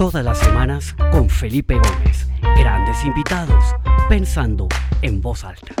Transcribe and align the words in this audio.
Todas 0.00 0.24
las 0.24 0.38
semanas 0.38 0.96
con 1.12 1.28
Felipe 1.28 1.74
Gómez. 1.74 2.26
Grandes 2.56 3.04
invitados, 3.04 3.62
pensando 4.08 4.66
en 5.02 5.20
voz 5.20 5.44
alta. 5.44 5.74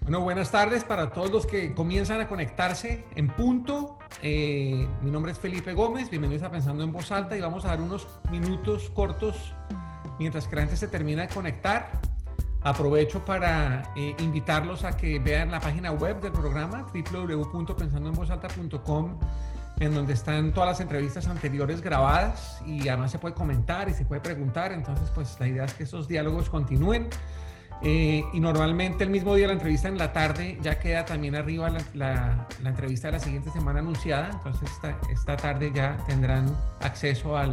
Bueno, 0.00 0.20
buenas 0.22 0.50
tardes 0.50 0.82
para 0.82 1.12
todos 1.12 1.30
los 1.30 1.46
que 1.46 1.74
comienzan 1.74 2.20
a 2.20 2.26
conectarse 2.26 3.04
en 3.14 3.28
punto. 3.28 4.00
Eh, 4.20 4.84
mi 5.00 5.12
nombre 5.12 5.30
es 5.30 5.38
Felipe 5.38 5.72
Gómez, 5.72 6.10
bienvenidos 6.10 6.42
a 6.42 6.50
Pensando 6.50 6.82
en 6.82 6.90
Voz 6.90 7.12
Alta 7.12 7.36
y 7.36 7.40
vamos 7.40 7.64
a 7.64 7.68
dar 7.68 7.80
unos 7.80 8.08
minutos 8.32 8.90
cortos 8.90 9.54
mientras 10.18 10.48
que 10.48 10.56
la 10.56 10.62
gente 10.62 10.76
se 10.76 10.88
termina 10.88 11.22
de 11.22 11.28
conectar. 11.28 12.01
Aprovecho 12.64 13.24
para 13.24 13.92
eh, 13.96 14.14
invitarlos 14.20 14.84
a 14.84 14.96
que 14.96 15.18
vean 15.18 15.50
la 15.50 15.58
página 15.58 15.90
web 15.90 16.20
del 16.20 16.30
programa 16.32 16.86
www.pensandoenvozalta.com 16.92 19.18
en 19.80 19.94
donde 19.94 20.12
están 20.12 20.52
todas 20.52 20.68
las 20.68 20.80
entrevistas 20.80 21.26
anteriores 21.26 21.80
grabadas 21.80 22.60
y 22.66 22.86
además 22.88 23.10
se 23.10 23.18
puede 23.18 23.34
comentar 23.34 23.88
y 23.88 23.94
se 23.94 24.04
puede 24.04 24.20
preguntar. 24.20 24.72
Entonces, 24.72 25.10
pues 25.14 25.34
la 25.40 25.48
idea 25.48 25.64
es 25.64 25.72
que 25.74 25.84
esos 25.84 26.06
diálogos 26.06 26.50
continúen. 26.50 27.08
Eh, 27.84 28.22
y 28.32 28.38
normalmente 28.38 29.02
el 29.02 29.10
mismo 29.10 29.34
día 29.34 29.42
de 29.44 29.48
la 29.48 29.54
entrevista 29.54 29.88
en 29.88 29.98
la 29.98 30.12
tarde 30.12 30.56
ya 30.62 30.78
queda 30.78 31.04
también 31.04 31.34
arriba 31.34 31.68
la, 31.94 32.46
la, 32.62 32.68
entrevista 32.68 33.08
de 33.08 33.14
la 33.14 33.18
siguiente 33.18 33.50
semana 33.50 33.80
anunciada. 33.80 34.30
Entonces 34.30 34.70
esta, 34.70 34.96
esta 35.10 35.36
tarde 35.36 35.72
ya 35.74 35.96
tendrán 36.06 36.56
acceso 36.80 37.36
al, 37.36 37.50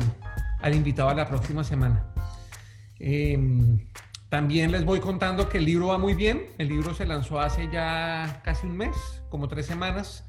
al, 0.62 0.76
invitado 0.76 1.10
a 1.10 1.16
la 1.16 1.28
próxima 1.28 1.64
semana. 1.64 2.06
Eh, 3.00 3.40
también 4.30 4.72
les 4.72 4.86
voy 4.86 5.00
contando 5.00 5.50
que 5.50 5.58
el 5.58 5.66
libro 5.66 5.88
va 5.88 5.98
muy 5.98 6.14
bien. 6.14 6.46
El 6.60 6.70
libro 6.70 6.94
se 6.94 7.08
lanzó 7.08 7.40
hace 7.40 7.68
ya 7.72 8.42
casi 8.44 8.68
un 8.68 8.78
mes, 8.78 8.96
como 9.30 9.48
tres 9.48 9.66
semanas, 9.66 10.24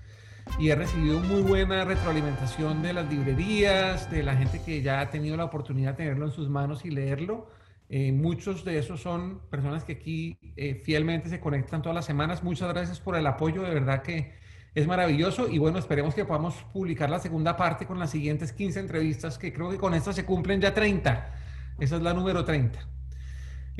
y 0.58 0.70
he 0.70 0.74
recibido 0.74 1.20
muy 1.20 1.42
buena 1.42 1.84
retroalimentación 1.84 2.80
de 2.80 2.94
las 2.94 3.10
librerías, 3.10 4.10
de 4.10 4.22
la 4.22 4.34
gente 4.36 4.62
que 4.64 4.80
ya 4.80 5.00
ha 5.00 5.10
tenido 5.10 5.36
la 5.36 5.44
oportunidad 5.44 5.90
de 5.90 5.98
tenerlo 5.98 6.24
en 6.24 6.32
sus 6.32 6.48
manos 6.48 6.86
y 6.86 6.90
leerlo. 6.90 7.50
Eh, 7.90 8.10
muchos 8.12 8.64
de 8.64 8.78
esos 8.78 9.02
son 9.02 9.40
personas 9.50 9.84
que 9.84 9.92
aquí 9.92 10.38
eh, 10.56 10.80
fielmente 10.82 11.28
se 11.28 11.38
conectan 11.38 11.82
todas 11.82 11.94
las 11.94 12.06
semanas. 12.06 12.42
Muchas 12.42 12.72
gracias 12.72 13.00
por 13.00 13.16
el 13.16 13.26
apoyo, 13.26 13.62
de 13.62 13.74
verdad 13.74 14.02
que 14.02 14.32
es 14.74 14.86
maravilloso 14.86 15.46
y 15.46 15.58
bueno, 15.58 15.78
esperemos 15.78 16.14
que 16.14 16.24
podamos 16.24 16.54
publicar 16.72 17.10
la 17.10 17.18
segunda 17.18 17.54
parte 17.54 17.86
con 17.86 17.98
las 17.98 18.10
siguientes 18.10 18.52
15 18.54 18.80
entrevistas, 18.80 19.36
que 19.36 19.52
creo 19.52 19.68
que 19.68 19.76
con 19.76 19.92
esta 19.92 20.14
se 20.14 20.24
cumplen 20.24 20.60
ya 20.62 20.72
30. 20.72 21.34
Esa 21.80 21.96
es 21.96 22.02
la 22.02 22.14
número 22.14 22.46
30. 22.46 22.99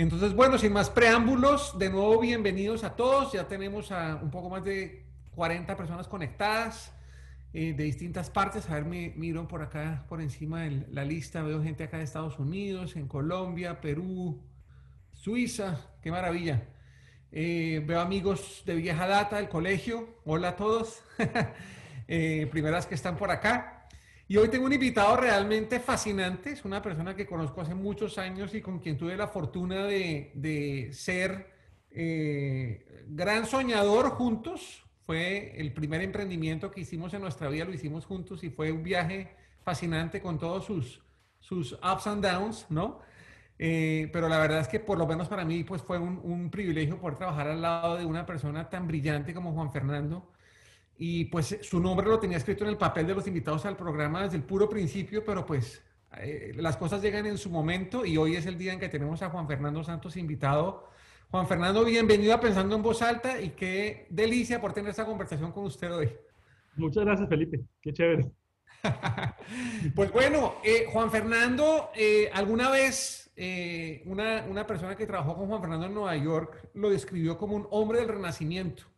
Entonces, 0.01 0.33
bueno, 0.35 0.57
sin 0.57 0.73
más 0.73 0.89
preámbulos, 0.89 1.79
de 1.79 1.91
nuevo 1.91 2.19
bienvenidos 2.19 2.85
a 2.85 2.97
todos. 2.97 3.35
Ya 3.35 3.47
tenemos 3.49 3.93
a 3.93 4.19
un 4.23 4.31
poco 4.31 4.49
más 4.49 4.65
de 4.65 5.05
40 5.35 5.77
personas 5.77 6.09
conectadas 6.09 6.91
eh, 7.53 7.75
de 7.75 7.85
distintas 7.85 8.31
partes. 8.31 8.71
A 8.71 8.77
ver, 8.77 8.87
me 8.87 9.13
miro 9.17 9.47
por 9.47 9.61
acá, 9.61 10.07
por 10.09 10.23
encima 10.23 10.63
de 10.63 10.87
la 10.91 11.05
lista. 11.05 11.43
Veo 11.43 11.63
gente 11.63 11.85
acá 11.85 11.99
de 11.99 12.05
Estados 12.05 12.39
Unidos, 12.39 12.97
en 12.97 13.09
Colombia, 13.09 13.83
Perú, 13.83 14.43
Suiza. 15.13 15.79
Qué 16.01 16.11
maravilla. 16.11 16.63
Eh, 17.31 17.85
veo 17.87 18.01
amigos 18.01 18.63
de 18.65 18.77
vieja 18.77 19.07
data 19.07 19.37
del 19.37 19.51
colegio. 19.51 20.17
Hola 20.25 20.49
a 20.49 20.57
todos. 20.57 21.03
eh, 22.09 22.49
primeras 22.51 22.87
que 22.87 22.95
están 22.95 23.19
por 23.19 23.31
acá. 23.31 23.80
Y 24.31 24.37
hoy 24.37 24.49
tengo 24.49 24.67
un 24.67 24.73
invitado 24.73 25.17
realmente 25.17 25.81
fascinante, 25.81 26.51
es 26.53 26.65
una 26.65 26.81
persona 26.81 27.17
que 27.17 27.27
conozco 27.27 27.63
hace 27.63 27.75
muchos 27.75 28.17
años 28.17 28.55
y 28.55 28.61
con 28.61 28.79
quien 28.79 28.97
tuve 28.97 29.17
la 29.17 29.27
fortuna 29.27 29.87
de, 29.87 30.31
de 30.37 30.93
ser 30.93 31.51
eh, 31.91 33.05
gran 33.09 33.45
soñador 33.45 34.11
juntos. 34.11 34.85
Fue 35.05 35.61
el 35.61 35.73
primer 35.73 36.01
emprendimiento 36.03 36.71
que 36.71 36.83
hicimos 36.83 37.13
en 37.13 37.23
nuestra 37.23 37.49
vida, 37.49 37.65
lo 37.65 37.73
hicimos 37.73 38.07
juntos 38.07 38.45
y 38.45 38.51
fue 38.51 38.71
un 38.71 38.85
viaje 38.85 39.35
fascinante 39.65 40.23
con 40.23 40.39
todos 40.39 40.65
sus, 40.65 41.03
sus 41.41 41.73
ups 41.73 42.07
and 42.07 42.25
downs, 42.25 42.67
¿no? 42.71 43.01
Eh, 43.59 44.11
pero 44.13 44.29
la 44.29 44.39
verdad 44.39 44.61
es 44.61 44.69
que 44.69 44.79
por 44.79 44.97
lo 44.97 45.09
menos 45.09 45.27
para 45.27 45.45
mí 45.45 45.65
pues 45.65 45.83
fue 45.83 45.99
un, 45.99 46.21
un 46.23 46.53
privilegio 46.53 47.01
poder 47.01 47.17
trabajar 47.17 47.49
al 47.49 47.61
lado 47.61 47.97
de 47.97 48.05
una 48.05 48.27
persona 48.27 48.71
tan 48.71 48.87
brillante 48.87 49.35
como 49.35 49.53
Juan 49.55 49.73
Fernando 49.73 50.31
y 51.03 51.25
pues 51.25 51.57
su 51.63 51.81
nombre 51.81 52.07
lo 52.07 52.21
tenía 52.21 52.37
escrito 52.37 52.65
en 52.65 52.71
el 52.71 52.77
papel 52.77 53.07
de 53.07 53.15
los 53.15 53.27
invitados 53.27 53.65
al 53.65 53.75
programa 53.75 54.25
desde 54.25 54.37
el 54.37 54.43
puro 54.43 54.69
principio, 54.69 55.25
pero 55.25 55.47
pues 55.47 55.83
eh, 56.19 56.53
las 56.57 56.77
cosas 56.77 57.01
llegan 57.01 57.25
en 57.25 57.39
su 57.39 57.49
momento 57.49 58.05
y 58.05 58.19
hoy 58.19 58.37
es 58.37 58.45
el 58.45 58.59
día 58.59 58.75
en 58.75 58.79
que 58.79 58.91
tenemos 58.91 59.23
a 59.23 59.31
Juan 59.31 59.49
Fernando 59.49 59.83
Santos 59.83 60.19
invitado. 60.19 60.91
Juan 61.31 61.49
Fernando, 61.49 61.87
bienvenido 61.87 62.35
a 62.35 62.41
Pensando 62.41 62.77
en 62.77 62.83
Voz 62.83 63.01
Alta 63.01 63.41
y 63.41 63.51
qué 63.51 64.09
delicia 64.11 64.61
por 64.61 64.75
tener 64.75 64.91
esta 64.91 65.07
conversación 65.07 65.53
con 65.53 65.65
usted 65.65 65.91
hoy. 65.91 66.13
Muchas 66.77 67.03
gracias, 67.07 67.31
Felipe. 67.31 67.61
Qué 67.81 67.95
chévere. 67.95 68.31
pues 69.95 70.13
bueno, 70.13 70.57
eh, 70.63 70.85
Juan 70.93 71.11
Fernando, 71.11 71.93
eh, 71.95 72.29
alguna 72.31 72.69
vez 72.69 73.33
eh, 73.37 74.03
una, 74.05 74.45
una 74.47 74.67
persona 74.67 74.95
que 74.97 75.07
trabajó 75.07 75.35
con 75.35 75.47
Juan 75.47 75.63
Fernando 75.63 75.87
en 75.87 75.95
Nueva 75.95 76.15
York 76.17 76.69
lo 76.75 76.91
describió 76.91 77.39
como 77.39 77.57
un 77.57 77.67
hombre 77.71 78.01
del 78.01 78.09
renacimiento 78.09 78.90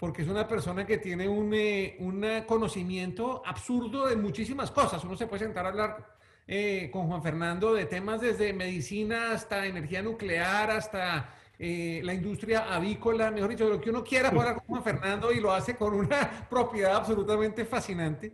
porque 0.00 0.22
es 0.22 0.28
una 0.28 0.48
persona 0.48 0.86
que 0.86 0.96
tiene 0.96 1.28
un, 1.28 1.52
eh, 1.54 2.44
conocimiento 2.46 3.42
absurdo 3.44 4.06
de 4.06 4.16
muchísimas 4.16 4.70
cosas. 4.70 5.04
Uno 5.04 5.14
se 5.14 5.26
puede 5.26 5.44
sentar 5.44 5.66
a 5.66 5.68
hablar 5.68 6.16
eh, 6.48 6.88
con 6.90 7.06
Juan 7.06 7.22
Fernando 7.22 7.74
de 7.74 7.84
temas 7.84 8.22
desde 8.22 8.54
medicina 8.54 9.32
hasta 9.32 9.66
energía 9.66 10.02
nuclear, 10.02 10.70
hasta 10.70 11.34
eh, 11.58 12.00
la 12.02 12.14
industria 12.14 12.74
avícola, 12.74 13.30
mejor 13.30 13.50
dicho, 13.50 13.68
lo 13.68 13.78
que 13.78 13.90
uno 13.90 14.02
quiera 14.02 14.28
hablar 14.28 14.54
con 14.54 14.64
Juan 14.64 14.82
Fernando 14.82 15.30
y 15.30 15.40
lo 15.40 15.52
hace 15.52 15.76
con 15.76 15.92
una 15.92 16.46
propiedad 16.48 16.96
absolutamente 16.96 17.66
fascinante. 17.66 18.32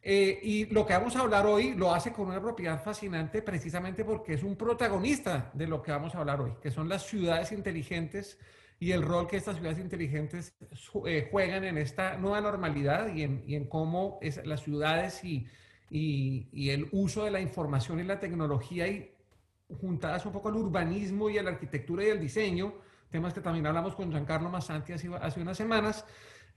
Eh, 0.00 0.38
y 0.40 0.66
lo 0.66 0.86
que 0.86 0.92
vamos 0.92 1.16
a 1.16 1.20
hablar 1.20 1.46
hoy 1.46 1.74
lo 1.74 1.92
hace 1.92 2.12
con 2.12 2.28
una 2.28 2.40
propiedad 2.40 2.80
fascinante 2.80 3.42
precisamente 3.42 4.04
porque 4.04 4.34
es 4.34 4.44
un 4.44 4.54
protagonista 4.54 5.50
de 5.52 5.66
lo 5.66 5.82
que 5.82 5.90
vamos 5.90 6.14
a 6.14 6.18
hablar 6.18 6.40
hoy, 6.40 6.52
que 6.62 6.70
son 6.70 6.88
las 6.88 7.04
ciudades 7.04 7.50
inteligentes 7.50 8.38
y 8.82 8.90
el 8.90 9.02
rol 9.02 9.28
que 9.28 9.36
estas 9.36 9.58
ciudades 9.58 9.78
inteligentes 9.78 10.56
eh, 11.06 11.28
juegan 11.30 11.62
en 11.62 11.78
esta 11.78 12.16
nueva 12.16 12.40
normalidad 12.40 13.14
y 13.14 13.22
en, 13.22 13.44
y 13.46 13.54
en 13.54 13.68
cómo 13.68 14.18
es, 14.20 14.44
las 14.44 14.64
ciudades 14.64 15.22
y, 15.22 15.46
y, 15.88 16.48
y, 16.52 16.70
el 16.70 16.88
uso 16.90 17.22
de 17.22 17.30
la 17.30 17.40
información 17.40 18.00
y 18.00 18.02
la 18.02 18.18
tecnología 18.18 18.88
y 18.88 19.14
juntadas 19.80 20.26
un 20.26 20.32
poco 20.32 20.48
al 20.48 20.56
urbanismo 20.56 21.30
y 21.30 21.38
a 21.38 21.44
la 21.44 21.50
arquitectura 21.50 22.04
y 22.04 22.10
al 22.10 22.18
diseño, 22.18 22.74
temas 23.08 23.32
que 23.32 23.40
también 23.40 23.68
hablamos 23.68 23.94
con 23.94 24.10
Giancarlo 24.10 24.50
Massanti 24.50 24.94
hace, 24.94 25.08
hace 25.14 25.40
unas 25.40 25.56
semanas, 25.56 26.04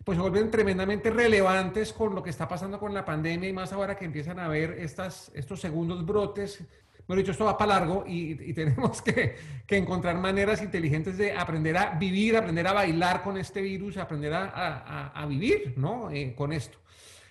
pues 0.03 0.15
se 0.15 0.21
vuelven 0.23 0.49
tremendamente 0.49 1.11
relevantes 1.11 1.93
con 1.93 2.15
lo 2.15 2.23
que 2.23 2.31
está 2.31 2.47
pasando 2.47 2.79
con 2.79 2.91
la 2.91 3.05
pandemia 3.05 3.49
y 3.49 3.53
más 3.53 3.71
ahora 3.71 3.95
que 3.95 4.05
empiezan 4.05 4.39
a 4.39 4.47
ver 4.47 4.71
estas, 4.79 5.31
estos 5.35 5.61
segundos 5.61 6.03
brotes 6.03 6.63
Mejor 7.07 7.17
dicho, 7.17 7.31
esto 7.31 7.45
va 7.45 7.57
para 7.57 7.79
largo 7.79 8.03
y, 8.07 8.31
y 8.49 8.53
tenemos 8.53 9.01
que, 9.01 9.35
que, 9.67 9.77
encontrar 9.77 10.17
maneras 10.17 10.61
inteligentes 10.61 11.17
de 11.17 11.33
aprender 11.33 11.77
a 11.77 11.91
vivir, 11.91 12.35
aprender 12.35 12.67
a 12.67 12.73
bailar 12.73 13.21
con 13.21 13.37
este 13.37 13.61
virus, 13.61 13.97
aprender 13.97 14.33
a, 14.33 14.45
a, 14.45 15.07
a 15.09 15.25
vivir 15.27 15.73
¿no? 15.77 16.09
Eh, 16.09 16.33
con 16.35 16.51
esto. 16.51 16.79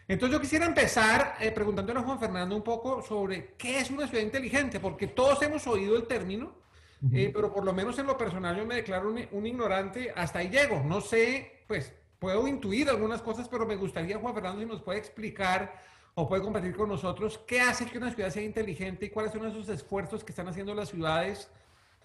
Entonces 0.07 0.37
yo 0.37 0.41
quisiera 0.41 0.67
empezar 0.67 1.37
eh, 1.41 1.51
preguntándole 1.51 1.99
a 1.99 2.03
Juan 2.03 2.21
Fernando 2.21 2.55
un 2.55 2.63
poco 2.63 3.03
sobre 3.03 3.55
qué 3.57 3.81
es 3.81 3.91
una 3.91 4.07
ciudad 4.07 4.23
inteligente, 4.23 4.79
porque 4.79 5.09
todos 5.09 5.41
hemos 5.43 5.67
oído 5.67 5.97
el 5.97 6.07
término, 6.07 6.55
uh 7.03 7.07
-huh. 7.09 7.19
eh, 7.19 7.31
pero 7.35 7.53
por 7.53 7.65
lo 7.65 7.73
menos 7.73 7.99
en 7.99 8.07
lo 8.07 8.17
personal 8.17 8.57
yo 8.57 8.67
me 8.67 8.77
declaro 8.77 9.11
un, 9.11 9.27
un, 9.33 9.47
ignorante, 9.47 10.13
hasta 10.15 10.41
ahí 10.41 10.51
llego. 10.51 10.83
No 10.85 11.01
sé, 11.01 11.65
pues 11.67 11.93
puedo 12.19 12.47
intuir 12.47 12.89
algunas 12.91 13.23
cosas, 13.23 13.49
pero 13.49 13.67
me 13.67 13.77
gustaría, 13.77 14.19
Juan 14.19 14.35
Fernando, 14.35 14.61
si 14.61 14.67
nos 14.67 14.83
puede 14.83 14.99
explicar 14.99 15.73
o 16.15 16.29
puede 16.29 16.43
compartir 16.43 16.77
con 16.77 16.89
nosotros 16.89 17.39
qué 17.47 17.61
hace 17.61 17.87
que 17.87 17.99
una 17.99 18.11
ciudad 18.11 18.31
sea 18.31 18.45
inteligente 18.45 19.07
y 19.07 19.11
cuáles 19.11 19.33
son 19.33 19.47
esos 19.47 19.69
esfuerzos 19.69 20.23
que 20.23 20.31
están 20.31 20.49
haciendo 20.49 20.75
las 20.75 20.89
ciudades, 20.89 21.51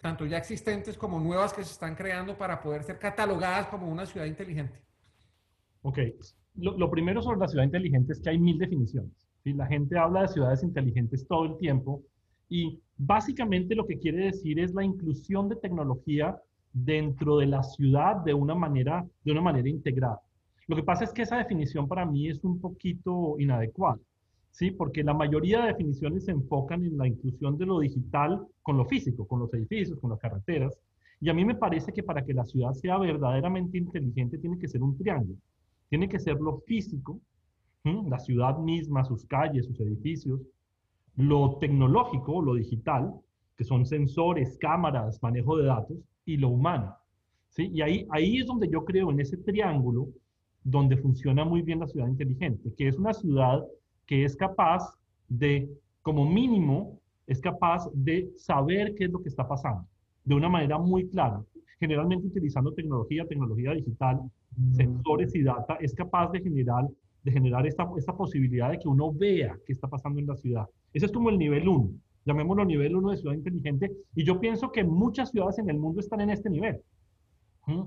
tanto 0.02 0.26
ya 0.26 0.38
existentes 0.38 0.98
como 0.98 1.20
nuevas 1.20 1.54
que 1.54 1.64
se 1.64 1.72
están 1.72 1.96
creando 1.96 2.38
para 2.38 2.60
poder 2.62 2.84
ser 2.84 2.98
catalogadas 2.98 3.68
como 3.68 3.88
una 3.88 4.06
ciudad 4.06 4.26
inteligente. 4.26 4.82
Ok, 5.82 6.00
lo, 6.56 6.90
primero 6.90 7.22
sobre 7.22 7.40
la 7.40 7.48
ciudad 7.48 7.64
inteligente 7.64 8.14
es 8.14 8.20
que 8.20 8.32
hay 8.32 8.40
mil 8.40 8.58
definiciones. 8.58 9.30
¿sí? 9.44 9.54
La 9.54 9.68
gente 9.68 9.98
habla 9.98 10.24
de 10.24 10.30
ciudades 10.30 10.64
inteligentes 10.64 11.28
todo 11.28 11.46
el 11.46 11.58
tiempo 11.58 12.02
y 12.50 12.82
básicamente 12.98 13.76
lo 13.76 13.86
que 13.86 14.00
quiere 14.00 14.26
decir 14.26 14.60
es 14.60 14.74
la 14.74 14.84
inclusión 14.84 15.48
de 15.50 15.56
tecnología 15.56 16.36
dentro 16.74 17.38
de 17.38 17.46
la 17.46 17.62
ciudad 17.64 18.18
de 18.18 18.34
una 18.34 18.56
manera, 18.56 19.06
de 19.24 19.32
una 19.32 19.42
manera 19.42 19.70
integrada. 19.70 20.20
Lo 20.70 20.76
que 20.76 20.84
pasa 20.84 21.04
es 21.04 21.12
que 21.12 21.24
esa 21.24 21.38
definición 21.38 21.88
para 21.88 22.06
mí 22.06 22.30
es 22.30 22.44
un 22.44 22.62
poquito 22.62 23.40
inadecuada, 23.40 23.98
¿sí? 24.52 24.70
Porque 24.70 25.04
la 25.04 25.16
mayoría 25.16 25.62
de 25.62 25.70
definiciones 25.70 26.26
se 26.26 26.32
enfocan 26.32 26.86
en 26.86 26.96
la 26.96 27.08
inclusión 27.08 27.58
de 27.58 27.66
lo 27.66 27.80
digital 27.80 28.46
con 28.62 28.78
lo 28.78 28.86
físico, 28.86 29.28
con 29.28 29.40
los 29.40 29.52
edificios, 29.56 30.00
con 30.00 30.12
las 30.12 30.20
carreteras. 30.20 30.80
Y 31.20 31.30
a 31.30 31.34
mí 31.34 31.44
me 31.44 31.56
parece 31.56 31.92
que 31.92 32.04
para 32.04 32.24
que 32.24 32.36
la 32.36 32.46
ciudad 32.46 32.74
sea 32.74 33.00
verdaderamente 33.00 33.80
inteligente 33.80 34.38
tiene 34.38 34.60
que 34.60 34.68
ser 34.68 34.84
un 34.84 34.96
triángulo. 34.96 35.40
Tiene 35.90 36.08
que 36.08 36.20
ser 36.20 36.40
lo 36.40 36.60
físico, 36.60 37.20
la 37.84 38.20
ciudad 38.20 38.60
misma, 38.60 39.04
sus 39.04 39.26
calles, 39.26 39.66
sus 39.66 39.80
edificios, 39.80 40.40
lo 41.16 41.58
tecnológico, 41.60 42.44
lo 42.44 42.54
digital, 42.54 43.12
que 43.58 43.64
son 43.64 43.88
sensores, 43.88 44.56
cámaras, 44.60 45.18
manejo 45.24 45.58
de 45.58 45.66
datos, 45.66 45.98
y 46.26 46.38
lo 46.38 46.50
humano. 46.50 46.96
¿sí? 47.50 47.72
Y 47.74 47.82
ahí, 47.82 48.06
ahí 48.12 48.38
es 48.38 48.46
donde 48.46 48.70
yo 48.70 48.86
creo 48.86 49.10
en 49.10 49.20
ese 49.20 49.38
triángulo 49.38 50.10
donde 50.64 50.98
funciona 50.98 51.46
muy 51.46 51.62
bien 51.62 51.80
la 51.80 51.88
ciudad 51.88 52.08
inteligente, 52.08 52.74
que 52.78 52.88
es 52.88 52.98
una 52.98 53.14
ciudad 53.14 53.64
que 54.06 54.24
es 54.26 54.36
capaz 54.36 54.94
de, 55.28 55.70
como 56.02 56.26
mínimo, 56.26 57.00
es 57.28 57.40
capaz 57.40 57.90
de 57.94 58.30
saber 58.36 58.96
qué 58.96 59.06
es 59.06 59.12
lo 59.12 59.22
que 59.22 59.30
está 59.30 59.48
pasando 59.48 59.86
de 60.30 60.36
una 60.36 60.48
manera 60.48 60.78
muy 60.78 61.10
clara, 61.10 61.44
generalmente 61.80 62.28
utilizando 62.28 62.72
tecnología, 62.74 63.26
tecnología 63.26 63.74
digital, 63.74 64.20
mm. 64.56 64.74
sensores 64.74 65.34
y 65.34 65.42
data, 65.42 65.76
es 65.82 65.94
capaz 65.96 66.32
de 66.32 66.42
generar, 66.42 66.88
de 67.24 67.32
generar 67.32 67.66
esta, 67.66 67.90
esta 67.98 68.16
posibilidad 68.16 68.70
de 68.70 68.78
que 68.78 68.88
uno 68.88 69.12
vea 69.12 69.58
qué 69.66 69.74
está 69.74 69.88
pasando 69.88 70.20
en 70.20 70.28
la 70.28 70.36
ciudad. 70.36 70.66
Ese 70.94 71.08
es 71.08 71.12
como 71.12 71.30
el 71.30 71.40
nivel 71.40 71.68
1, 71.68 71.90
llamémoslo 72.26 72.64
nivel 72.64 72.96
1 72.96 73.10
de 73.10 73.18
ciudad 73.18 73.36
inteligente, 73.36 73.92
y 74.14 74.24
yo 74.24 74.40
pienso 74.40 74.72
que 74.72 74.84
muchas 74.84 75.32
ciudades 75.32 75.58
en 75.58 75.70
el 75.70 75.80
mundo 75.80 76.00
están 76.00 76.22
en 76.22 76.30
este 76.30 76.50
nivel. 76.52 76.80
¿Mm? 77.66 77.84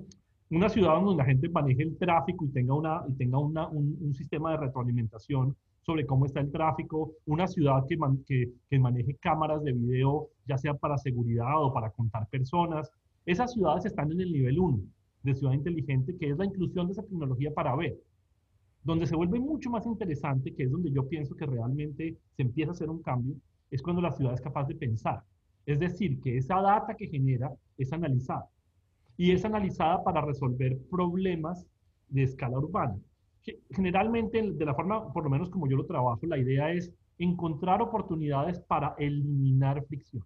Una 0.52 0.68
ciudad 0.68 1.00
donde 1.00 1.16
la 1.16 1.24
gente 1.24 1.48
maneje 1.48 1.82
el 1.82 1.96
tráfico 1.96 2.44
y 2.44 2.48
tenga, 2.50 2.74
una, 2.74 3.02
y 3.08 3.14
tenga 3.14 3.38
una, 3.38 3.68
un, 3.68 4.12
sistema 4.12 4.50
de 4.50 4.58
retroalimentación 4.58 5.56
sobre 5.80 6.04
cómo 6.04 6.26
está 6.26 6.40
el 6.40 6.52
tráfico, 6.52 7.14
una 7.24 7.46
ciudad 7.48 7.86
que, 7.88 7.96
que, 8.26 8.52
que, 8.68 8.78
maneje 8.78 9.14
cámaras 9.14 9.64
de 9.64 9.72
video, 9.72 10.28
ya 10.46 10.58
sea 10.58 10.74
para 10.74 10.98
seguridad 10.98 11.54
o 11.56 11.72
para 11.72 11.88
contar 11.88 12.28
personas. 12.28 12.90
Esas 13.24 13.54
ciudades 13.54 13.86
están 13.86 14.12
en 14.12 14.20
el 14.20 14.30
nivel 14.30 14.58
1 14.58 14.78
de 15.22 15.34
ciudad 15.34 15.54
inteligente, 15.54 16.18
que 16.18 16.28
es 16.28 16.36
la 16.36 16.44
inclusión 16.44 16.86
de 16.86 16.92
esa 16.92 17.02
tecnología 17.02 17.50
para 17.54 17.74
ver. 17.74 17.96
Donde 18.84 19.06
se 19.06 19.16
vuelve 19.16 19.40
mucho 19.40 19.70
más 19.70 19.86
interesante, 19.86 20.54
que 20.54 20.64
es 20.64 20.70
donde 20.70 20.92
yo 20.92 21.08
pienso 21.08 21.34
que 21.34 21.46
realmente 21.46 22.18
se 22.36 22.42
empieza 22.42 22.72
a 22.72 22.74
hacer 22.74 22.90
un 22.90 23.00
cambio, 23.00 23.36
es 23.70 23.80
cuando 23.80 24.02
la 24.02 24.12
ciudad 24.12 24.34
es 24.34 24.42
capaz 24.42 24.68
de 24.68 24.74
pensar. 24.74 25.22
Es 25.64 25.80
decir, 25.80 26.20
que 26.20 26.36
esa 26.36 26.60
data 26.60 26.94
que 26.94 27.06
genera 27.06 27.50
es 27.78 27.90
analizada. 27.90 28.50
Y 29.16 29.32
es 29.32 29.44
analizada 29.44 30.02
para 30.02 30.20
resolver 30.22 30.78
problemas 30.90 31.66
de 32.08 32.22
escala 32.22 32.58
urbana. 32.58 32.98
Generalmente, 33.70 34.52
de 34.52 34.64
la 34.64 34.74
forma, 34.74 35.12
por 35.12 35.24
lo 35.24 35.30
menos 35.30 35.50
como 35.50 35.68
yo 35.68 35.76
lo 35.76 35.86
trabajo, 35.86 36.20
la 36.26 36.38
idea 36.38 36.70
es 36.72 36.92
encontrar 37.18 37.82
oportunidades 37.82 38.60
para 38.60 38.94
eliminar 38.98 39.84
fricción. 39.86 40.24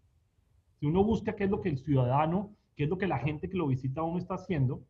Si 0.78 0.86
uno 0.86 1.02
busca 1.02 1.34
qué 1.34 1.44
es 1.44 1.50
lo 1.50 1.60
que 1.60 1.70
el 1.70 1.78
ciudadano, 1.78 2.54
qué 2.76 2.84
es 2.84 2.90
lo 2.90 2.98
que 2.98 3.06
la 3.06 3.18
gente 3.18 3.48
que 3.48 3.56
lo 3.56 3.66
visita 3.66 4.02
uno 4.02 4.18
está 4.18 4.34
haciendo, 4.34 4.82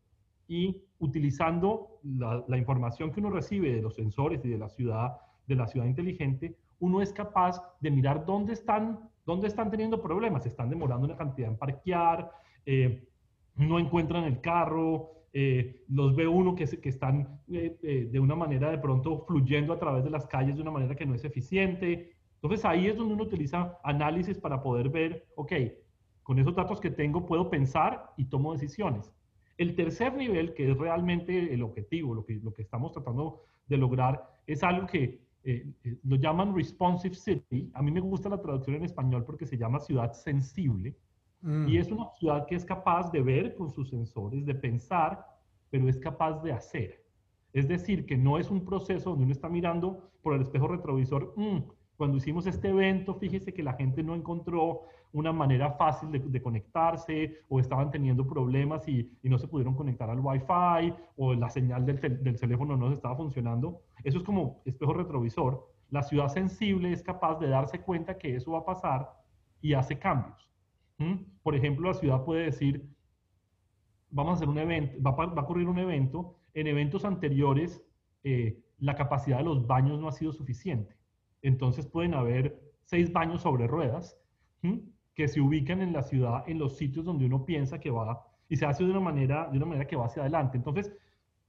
y 0.49 0.81
utilizando 0.99 1.99
la, 2.05 2.45
la, 2.47 2.57
información 2.57 3.11
que 3.11 3.19
uno 3.19 3.31
recibe 3.31 3.75
de 3.75 3.83
los 3.83 3.97
sensores 3.97 4.45
y 4.45 4.49
de 4.49 4.59
la 4.59 4.69
ciudad, 4.69 5.17
de 5.47 5.57
la 5.57 5.67
ciudad 5.67 5.87
inteligente, 5.87 6.57
uno 6.79 7.01
es 7.01 7.13
capaz 7.13 7.63
de 7.81 7.91
mirar 7.91 8.25
dónde 8.27 8.53
están, 8.53 9.01
dónde 9.25 9.49
están 9.49 9.71
teniendo 9.71 10.01
problemas. 10.03 10.47
Están 10.47 10.71
demorando 10.71 11.07
una 11.07 11.17
cantidad 11.17 11.49
en 11.49 11.57
parquear, 11.57 12.31
eh, 12.65 13.09
no 13.57 13.79
encuentran 13.79 14.25
el 14.25 14.41
carro, 14.41 15.17
eh, 15.39 15.85
los 15.89 16.17
ve 16.17 16.27
uno 16.27 16.55
que, 16.55 16.65
que 16.65 16.89
están 16.89 17.41
eh, 17.53 17.77
eh, 17.83 18.09
de 18.11 18.21
una 18.21 18.35
manera 18.35 18.71
de 18.71 18.79
pronto 18.79 19.25
fluyendo 19.27 19.75
a 19.75 19.79
través 19.79 20.03
de 20.03 20.09
las 20.09 20.27
calles 20.27 20.57
de 20.57 20.63
una 20.63 20.71
manera 20.71 20.95
que 20.95 21.05
no 21.05 21.15
es 21.15 21.25
eficiente. 21.25 22.17
Entonces 22.37 22.65
ahí 22.65 22.87
es 22.87 22.97
donde 22.97 23.15
uno 23.15 23.25
utiliza 23.25 23.79
análisis 23.85 24.39
para 24.39 24.63
poder 24.63 24.89
ver, 24.89 25.27
ok, 25.37 25.53
con 26.23 26.39
esos 26.39 26.55
datos 26.55 26.81
que 26.81 26.91
tengo 26.91 27.27
puedo 27.27 27.51
pensar 27.51 28.13
y 28.17 28.27
tomo 28.27 28.53
decisiones. 28.53 29.13
El 29.59 29.75
tercer 29.75 30.15
nivel, 30.15 30.55
que 30.55 30.71
es 30.71 30.79
realmente 30.79 31.53
el 31.53 31.63
objetivo, 31.63 32.15
lo 32.15 32.25
que, 32.25 32.37
lo 32.43 32.55
que 32.55 32.63
estamos 32.63 32.93
tratando 32.93 33.43
de 33.67 33.77
lograr, 33.77 34.23
es 34.47 34.63
algo 34.63 34.87
que 34.87 35.21
lo 36.03 36.17
llaman 36.17 36.57
responsive 36.57 37.15
city. 37.15 37.71
A 37.75 37.83
mí 37.83 37.91
me 37.91 38.01
gusta 38.01 38.29
la 38.29 38.41
traducción 38.41 38.77
en 38.77 38.85
español 38.85 39.25
porque 39.25 39.47
se 39.47 39.57
llama 39.59 39.81
ciudad 39.81 40.13
sensible. 40.13 40.97
Y 41.47 41.49
mm. 41.49 41.81
es 41.81 41.93
una 41.93 42.11
ciudad 42.19 42.47
que 42.47 42.57
es 42.57 42.65
capaz 42.65 43.13
de 43.13 43.23
ver 43.23 43.55
con 43.55 43.71
sus 43.71 43.89
sensores, 43.91 44.45
de 44.45 44.55
pensar, 44.55 45.25
pero 45.71 45.89
es 45.89 45.97
capaz 45.97 46.43
de 46.43 46.53
hacer. 46.53 47.05
Es 47.53 47.69
decir, 47.69 48.05
que 48.05 48.17
no 48.17 48.37
es 48.37 48.51
un 48.51 48.65
proceso 48.65 49.11
donde 49.11 49.25
uno 49.25 49.33
está 49.33 49.49
mirando 49.49 50.11
por 50.23 50.35
el 50.35 50.43
espejo 50.43 50.67
retrovisor, 50.67 51.33
mm, 51.37 51.59
cuando 51.97 52.19
hicimos 52.19 52.47
este 52.47 52.69
evento, 52.69 53.15
fíjese 53.15 53.55
que 53.55 53.63
la 53.63 53.75
gente 53.75 54.03
no 54.03 54.15
encontró 54.15 54.83
una 55.13 55.33
manera 55.33 55.71
fácil 55.73 56.11
de, 56.11 56.43
conectarse 56.43 57.39
o 57.49 57.59
estaban 57.59 57.91
teniendo 57.91 58.27
problemas 58.27 58.87
y, 58.87 59.11
no 59.23 59.39
se 59.39 59.49
pudieron 59.49 59.75
conectar 59.75 60.11
al 60.11 60.21
Wi-Fi 60.21 60.93
o 61.17 61.33
la 61.35 61.49
señal 61.49 61.87
del, 61.87 61.99
del 62.23 62.39
teléfono 62.39 62.77
no 62.77 62.93
estaba 62.93 63.17
funcionando. 63.17 63.81
Eso 64.05 64.19
es 64.19 64.25
como 64.25 64.61
espejo 64.67 64.93
retrovisor. 64.93 65.67
La 65.91 66.03
ciudad 66.03 66.29
sensible 66.29 66.93
es 66.93 67.03
capaz 67.03 67.39
de 67.39 67.49
darse 67.49 67.81
cuenta 67.81 68.19
que 68.19 68.35
eso 68.37 68.53
va 68.53 68.59
a 68.59 68.65
pasar 68.67 69.11
y 69.63 69.73
hace 69.73 69.99
cambios. 69.99 70.46
Por 71.43 71.55
ejemplo, 71.55 71.89
la 71.89 71.95
ciudad 71.95 72.25
puede 72.25 72.45
decir, 72.45 72.89
vamos 74.11 74.33
a 74.33 74.35
hacer 74.37 74.49
un 74.49 74.59
evento, 74.59 75.03
va 75.03 75.11
a, 75.11 75.43
ocurrir 75.43 75.69
un 75.69 75.79
evento, 75.79 76.39
en 76.55 76.67
eventos 76.67 77.05
anteriores 77.05 77.83
eh, 78.25 78.59
la 78.79 78.95
capacidad 78.95 79.39
de 79.39 79.45
los 79.45 79.67
baños 79.67 80.01
no 80.01 80.09
ha 80.09 80.13
sido 80.13 80.33
suficiente. 80.33 80.97
Entonces 81.43 81.87
pueden 81.87 82.15
haber 82.15 82.61
seis 82.85 83.13
baños 83.13 83.43
sobre 83.43 83.67
ruedas 83.67 84.19
que 85.15 85.29
se 85.29 85.41
ubican 85.41 85.81
en 85.81 85.93
la 85.93 86.03
ciudad 86.03 86.43
en 86.49 86.59
los 86.59 86.77
sitios 86.77 87.05
donde 87.05 87.27
uno 87.27 87.45
piensa 87.45 87.79
que 87.79 87.91
va 87.91 88.27
y 88.49 88.57
se 88.57 88.67
hace 88.67 88.85
de 88.85 88.91
una 88.91 89.01
manera, 89.01 89.51
que 89.89 89.97
va 89.97 90.07
hacia 90.07 90.23
adelante. 90.23 90.57
Entonces, 90.57 90.93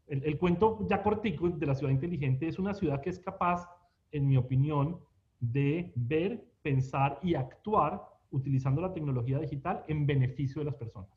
el, 0.07 0.23
el 0.23 0.37
cuento 0.37 0.85
ya 0.87 1.01
cortico 1.01 1.49
de 1.49 1.65
la 1.65 1.75
ciudad 1.75 1.91
inteligente 1.91 2.47
es 2.47 2.59
una 2.59 2.73
ciudad 2.73 3.01
que 3.01 3.09
es 3.09 3.19
capaz, 3.19 3.67
en 4.11 4.27
mi 4.27 4.37
opinión, 4.37 4.99
de 5.39 5.91
ver, 5.95 6.45
pensar 6.61 7.19
y 7.21 7.35
actuar 7.35 8.03
utilizando 8.31 8.81
la 8.81 8.93
tecnología 8.93 9.39
digital 9.39 9.83
en 9.87 10.05
beneficio 10.05 10.59
de 10.59 10.65
las 10.65 10.75
personas. 10.75 11.09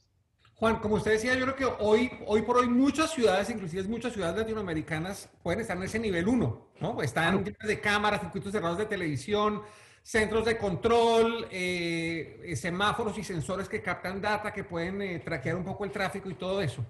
Juan, 0.55 0.77
como 0.77 0.97
usted 0.97 1.13
decía, 1.13 1.35
yo 1.35 1.47
creo 1.47 1.57
que 1.57 1.65
hoy, 1.83 2.11
hoy 2.27 2.43
por 2.43 2.59
hoy 2.59 2.69
muchas 2.69 3.11
ciudades, 3.13 3.49
inclusive 3.49 3.83
muchas 3.85 4.13
ciudades 4.13 4.37
latinoamericanas, 4.37 5.31
pueden 5.43 5.61
estar 5.61 5.75
en 5.77 5.85
ese 5.85 5.99
nivel 5.99 6.29
1, 6.29 6.69
¿no? 6.81 7.03
Están 7.03 7.43
llenas 7.43 7.67
de 7.67 7.81
cámaras, 7.81 8.21
circuitos 8.21 8.53
cerrados 8.53 8.77
de 8.77 8.85
televisión, 8.85 9.63
centros 10.03 10.45
de 10.45 10.59
control, 10.59 11.47
eh, 11.51 12.53
semáforos 12.57 13.17
y 13.17 13.25
sensores 13.25 13.71
que 13.71 13.81
captan 13.81 14.21
data, 14.21 14.53
que 14.53 14.65
pueden 14.65 15.01
eh, 15.01 15.19
traquear 15.21 15.57
un 15.57 15.65
poco 15.65 15.87
el 15.87 15.91
tráfico 15.91 16.29
y 16.29 16.35
todo 16.35 16.61
eso. 16.61 16.85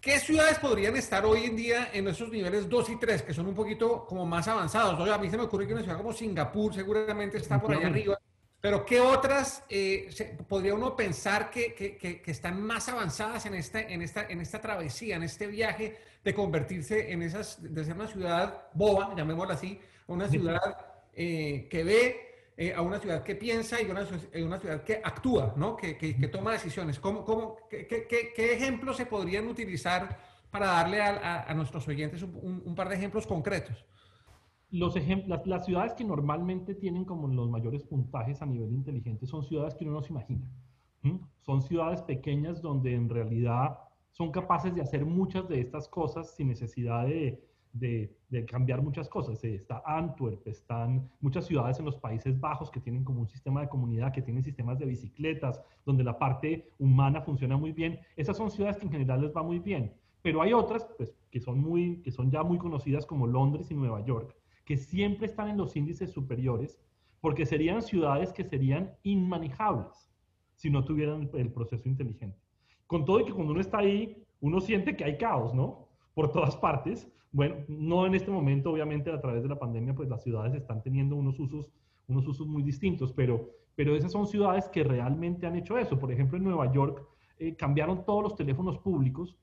¿Qué 0.00 0.18
ciudades 0.20 0.58
podrían 0.58 0.96
estar 0.96 1.24
hoy 1.24 1.44
en 1.44 1.56
día 1.56 1.90
en 1.92 2.06
esos 2.06 2.30
niveles 2.30 2.68
2 2.68 2.90
y 2.90 2.96
3, 2.96 3.22
que 3.22 3.34
son 3.34 3.46
un 3.46 3.54
poquito 3.54 4.06
como 4.06 4.24
más 4.26 4.46
avanzados? 4.46 4.98
Oye, 5.00 5.12
a 5.12 5.18
mí 5.18 5.28
se 5.28 5.36
me 5.36 5.44
ocurre 5.44 5.66
que 5.66 5.72
una 5.72 5.82
ciudad 5.82 5.96
como 5.96 6.12
Singapur 6.12 6.72
seguramente 6.72 7.38
está 7.38 7.60
por 7.60 7.72
allá 7.72 7.88
arriba. 7.88 8.18
Pero 8.60 8.84
¿qué 8.84 9.00
otras 9.00 9.62
eh, 9.68 10.10
podría 10.48 10.74
uno 10.74 10.96
pensar 10.96 11.48
que, 11.48 11.74
que, 11.74 11.96
que, 11.96 12.30
están 12.30 12.60
más 12.60 12.88
avanzadas 12.88 13.46
en 13.46 13.54
esta, 13.54 13.80
en, 13.80 14.02
esta, 14.02 14.26
en 14.28 14.40
esta 14.40 14.60
travesía, 14.60 15.14
en 15.14 15.22
este 15.22 15.46
viaje 15.46 15.96
de 16.24 16.34
convertirse 16.34 17.12
en 17.12 17.22
esas, 17.22 17.62
de 17.62 17.84
ser 17.84 17.94
una 17.94 18.08
ciudad 18.08 18.64
boba, 18.74 19.14
llamémosla 19.16 19.54
así, 19.54 19.80
una 20.08 20.28
ciudad 20.28 20.60
eh, 21.14 21.68
que 21.70 21.84
ve, 21.84 22.50
eh, 22.56 22.74
a 22.74 22.82
una 22.82 22.98
ciudad 22.98 23.22
que 23.22 23.36
piensa 23.36 23.80
y 23.80 23.84
una, 23.84 24.04
una 24.44 24.58
ciudad 24.58 24.82
que 24.82 25.00
actúa, 25.04 25.54
¿no? 25.56 25.76
que, 25.76 25.94
toma 26.32 26.52
decisiones? 26.52 26.98
¿Cómo, 26.98 27.24
cómo, 27.24 27.58
qué, 27.70 27.86
qué, 27.86 28.52
ejemplos 28.52 28.96
se 28.96 29.06
podrían 29.06 29.46
utilizar 29.46 30.18
para 30.50 30.66
darle 30.66 31.00
a, 31.00 31.44
a, 31.44 31.54
nuestros 31.54 31.86
oyentes 31.86 32.22
un, 32.22 32.62
un 32.64 32.74
par 32.74 32.88
de 32.88 32.96
ejemplos 32.96 33.24
concretos? 33.24 33.84
Los 34.70 34.96
ejemplos, 34.96 35.40
las, 35.46 35.64
ciudades 35.64 35.94
que 35.94 36.04
normalmente 36.04 36.74
tienen 36.74 37.04
como 37.04 37.26
los 37.28 37.48
mayores 37.48 37.82
puntajes 37.84 38.42
a 38.42 38.46
nivel 38.46 38.72
inteligente 38.72 39.26
son 39.26 39.42
ciudades 39.42 39.74
que 39.74 39.84
uno 39.84 39.94
no 39.94 40.02
se 40.02 40.12
imagina. 40.12 40.50
Son 41.40 41.62
ciudades 41.62 42.02
pequeñas 42.02 42.60
donde 42.60 42.94
en 42.94 43.08
realidad 43.08 43.78
son 44.10 44.30
capaces 44.30 44.74
de 44.74 44.82
hacer 44.82 45.06
muchas 45.06 45.48
de 45.48 45.60
estas 45.60 45.88
cosas 45.88 46.34
sin 46.34 46.48
necesidad 46.48 47.06
de, 47.06 47.42
de, 47.72 48.44
cambiar 48.46 48.82
muchas 48.82 49.08
cosas. 49.08 49.42
Está 49.44 49.82
Antwerp, 49.86 50.46
están 50.46 51.08
muchas 51.20 51.46
ciudades 51.46 51.78
en 51.78 51.86
los 51.86 51.96
Países 51.96 52.38
Bajos 52.38 52.70
que 52.70 52.80
tienen 52.80 53.04
como 53.04 53.20
un 53.20 53.28
sistema 53.28 53.60
de 53.62 53.68
comunidad, 53.68 54.12
que 54.12 54.22
tienen 54.22 54.42
sistemas 54.42 54.78
de 54.78 54.86
bicicletas, 54.86 55.62
donde 55.86 56.04
la 56.04 56.18
parte 56.18 56.70
humana 56.78 57.22
funciona 57.22 57.56
muy 57.56 57.72
bien. 57.72 58.00
Esas 58.16 58.36
son 58.36 58.50
ciudades 58.50 58.76
que 58.76 58.84
en 58.84 58.92
general 58.92 59.22
les 59.22 59.34
va 59.34 59.42
muy 59.42 59.60
bien. 59.60 59.94
Pero 60.22 60.42
hay 60.42 60.52
otras 60.52 60.86
pues, 60.96 61.14
que, 61.30 61.40
son 61.40 61.60
muy, 61.60 62.02
que 62.02 62.10
son 62.10 62.30
ya 62.30 62.42
muy 62.42 62.58
conocidas 62.58 63.06
como 63.06 63.26
Londres 63.26 63.70
y 63.70 63.74
Nueva 63.74 64.04
York, 64.04 64.34
que 64.68 64.76
siempre 64.76 65.24
están 65.24 65.48
en 65.48 65.56
los 65.56 65.74
índices 65.76 66.12
superiores, 66.12 66.78
porque 67.22 67.46
serían 67.46 67.80
ciudades 67.80 68.34
que 68.34 68.44
serían 68.44 68.92
inmanejables 69.02 70.12
si 70.56 70.68
no 70.68 70.84
tuvieran 70.84 71.30
el 71.32 71.50
proceso 71.50 71.88
inteligente. 71.88 72.36
Con 72.86 73.06
todo 73.06 73.20
y 73.20 73.24
que 73.24 73.32
cuando 73.32 73.52
uno 73.52 73.62
está 73.62 73.78
ahí, 73.78 74.22
uno 74.40 74.60
siente 74.60 74.94
que 74.94 75.04
hay 75.04 75.16
caos, 75.16 75.54
¿no? 75.54 75.88
Por 76.12 76.32
todas 76.32 76.54
partes. 76.58 77.10
Bueno, 77.32 77.56
no 77.66 78.04
en 78.04 78.14
este 78.14 78.30
momento, 78.30 78.70
obviamente, 78.70 79.10
a 79.10 79.22
través 79.22 79.42
de 79.42 79.48
la 79.48 79.58
pandemia, 79.58 79.94
pues 79.94 80.10
las 80.10 80.22
ciudades 80.22 80.54
están 80.54 80.82
teniendo 80.82 81.16
unos 81.16 81.40
usos, 81.40 81.72
unos 82.06 82.28
usos 82.28 82.46
muy 82.46 82.62
distintos, 82.62 83.10
pero, 83.14 83.48
pero 83.74 83.96
esas 83.96 84.12
son 84.12 84.26
ciudades 84.26 84.68
que 84.68 84.84
realmente 84.84 85.46
han 85.46 85.56
hecho 85.56 85.78
eso. 85.78 85.98
Por 85.98 86.12
ejemplo, 86.12 86.36
en 86.36 86.44
Nueva 86.44 86.70
York 86.70 87.08
eh, 87.38 87.56
cambiaron 87.56 88.04
todos 88.04 88.22
los 88.22 88.36
teléfonos 88.36 88.76
públicos 88.80 89.34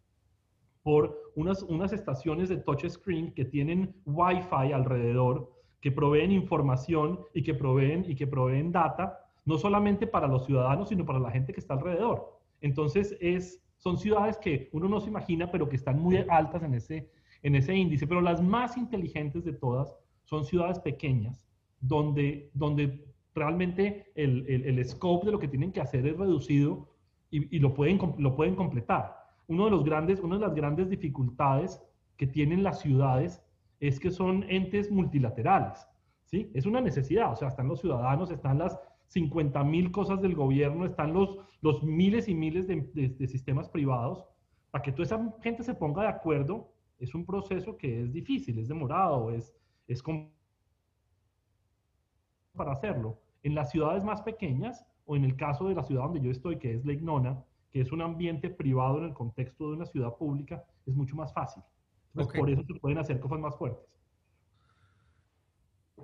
por 0.85 1.31
unas, 1.33 1.63
unas 1.63 1.93
estaciones 1.93 2.47
de 2.47 2.57
touchscreen 2.57 3.33
que 3.33 3.43
tienen 3.43 3.95
Wi-Fi 4.05 4.71
alrededor, 4.71 5.51
que 5.81 5.91
proveen 5.91 6.31
información 6.31 7.21
y 7.33 7.41
que 7.41 7.55
proveen, 7.55 8.05
y 8.07 8.13
que 8.13 8.27
proveen 8.27 8.71
data, 8.71 9.17
no 9.45 9.57
solamente 9.57 10.05
para 10.05 10.27
los 10.27 10.45
ciudadanos, 10.45 10.89
sino 10.89 11.03
para 11.03 11.17
la 11.17 11.31
gente 11.31 11.53
que 11.53 11.59
está 11.59 11.73
alrededor. 11.73 12.39
Entonces, 12.61 13.17
es, 13.19 13.65
son 13.77 13.97
ciudades 13.97 14.37
que 14.37 14.69
uno 14.73 14.87
no 14.87 14.99
se 14.99 15.09
imagina, 15.09 15.49
pero 15.49 15.67
que 15.67 15.75
están 15.75 15.99
muy 15.99 16.23
altas 16.29 16.61
en 16.61 16.75
ese, 16.75 17.09
en 17.41 17.55
ese 17.55 17.73
índice, 17.73 18.05
pero 18.05 18.21
las 18.21 18.43
más 18.43 18.77
inteligentes 18.77 19.43
de 19.43 19.53
todas 19.53 19.97
son 20.25 20.45
ciudades 20.45 20.77
pequeñas, 20.77 21.43
donde, 21.81 22.51
donde 22.53 23.03
realmente 23.33 24.11
el, 24.13 24.45
el, 24.47 24.85
scope 24.85 25.25
de 25.25 25.31
lo 25.31 25.39
que 25.39 25.47
tienen 25.47 25.71
que 25.71 25.81
hacer 25.81 26.05
es 26.05 26.15
reducido 26.15 26.91
y, 27.31 27.55
y, 27.55 27.59
lo, 27.59 27.73
pueden, 27.73 27.99
lo 28.19 28.35
pueden 28.35 28.55
completar. 28.55 29.24
Uno 29.47 29.65
de 29.65 29.71
los 29.71 29.83
grandes, 29.83 30.19
una 30.19 30.35
de 30.35 30.41
las 30.41 30.55
grandes 30.55 30.89
dificultades 30.89 31.81
que 32.17 32.27
tienen 32.27 32.63
las 32.63 32.79
ciudades 32.79 33.43
es 33.79 33.99
que 33.99 34.11
son 34.11 34.43
entes 34.49 34.91
multilaterales, 34.91 35.87
¿sí? 36.25 36.49
Es 36.53 36.65
una 36.65 36.81
necesidad, 36.81 37.31
o 37.31 37.35
sea, 37.35 37.49
están 37.49 37.67
los 37.67 37.81
ciudadanos, 37.81 38.31
están 38.31 38.57
las 38.57 38.79
50 39.07 39.63
mil 39.63 39.91
cosas 39.91 40.21
del 40.21 40.35
gobierno, 40.35 40.85
están 40.85 41.13
los, 41.13 41.37
los 41.61 41.83
miles 41.83 42.27
y 42.27 42.35
miles 42.35 42.67
de, 42.67 42.81
de, 42.93 43.27
sistemas 43.27 43.69
privados. 43.69 44.25
Para 44.71 44.81
que 44.81 44.91
toda 44.91 45.03
esa 45.03 45.35
gente 45.41 45.63
se 45.63 45.73
ponga 45.73 46.03
de 46.03 46.09
acuerdo, 46.09 46.73
es 46.99 47.13
un 47.13 47.25
proceso 47.25 47.77
que 47.77 48.03
es 48.03 48.11
difícil, 48.11 48.57
es 48.59 48.67
demorado, 48.67 49.31
es, 49.31 49.53
es 49.87 50.01
para 52.55 52.71
hacerlo. 52.71 53.19
En 53.43 53.53
las 53.55 53.71
ciudades 53.71 54.03
más 54.03 54.21
pequeñas, 54.21 54.85
o 55.05 55.15
en 55.15 55.23
el 55.23 55.35
caso 55.35 55.67
de 55.67 55.75
la 55.75 55.83
ciudad 55.83 56.03
donde 56.03 56.21
yo 56.21 56.31
estoy, 56.31 56.57
que 56.57 56.73
es 56.73 56.85
Nona, 57.01 57.43
que 57.75 57.81
es 57.81 57.91
un 57.91 58.01
ambiente 58.01 58.49
privado 58.49 58.99
en 58.99 59.03
el 59.03 59.13
contexto 59.13 59.67
de 59.67 59.75
una 59.75 59.85
ciudad 59.85 60.15
pública, 60.15 60.63
es 60.85 60.95
mucho 60.95 61.13
más 61.17 61.33
fácil. 61.33 61.61
Por 62.13 62.49
eso 62.49 62.63
se 62.65 62.79
pueden 62.79 62.99
hacer 62.99 63.19
cosas 63.19 63.37
más 63.37 63.53
fuertes. 63.57 63.85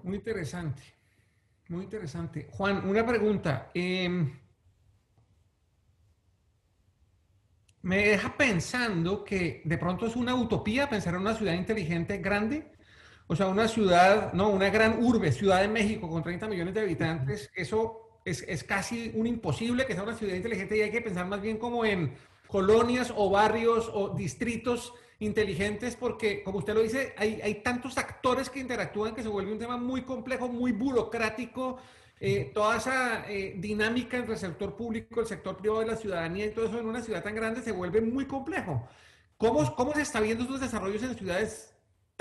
Muy 0.03 0.17
interesante. 0.17 0.81
Muy 1.69 1.85
interesante. 1.85 2.49
Juan, 2.51 2.85
una 2.89 3.05
pregunta. 3.05 3.71
Em, 3.73 4.37
me 7.83 7.97
deja 7.99 8.35
pensando 8.35 9.23
que 9.23 9.61
de 9.63 9.77
pronto 9.77 10.07
es 10.07 10.17
una 10.17 10.35
utopía 10.35 10.89
pensar 10.89 11.13
en 11.13 11.21
una 11.21 11.35
ciudad 11.35 11.53
inteligente 11.53 12.17
grande. 12.17 12.73
O 13.27 13.35
sea, 13.37 13.47
una 13.47 13.69
ciudad, 13.69 14.33
no, 14.33 14.49
una 14.49 14.69
gran 14.69 15.01
urbe, 15.01 15.31
Ciudad 15.31 15.61
de 15.61 15.69
México 15.69 16.09
con 16.09 16.21
30 16.21 16.49
millones 16.49 16.73
de 16.73 16.81
habitantes. 16.81 17.49
Eso 17.55 18.10
es, 18.25 18.43
es 18.47 18.63
casi 18.63 19.11
un 19.15 19.27
imposible 19.27 19.85
que 19.85 19.93
sea 19.93 20.03
una 20.03 20.15
ciudad 20.15 20.35
inteligente 20.35 20.77
y 20.77 20.81
hay 20.81 20.91
que 20.91 21.01
pensar 21.01 21.25
más 21.27 21.41
bien 21.41 21.57
como 21.57 21.85
en 21.85 22.13
colonias 22.47 23.13
o 23.15 23.29
barrios 23.29 23.89
o 23.93 24.09
distritos 24.09 24.93
inteligentes 25.19 25.95
porque, 25.95 26.43
como 26.43 26.59
usted 26.59 26.73
lo 26.73 26.81
dice, 26.81 27.13
hay, 27.17 27.39
hay 27.41 27.55
tantos 27.55 27.97
actores 27.97 28.49
que 28.49 28.59
interactúan 28.59 29.15
que 29.15 29.23
se 29.23 29.29
vuelve 29.29 29.53
un 29.53 29.59
tema 29.59 29.77
muy 29.77 30.01
complejo, 30.01 30.49
muy 30.49 30.71
burocrático. 30.71 31.77
Eh, 32.19 32.51
toda 32.53 32.77
esa 32.77 33.29
eh, 33.29 33.55
dinámica 33.57 34.17
entre 34.17 34.33
el 34.33 34.39
sector 34.39 34.75
público, 34.75 35.21
el 35.21 35.27
sector 35.27 35.57
privado 35.57 35.81
de 35.81 35.87
la 35.87 35.95
ciudadanía 35.95 36.45
y 36.45 36.51
todo 36.51 36.65
eso 36.65 36.79
en 36.79 36.85
una 36.85 37.01
ciudad 37.01 37.23
tan 37.23 37.33
grande 37.33 37.61
se 37.61 37.71
vuelve 37.71 38.01
muy 38.01 38.25
complejo. 38.25 38.87
¿Cómo, 39.37 39.75
cómo 39.75 39.93
se 39.93 40.01
está 40.01 40.19
viendo 40.19 40.43
estos 40.43 40.61
desarrollos 40.61 41.01
en 41.01 41.15
ciudades 41.15 41.70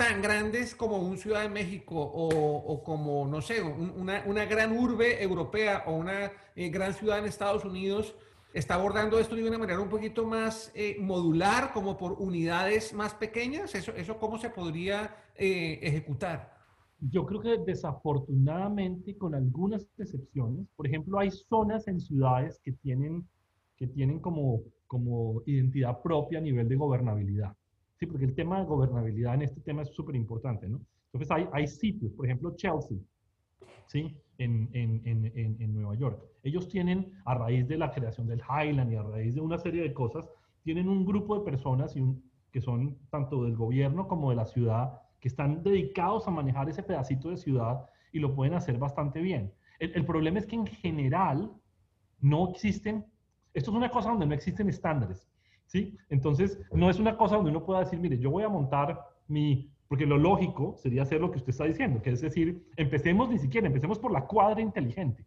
tan 0.01 0.19
grandes 0.19 0.73
como 0.73 0.97
un 0.97 1.15
Ciudad 1.15 1.43
de 1.43 1.49
México 1.49 1.95
o, 1.95 2.27
o 2.27 2.83
como, 2.83 3.27
no 3.27 3.39
sé, 3.39 3.61
una, 3.61 4.23
una, 4.25 4.45
gran 4.45 4.75
urbe 4.75 5.21
europea 5.21 5.83
o 5.85 5.93
una 5.93 6.31
eh, 6.55 6.69
gran 6.69 6.95
ciudad 6.95 7.19
en 7.19 7.25
Estados 7.25 7.65
Unidos? 7.65 8.15
está 8.51 8.73
abordando 8.73 9.17
esto 9.19 9.35
de 9.35 9.47
una 9.47 9.59
manera 9.59 9.79
un 9.79 9.87
poquito 9.87 10.25
más 10.25 10.71
eh, 10.75 10.97
modular, 10.99 11.71
como 11.71 11.97
por 11.97 12.13
unidades 12.13 12.93
más 12.93 13.13
pequeñas. 13.13 13.75
¿Eso, 13.75 13.93
eso 13.95 14.17
cómo 14.17 14.39
se 14.39 14.49
podría 14.49 15.15
eh, 15.35 15.79
ejecutar? 15.83 16.51
Yo 16.99 17.25
creo 17.25 17.39
que 17.39 17.57
desafortunadamente, 17.59 19.15
con 19.17 19.35
algunas 19.35 19.87
excepciones, 19.97 20.67
por 20.75 20.87
ejemplo, 20.87 21.19
hay 21.19 21.29
zonas 21.31 21.87
en 21.87 21.99
ciudades 21.99 22.59
que 22.61 22.73
tienen, 22.73 23.25
que 23.77 23.87
tienen 23.87 24.19
como, 24.19 24.63
como 24.87 25.43
identidad 25.45 26.01
propia 26.01 26.39
a 26.39 26.41
nivel 26.41 26.67
de 26.67 26.75
gobernabilidad. 26.75 27.55
Sí, 28.01 28.07
porque 28.07 28.25
el 28.25 28.33
tema 28.33 28.59
de 28.59 28.65
gobernabilidad 28.65 29.35
en 29.35 29.43
este 29.43 29.61
tema 29.61 29.83
es 29.83 29.89
súper 29.89 30.15
importante, 30.15 30.67
¿no? 30.67 30.81
Entonces 31.13 31.29
hay, 31.29 31.47
hay 31.53 31.67
sitios, 31.67 32.11
por 32.13 32.25
ejemplo, 32.25 32.55
Chelsea, 32.55 32.97
¿sí? 33.85 34.17
En, 34.39 34.71
en, 34.73 35.03
en, 35.05 35.31
en, 35.61 35.73
Nueva 35.75 35.93
York. 35.93 36.19
Ellos 36.41 36.67
tienen, 36.67 37.13
a 37.25 37.35
raíz 37.35 37.67
de 37.67 37.77
la 37.77 37.91
creación 37.91 38.25
del 38.25 38.41
Highland 38.41 38.91
y 38.91 38.95
a 38.95 39.03
raíz 39.03 39.35
de 39.35 39.41
una 39.41 39.59
serie 39.59 39.83
de 39.83 39.93
cosas, 39.93 40.27
tienen 40.63 40.89
un 40.89 41.05
grupo 41.05 41.37
de 41.37 41.45
personas 41.45 41.95
y 41.95 41.99
un, 41.99 42.23
que 42.51 42.59
son 42.59 42.97
tanto 43.11 43.43
del 43.43 43.55
gobierno 43.55 44.07
como 44.07 44.31
de 44.31 44.37
la 44.37 44.45
ciudad, 44.45 44.99
que 45.19 45.27
están 45.27 45.61
dedicados 45.61 46.27
a 46.27 46.31
manejar 46.31 46.67
ese 46.69 46.81
pedacito 46.81 47.29
de 47.29 47.37
ciudad 47.37 47.85
y 48.11 48.17
lo 48.17 48.33
pueden 48.33 48.55
hacer 48.55 48.79
bastante 48.79 49.21
bien. 49.21 49.53
El, 49.77 49.93
el 49.93 50.05
problema 50.07 50.39
es 50.39 50.47
que 50.47 50.55
en 50.55 50.65
general 50.65 51.51
no 52.19 52.49
existen, 52.49 53.05
esto 53.53 53.69
es 53.69 53.77
una 53.77 53.91
cosa 53.91 54.09
donde 54.09 54.25
no 54.25 54.33
existen 54.33 54.69
estándares, 54.69 55.30
¿sí? 55.71 55.97
Entonces, 56.09 56.59
no 56.73 56.89
es 56.89 56.99
una 56.99 57.15
cosa 57.15 57.37
donde 57.37 57.51
uno 57.51 57.63
pueda 57.65 57.79
decir, 57.79 57.97
mire, 57.97 58.19
yo 58.19 58.29
voy 58.29 58.43
a 58.43 58.49
montar 58.49 58.99
mi 59.27 59.71
porque 59.87 60.05
lo 60.05 60.17
lógico 60.17 60.75
sería 60.77 61.01
hacer 61.01 61.19
lo 61.19 61.31
que 61.31 61.37
usted 61.37 61.49
está 61.49 61.65
diciendo, 61.65 62.01
que 62.01 62.11
es 62.11 62.21
decir, 62.21 62.65
empecemos 62.77 63.27
ni 63.27 63.37
siquiera, 63.37 63.67
empecemos 63.67 63.99
por 63.99 64.13
la 64.13 64.25
cuadra 64.25 64.61
inteligente. 64.61 65.25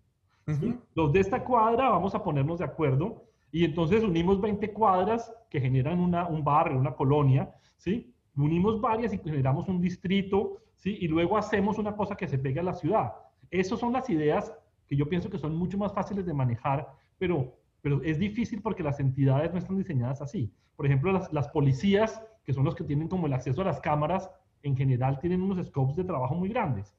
Los 0.95 1.13
de 1.13 1.21
esta 1.21 1.45
cuadra 1.45 1.91
vamos 1.91 2.15
a 2.15 2.23
ponernos 2.23 2.61
de 2.61 2.65
acuerdo 2.65 3.25
y 3.53 3.65
entonces 3.65 4.03
unimos 4.03 4.41
20 4.41 4.73
cuadras 4.73 5.31
que 5.51 5.61
generan 5.61 6.01
una, 6.01 6.27
un 6.29 6.43
barrio, 6.43 6.79
una 6.79 6.95
colonia, 6.95 7.55
¿sí? 7.77 8.15
Unimos 8.37 8.81
varias 8.81 9.13
y 9.13 9.19
generamos 9.19 9.69
un 9.69 9.83
distrito, 9.83 10.63
¿sí? 10.77 10.97
Y 10.99 11.09
luego 11.09 11.37
hacemos 11.37 11.77
una 11.79 11.95
cosa 11.95 12.17
que 12.17 12.27
se 12.27 12.39
pegue 12.39 12.61
a 12.61 12.65
la 12.65 12.73
ciudad. 12.73 13.13
Esas 13.51 13.79
son 13.79 13.93
las 13.93 14.09
ideas 14.09 14.51
que 14.87 14.97
yo 14.97 15.09
pienso 15.11 15.29
que 15.29 15.39
son 15.39 15.55
mucho 15.57 15.77
más 15.77 15.93
fáciles 15.93 16.25
de 16.25 16.33
manejar, 16.33 16.89
pero, 17.19 17.55
pero 17.85 18.03
es 18.03 18.19
difícil 18.19 18.63
porque 18.63 18.83
las 18.83 18.99
entidades 18.99 19.53
no 19.53 19.59
están 19.59 19.77
diseñadas 19.77 20.23
así. 20.23 20.51
Por 20.75 20.87
ejemplo, 20.87 21.13
las, 21.13 21.31
las 21.35 21.49
policías, 21.49 22.25
que 22.43 22.55
son 22.55 22.65
los 22.65 22.75
que 22.75 22.83
tienen 22.83 23.09
como 23.09 23.27
el 23.27 23.35
acceso 23.35 23.61
a 23.61 23.67
las 23.67 23.79
cámaras, 23.79 24.31
en 24.63 24.75
general 24.75 25.21
tienen 25.21 25.43
unos 25.43 25.67
scopes 25.67 25.95
de 25.95 26.05
trabajo 26.05 26.35
muy 26.35 26.49
grandes. 26.49 26.97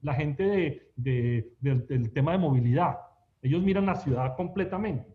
La 0.00 0.14
gente 0.14 0.88
de, 0.96 1.52
del 1.60 2.10
tema 2.14 2.32
de 2.32 2.38
movilidad, 2.38 3.00
ellos 3.42 3.62
miran 3.62 3.84
la 3.84 3.96
ciudad 3.96 4.34
completamente. 4.34 5.14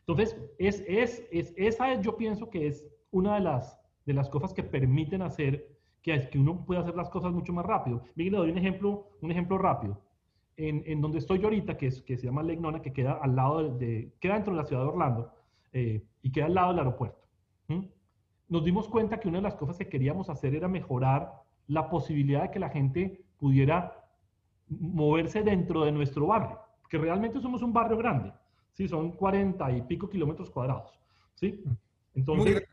Entonces, 0.00 0.36
es, 0.58 0.84
es, 0.86 1.26
es, 1.32 1.54
esa 1.56 1.98
yo 2.02 2.18
pienso 2.18 2.50
que 2.50 2.66
es 2.66 2.86
una 3.12 3.36
de 3.36 3.40
las, 3.40 3.80
de 4.04 4.12
las 4.12 4.28
cosas 4.28 4.52
que 4.52 4.62
permiten 4.62 5.22
hacer 5.22 5.66
que, 6.02 6.28
que 6.28 6.38
uno 6.38 6.66
pueda 6.66 6.82
hacer 6.82 6.94
las 6.94 7.08
cosas 7.08 7.32
mucho 7.32 7.54
más 7.54 7.64
rápido. 7.64 8.04
Miguel, 8.16 8.32
le 8.32 8.38
doy 8.40 8.50
un 8.50 8.58
ejemplo, 8.58 9.08
un 9.22 9.30
ejemplo 9.30 9.56
rápido. 9.56 9.98
En, 10.68 10.82
en, 10.86 11.00
donde 11.00 11.18
estoy 11.18 11.38
yo 11.38 11.46
ahorita, 11.46 11.76
que, 11.76 11.86
es, 11.86 12.02
que 12.02 12.18
se 12.18 12.26
llama 12.26 12.42
Lake 12.42 12.60
Nona, 12.60 12.82
que 12.82 12.92
queda 12.92 13.18
al 13.22 13.34
lado 13.34 13.76
de, 13.76 14.12
queda 14.20 14.34
dentro 14.34 14.52
de 14.52 14.58
la 14.58 14.66
ciudad 14.66 14.82
de 14.82 14.88
Orlando 14.88 15.32
eh, 15.72 16.04
y 16.22 16.30
queda 16.32 16.46
al 16.46 16.54
lado 16.54 16.68
del 16.70 16.80
aeropuerto 16.80 17.20
nos 18.50 18.64
dimos 18.64 18.88
cuenta 18.88 19.18
que 19.18 19.28
una 19.28 19.38
de 19.38 19.44
las 19.44 19.54
cosas 19.54 19.78
que 19.78 19.88
queríamos 19.88 20.28
hacer 20.28 20.54
era 20.54 20.68
mejorar 20.68 21.32
la 21.68 21.88
posibilidad 21.88 22.42
de 22.42 22.50
que 22.50 22.58
la 22.58 22.68
gente 22.68 23.22
pudiera 23.38 23.96
moverse 24.68 25.42
dentro 25.42 25.84
de 25.84 25.92
nuestro 25.92 26.26
barrio, 26.26 26.58
que 26.88 26.98
realmente 26.98 27.40
somos 27.40 27.62
un 27.62 27.72
barrio 27.72 27.96
grande, 27.96 28.32
¿sí? 28.72 28.88
Son 28.88 29.12
40 29.12 29.70
y 29.72 29.82
pico 29.82 30.10
kilómetros 30.10 30.50
cuadrados, 30.50 30.98
¿sí? 31.34 31.62
Entonces, 32.14 32.68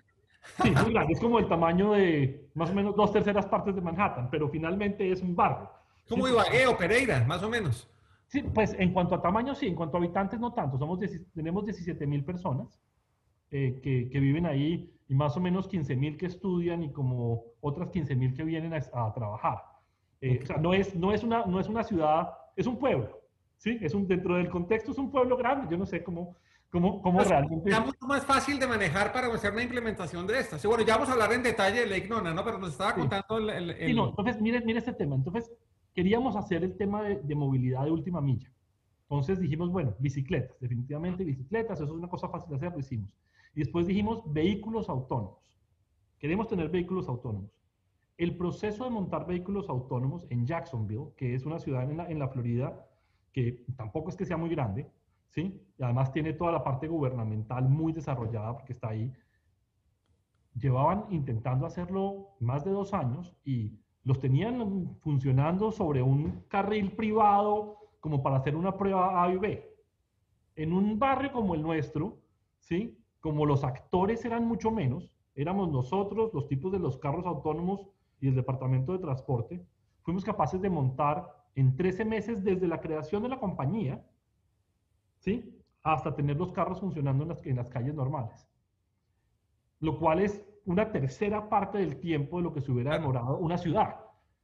sí, 0.64 0.72
muy 0.72 0.94
grande, 0.94 1.14
es 1.14 1.20
como 1.20 1.38
el 1.38 1.48
tamaño 1.48 1.94
de 1.94 2.50
más 2.56 2.72
o 2.72 2.74
menos 2.74 2.96
dos 2.96 3.14
terceras 3.14 3.46
partes 3.46 3.76
de 3.76 3.82
Manhattan, 3.82 4.30
pero 4.32 4.50
finalmente 4.50 5.12
es 5.12 5.22
un 5.22 5.36
barrio. 5.36 5.70
Como 6.08 6.28
Ibagué 6.28 6.68
o 6.68 6.78
Pereira, 6.78 7.24
más 7.26 7.44
o 7.44 7.50
menos. 7.50 7.90
Sí, 8.28 8.42
pues 8.42 8.76
en 8.78 8.94
cuanto 8.94 9.16
a 9.16 9.22
tamaño 9.22 9.56
sí, 9.56 9.68
en 9.68 9.76
cuanto 9.76 9.98
a 9.98 10.00
habitantes 10.00 10.40
no 10.40 10.54
tanto, 10.54 10.78
somos 10.78 11.00
tenemos 11.34 11.66
17 11.66 12.06
mil 12.06 12.26
personas 12.26 12.80
eh, 13.52 13.80
que, 13.82 14.10
que 14.10 14.20
viven 14.20 14.46
ahí 14.46 14.94
y 15.08 15.16
más 15.16 15.38
o 15.38 15.40
menos 15.40 15.68
15 15.68 15.96
mil 15.96 16.18
que 16.18 16.26
estudian 16.26 16.84
y 16.84 16.92
como 16.92 17.46
otras 17.62 17.90
15 17.90 18.16
mil 18.16 18.34
que 18.34 18.44
vienen 18.44 18.74
a, 18.74 19.14
trabajar. 19.14 19.64
Eh, 20.20 20.40
o 20.44 20.46
sea, 20.46 20.58
no 20.58 20.74
es, 20.74 20.94
no, 20.96 21.14
es 21.14 21.24
una, 21.24 21.46
no 21.46 21.60
es 21.60 21.70
una 21.70 21.84
ciudad, 21.84 22.30
es 22.56 22.68
un 22.68 22.78
pueblo, 22.78 23.22
¿sí? 23.58 23.78
Es 23.82 23.94
un, 23.94 24.08
dentro 24.08 24.36
del 24.36 24.50
contexto 24.50 24.92
es 24.92 24.98
un 24.98 25.10
pueblo 25.10 25.38
grande, 25.38 25.68
yo 25.72 25.78
no 25.78 25.86
sé 25.86 26.04
cómo, 26.04 26.36
cómo, 26.70 27.02
cómo 27.02 27.20
pues, 27.20 27.30
realmente... 27.30 27.70
Es 27.70 27.80
mucho 27.80 28.06
más 28.06 28.26
fácil 28.26 28.60
de 28.60 28.68
manejar 28.68 29.14
para 29.14 29.28
hacer 29.28 29.54
una 29.54 29.64
implementación 29.64 30.28
de 30.28 30.40
esta. 30.40 30.60
Sí, 30.60 30.68
bueno, 30.68 30.84
ya 30.84 30.96
vamos 30.96 31.10
a 31.10 31.14
hablar 31.14 31.32
en 31.32 31.44
detalle 31.44 31.82
de 31.82 31.88
Lake 31.88 32.10
Nona, 32.10 32.34
¿no? 32.34 32.44
Pero 32.44 32.58
nos 32.58 32.72
estaba 32.72 32.96
contando 32.96 33.38
el... 33.38 33.70
el, 33.70 33.88
Sí, 33.88 33.94
no, 33.94 34.10
entonces, 34.10 34.42
mire, 34.42 34.60
mire 34.66 34.80
este 34.80 34.94
tema. 34.94 35.16
Entonces, 35.16 35.50
queríamos 35.98 36.36
hacer 36.36 36.64
el 36.64 36.78
tema 36.78 37.02
de, 37.02 37.36
movilidad 37.36 37.84
de 37.86 37.90
última 37.90 38.22
milla. 38.22 38.52
Entonces 39.10 39.40
dijimos, 39.40 39.72
bueno, 39.72 39.96
bicicletas, 39.98 40.56
definitivamente 40.60 41.24
bicicletas, 41.24 41.82
eso 41.82 41.92
es 41.92 41.98
una 41.98 42.08
cosa 42.08 42.30
fácil 42.30 42.52
de 42.52 42.56
hacer, 42.58 42.72
lo 42.72 42.78
hicimos. 42.78 43.12
Y 43.56 43.62
después 43.62 43.88
dijimos 43.88 44.22
vehículos 44.32 44.90
autónomos. 44.90 45.58
Queremos 46.20 46.48
tener 46.50 46.70
vehículos 46.70 47.10
autónomos. 47.10 47.50
El 48.16 48.38
proceso 48.38 48.84
de 48.84 48.92
montar 48.92 49.26
vehículos 49.26 49.70
autónomos 49.70 50.28
en 50.30 50.46
Jacksonville, 50.46 51.14
que 51.18 51.34
es 51.34 51.48
una 51.48 51.58
ciudad 51.58 51.90
en 51.90 51.98
la, 51.98 52.08
en 52.12 52.20
la 52.20 52.28
Florida 52.28 52.88
que 53.34 53.66
tampoco 53.76 54.10
es 54.10 54.16
que 54.16 54.26
sea 54.28 54.38
muy 54.38 54.52
grande, 54.52 54.88
¿sí? 55.32 55.60
Y 55.80 55.84
además 55.84 56.12
tiene 56.12 56.34
toda 56.34 56.52
la 56.52 56.64
parte 56.64 56.88
gubernamental 56.88 57.68
muy 57.68 57.92
desarrollada 57.92 58.54
porque 58.54 58.74
está 58.74 58.90
ahí. 58.90 59.12
Llevaban 60.54 61.06
intentando 61.10 61.66
hacerlo 61.66 62.36
más 62.40 62.64
de 62.66 62.70
dos 62.70 62.94
años 62.94 63.36
y 63.44 63.80
los 64.08 64.22
tenían 64.22 64.96
funcionando 65.02 65.70
sobre 65.70 66.02
un 66.02 66.46
carril 66.48 66.94
privado 66.94 67.76
como 68.00 68.24
para 68.24 68.38
hacer 68.38 68.56
una 68.56 68.78
prueba 68.78 69.22
A 69.22 69.34
y 69.34 69.36
B. 69.36 69.70
En 70.56 70.72
un 70.72 70.98
barrio 70.98 71.34
como 71.34 71.56
el 71.56 71.62
nuestro, 71.62 72.18
¿sí? 72.62 72.98
como 73.20 73.46
los 73.46 73.66
actores 73.66 74.24
eran 74.24 74.48
mucho 74.48 74.72
menos, 74.72 75.12
éramos 75.36 75.70
nosotros, 75.70 76.34
los 76.34 76.48
tipos 76.48 76.72
de 76.72 76.80
los 76.80 76.98
carros 76.98 77.26
autónomos 77.26 77.86
y 78.22 78.30
el 78.30 78.36
departamento 78.36 78.94
de 78.94 79.00
transporte, 79.00 79.62
fuimos 80.04 80.24
capaces 80.24 80.62
de 80.62 80.70
montar 80.70 81.28
en 81.56 81.76
13 81.76 82.06
meses 82.06 82.42
desde 82.46 82.66
la 82.66 82.80
creación 82.80 83.24
de 83.24 83.30
la 83.30 83.40
compañía, 83.40 84.02
¿sí? 85.18 85.54
Hasta 85.84 86.16
tener 86.16 86.38
los 86.38 86.54
carros 86.54 86.80
funcionando 86.80 87.24
en 87.24 87.30
las, 87.30 87.46
en 87.46 87.58
las 87.58 87.70
calles 87.70 87.94
normales. 87.94 88.48
Lo 89.82 90.00
cual 90.00 90.22
es 90.22 90.47
una 90.68 90.92
tercera 90.92 91.50
parte 91.50 91.78
del 91.78 91.98
tiempo 91.98 92.38
de 92.38 92.44
lo 92.44 92.54
que 92.54 92.62
se 92.62 92.72
hubiera 92.72 92.94
demorado 92.94 93.38
una 93.38 93.58
ciudad. 93.58 93.96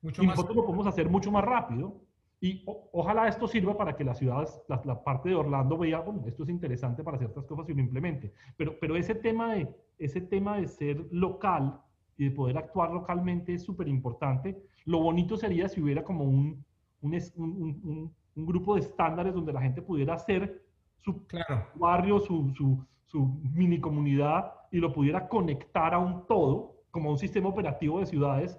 Mucho 0.01 0.23
y 0.23 0.27
nosotros 0.27 0.55
lo 0.55 0.65
podemos 0.65 0.87
hacer 0.87 1.09
mucho 1.09 1.31
más 1.31 1.43
rápido 1.43 2.01
y 2.39 2.63
ojalá 2.65 3.27
esto 3.27 3.47
sirva 3.47 3.77
para 3.77 3.95
que 3.95 4.03
las 4.03 4.17
ciudades, 4.17 4.61
la, 4.67 5.03
parte 5.03 5.29
de 5.29 5.35
Orlando 5.35 5.77
vea, 5.77 5.99
bueno, 5.99 6.23
esto 6.25 6.43
es 6.43 6.49
interesante 6.49 7.03
para 7.03 7.17
ciertas 7.17 7.45
cosas 7.45 7.69
y 7.69 7.73
lo 7.73 7.81
implemente. 7.81 8.33
Pero, 8.57 8.77
pero 8.79 8.95
ese, 8.95 9.15
tema 9.15 9.53
de, 9.53 9.69
ese 9.97 10.21
tema 10.21 10.57
de 10.57 10.67
ser 10.67 11.05
local 11.11 11.79
y 12.17 12.25
de 12.25 12.31
poder 12.31 12.57
actuar 12.57 12.91
localmente 12.91 13.53
es 13.53 13.63
súper 13.63 13.89
importante. 13.89 14.61
Lo 14.85 14.99
bonito 14.99 15.35
sería 15.37 15.67
si 15.67 15.81
hubiera 15.81 16.03
como 16.03 16.23
un, 16.23 16.65
un, 17.01 17.13
un, 17.35 18.13
un, 18.35 18.45
grupo 18.45 18.75
de 18.75 18.81
estándares 18.81 19.33
donde 19.33 19.53
la 19.53 19.61
gente 19.61 19.81
pudiera 19.81 20.13
hacer 20.13 20.63
su 21.01 21.25
claro. 21.27 21.67
barrio, 21.75 22.19
su, 22.19 22.53
su, 22.55 22.85
su 23.05 23.25
mini 23.53 23.79
comunidad 23.79 24.53
y 24.73 24.79
lo 24.79 24.91
pudiera 24.91 25.29
conectar 25.29 25.93
a 25.93 25.99
un 25.99 26.25
todo, 26.25 26.81
como 26.89 27.11
un 27.11 27.19
sistema 27.19 27.47
operativo 27.47 27.99
de 27.99 28.07
ciudades 28.07 28.57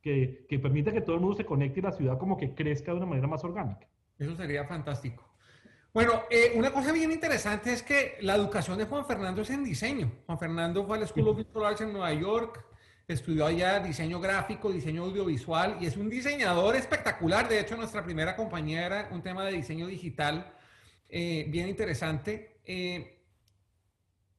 que, 0.00 0.46
que 0.48 0.60
permita 0.60 0.92
que 0.92 1.00
todo 1.00 1.16
el 1.16 1.20
mundo 1.20 1.36
se 1.36 1.44
conecte 1.44 1.80
y 1.80 1.82
la 1.82 1.90
ciudad 1.90 2.18
como 2.18 2.36
que 2.36 2.54
crezca 2.54 2.92
de 2.92 2.98
una 2.98 3.06
manera 3.06 3.26
más 3.26 3.42
orgánica. 3.42 3.88
Eso 4.16 4.36
sería 4.36 4.64
fantástico. 4.64 5.28
Bueno, 5.92 6.22
eh, 6.30 6.52
una 6.54 6.70
cosa 6.72 6.92
bien 6.92 7.10
interesante 7.10 7.72
es 7.72 7.82
que 7.82 8.16
la 8.20 8.36
educación 8.36 8.78
de 8.78 8.84
Juan 8.84 9.06
Fernando 9.06 9.42
es 9.42 9.50
en 9.50 9.64
diseño. 9.64 10.12
Juan 10.26 10.38
Fernando 10.38 10.86
fue 10.86 10.98
a 10.98 11.00
la 11.00 11.06
School 11.08 11.28
of 11.28 11.36
Visual 11.38 11.66
Arts 11.66 11.80
en 11.80 11.92
Nueva 11.92 12.12
York, 12.12 12.64
estudió 13.08 13.46
allá 13.46 13.80
diseño 13.80 14.20
gráfico, 14.20 14.70
diseño 14.70 15.02
audiovisual 15.02 15.78
y 15.80 15.86
es 15.86 15.96
un 15.96 16.08
diseñador 16.08 16.76
espectacular. 16.76 17.48
De 17.48 17.58
hecho, 17.58 17.76
nuestra 17.76 18.04
primera 18.04 18.36
compañía 18.36 18.86
era 18.86 19.08
un 19.10 19.20
tema 19.20 19.44
de 19.44 19.52
diseño 19.52 19.88
digital 19.88 20.54
eh, 21.08 21.46
bien 21.48 21.68
interesante. 21.68 22.60
Eh, 22.64 23.15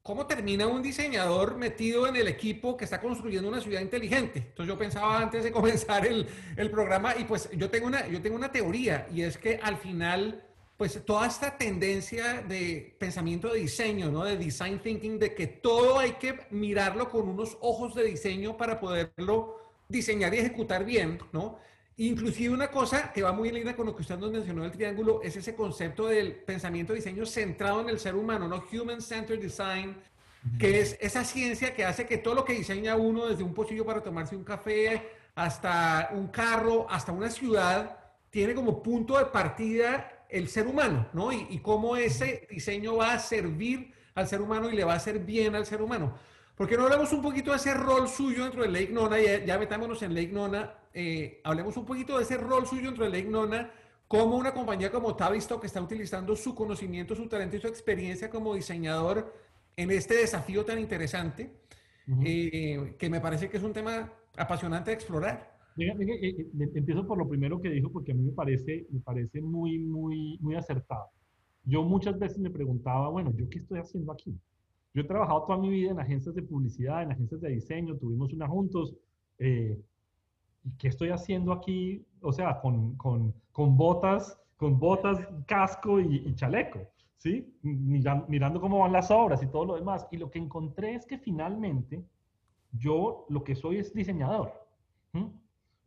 ¿Cómo 0.02 0.26
termina 0.26 0.66
un 0.66 0.82
diseñador 0.82 1.56
metido 1.56 2.06
en 2.06 2.16
el 2.16 2.28
equipo 2.28 2.76
que 2.76 2.84
está 2.84 3.00
construyendo 3.00 3.48
una 3.48 3.60
ciudad 3.60 3.80
inteligente? 3.80 4.38
Entonces 4.38 4.66
yo 4.66 4.78
pensaba 4.78 5.18
antes 5.18 5.44
de 5.44 5.52
comenzar 5.58 6.06
el, 6.06 6.26
el, 6.56 6.70
programa 6.70 7.14
y 7.16 7.24
pues 7.24 7.50
yo 7.52 7.68
tengo, 7.70 7.86
una, 7.86 8.06
yo 8.08 8.22
tengo 8.22 8.36
una 8.36 8.50
teoría 8.50 9.06
y 9.12 9.22
es 9.22 9.36
que 9.36 9.60
al 9.62 9.76
final 9.76 10.44
pues 10.78 11.04
toda 11.04 11.26
esta 11.26 11.58
tendencia 11.58 12.40
de 12.42 12.96
pensamiento 13.00 13.52
de 13.52 13.58
diseño, 13.58 14.12
¿no? 14.12 14.24
De 14.24 14.36
design 14.36 14.78
thinking, 14.78 15.18
de 15.18 15.34
que 15.34 15.48
todo 15.48 15.98
hay 15.98 16.12
que 16.12 16.38
mirarlo 16.50 17.10
con 17.10 17.28
unos 17.28 17.58
ojos 17.60 17.96
de 17.96 18.04
diseño 18.04 18.56
para 18.56 18.78
poderlo 18.78 19.58
diseñar 19.88 20.32
y 20.34 20.38
ejecutar 20.38 20.84
bien, 20.84 21.18
¿no? 21.32 21.58
Inclusive 22.00 22.54
una 22.54 22.70
cosa 22.70 23.12
que 23.12 23.24
va 23.24 23.32
muy 23.32 23.48
en 23.48 23.56
línea 23.56 23.74
con 23.74 23.86
lo 23.86 23.96
que 23.96 24.02
usted 24.02 24.16
nos 24.18 24.30
mencionó 24.30 24.62
del 24.62 24.70
triángulo 24.70 25.20
es 25.20 25.34
ese 25.34 25.56
concepto 25.56 26.06
del 26.06 26.32
pensamiento 26.32 26.92
de 26.92 27.00
diseño 27.00 27.26
centrado 27.26 27.80
en 27.80 27.88
el 27.88 27.98
ser 27.98 28.14
humano, 28.14 28.46
¿no? 28.46 28.62
Human 28.72 29.02
Centered 29.02 29.42
Design, 29.42 29.96
que 30.60 30.78
es 30.78 30.96
esa 31.00 31.24
ciencia 31.24 31.74
que 31.74 31.84
hace 31.84 32.06
que 32.06 32.18
todo 32.18 32.36
lo 32.36 32.44
que 32.44 32.52
diseña 32.52 32.94
uno, 32.94 33.26
desde 33.26 33.42
un 33.42 33.52
pocillo 33.52 33.84
para 33.84 34.00
tomarse 34.00 34.36
un 34.36 34.44
café, 34.44 35.10
hasta 35.34 36.10
un 36.12 36.28
carro, 36.28 36.86
hasta 36.88 37.10
una 37.10 37.30
ciudad, 37.30 37.98
tiene 38.30 38.54
como 38.54 38.80
punto 38.80 39.18
de 39.18 39.24
partida 39.26 40.24
el 40.28 40.48
ser 40.48 40.68
humano, 40.68 41.08
¿no? 41.12 41.32
Y, 41.32 41.48
y 41.50 41.58
cómo 41.58 41.96
ese 41.96 42.46
diseño 42.48 42.94
va 42.94 43.14
a 43.14 43.18
servir 43.18 43.92
al 44.14 44.28
ser 44.28 44.40
humano 44.40 44.70
y 44.70 44.76
le 44.76 44.84
va 44.84 44.92
a 44.92 44.96
hacer 44.98 45.18
bien 45.18 45.56
al 45.56 45.66
ser 45.66 45.82
humano. 45.82 46.16
¿Por 46.58 46.68
qué 46.68 46.76
no 46.76 46.82
hablamos 46.82 47.12
un 47.12 47.22
poquito 47.22 47.52
de 47.52 47.56
ese 47.58 47.72
rol 47.72 48.08
suyo 48.08 48.42
dentro 48.42 48.62
de 48.62 48.68
Lake 48.68 48.92
Nona? 48.92 49.20
Ya, 49.20 49.44
ya 49.44 49.56
metámonos 49.60 50.02
en 50.02 50.12
Lake 50.12 50.32
Nona. 50.32 50.74
Eh, 50.92 51.40
hablemos 51.44 51.76
un 51.76 51.84
poquito 51.84 52.16
de 52.16 52.24
ese 52.24 52.36
rol 52.36 52.66
suyo 52.66 52.86
dentro 52.86 53.04
de 53.04 53.10
Lake 53.10 53.30
Nona. 53.30 53.70
Cómo 54.08 54.36
una 54.36 54.52
compañía 54.52 54.90
como 54.90 55.14
Tavistock 55.14 55.64
está 55.64 55.80
utilizando 55.80 56.34
su 56.34 56.56
conocimiento, 56.56 57.14
su 57.14 57.28
talento 57.28 57.54
y 57.54 57.60
su 57.60 57.68
experiencia 57.68 58.28
como 58.28 58.56
diseñador 58.56 59.32
en 59.76 59.92
este 59.92 60.16
desafío 60.16 60.64
tan 60.64 60.80
interesante, 60.80 61.60
eh, 62.24 62.96
que 62.98 63.08
me 63.08 63.20
parece 63.20 63.48
que 63.48 63.58
es 63.58 63.62
un 63.62 63.72
tema 63.72 64.12
apasionante 64.36 64.90
de 64.90 64.96
explorar. 64.96 65.56
Eh, 65.76 66.50
empiezo 66.74 67.06
por 67.06 67.18
lo 67.18 67.28
primero 67.28 67.60
que 67.60 67.70
dijo, 67.70 67.92
porque 67.92 68.10
a 68.10 68.14
mí 68.16 68.24
me 68.24 68.32
parece, 68.32 68.84
me 68.90 68.98
parece 68.98 69.40
muy, 69.40 69.78
muy, 69.78 70.38
muy 70.40 70.56
acertado. 70.56 71.06
Yo 71.62 71.84
muchas 71.84 72.18
veces 72.18 72.38
me 72.38 72.50
preguntaba, 72.50 73.10
bueno, 73.10 73.32
¿yo 73.36 73.48
qué 73.48 73.58
estoy 73.60 73.78
haciendo 73.78 74.10
aquí? 74.10 74.36
Yo 74.98 75.04
he 75.04 75.06
trabajado 75.06 75.44
toda 75.44 75.58
mi 75.58 75.70
vida 75.70 75.92
en 75.92 76.00
agencias 76.00 76.34
de 76.34 76.42
publicidad, 76.42 77.04
en 77.04 77.12
agencias 77.12 77.40
de 77.40 77.50
diseño, 77.50 77.96
tuvimos 77.96 78.32
una 78.32 78.48
juntos. 78.48 78.96
Eh, 79.38 79.80
¿Y 80.64 80.72
qué 80.72 80.88
estoy 80.88 81.10
haciendo 81.10 81.52
aquí? 81.52 82.04
O 82.20 82.32
sea, 82.32 82.60
con, 82.60 82.96
con, 82.96 83.32
con 83.52 83.76
botas, 83.76 84.36
con 84.56 84.80
botas, 84.80 85.24
casco 85.46 86.00
y, 86.00 86.34
chaleco, 86.34 86.80
¿sí? 87.16 87.48
Mirando, 87.62 88.60
cómo 88.60 88.80
van 88.80 88.90
las 88.90 89.08
obras 89.12 89.40
y 89.40 89.46
todo 89.46 89.66
lo 89.66 89.76
demás. 89.76 90.04
Y 90.10 90.16
lo 90.16 90.32
que 90.32 90.40
encontré 90.40 90.96
es 90.96 91.06
que 91.06 91.16
finalmente 91.16 92.04
yo 92.72 93.24
lo 93.28 93.44
que 93.44 93.54
soy 93.54 93.76
es 93.76 93.94
diseñador. 93.94 94.52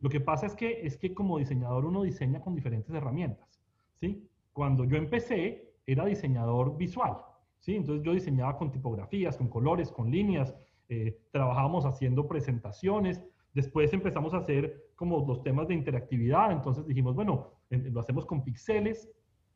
Lo 0.00 0.08
que 0.08 0.20
pasa 0.20 0.46
es 0.46 0.54
que, 0.54 0.86
es 0.86 0.96
que 0.96 1.12
como 1.12 1.36
diseñador 1.36 1.84
uno 1.84 2.02
diseña 2.02 2.40
con 2.40 2.54
diferentes 2.54 2.94
herramientas, 2.94 3.60
¿sí? 4.00 4.26
Cuando 4.54 4.84
yo 4.84 4.96
empecé 4.96 5.74
era 5.84 6.06
diseñador 6.06 6.78
visual, 6.78 7.18
¿sí? 7.62 7.76
Entonces 7.76 8.04
yo 8.04 8.12
diseñaba 8.12 8.58
con 8.58 8.70
tipografías, 8.70 9.36
con 9.36 9.48
colores, 9.48 9.90
con 9.90 10.10
líneas, 10.10 10.54
eh, 10.88 11.18
trabajábamos 11.30 11.86
haciendo 11.86 12.28
presentaciones, 12.28 13.22
después 13.54 13.92
empezamos 13.92 14.34
a 14.34 14.38
hacer 14.38 14.90
como 14.96 15.24
los 15.26 15.42
temas 15.42 15.68
de 15.68 15.74
interactividad, 15.74 16.52
entonces 16.52 16.86
dijimos, 16.86 17.14
bueno, 17.14 17.52
lo 17.70 18.00
hacemos 18.00 18.26
con 18.26 18.44
píxeles, 18.44 19.08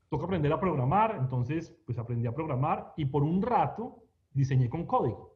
toca 0.08 0.24
aprender 0.24 0.52
a 0.52 0.60
programar, 0.60 1.16
entonces 1.20 1.76
pues 1.84 1.98
aprendí 1.98 2.26
a 2.26 2.34
programar 2.34 2.94
y 2.96 3.04
por 3.06 3.22
un 3.22 3.42
rato 3.42 4.04
diseñé 4.32 4.70
con 4.70 4.86
código, 4.86 5.34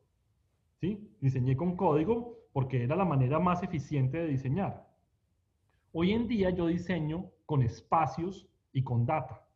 ¿sí? 0.80 1.10
Diseñé 1.20 1.56
con 1.56 1.76
código 1.76 2.38
porque 2.52 2.84
era 2.84 2.94
la 2.94 3.04
manera 3.04 3.40
más 3.40 3.62
eficiente 3.62 4.18
de 4.18 4.28
diseñar. 4.28 4.88
Hoy 5.92 6.12
en 6.12 6.28
día 6.28 6.50
yo 6.50 6.66
diseño 6.68 7.30
con 7.46 7.62
espacios 7.62 8.48
y 8.72 8.84
con 8.84 9.06
data 9.06 9.49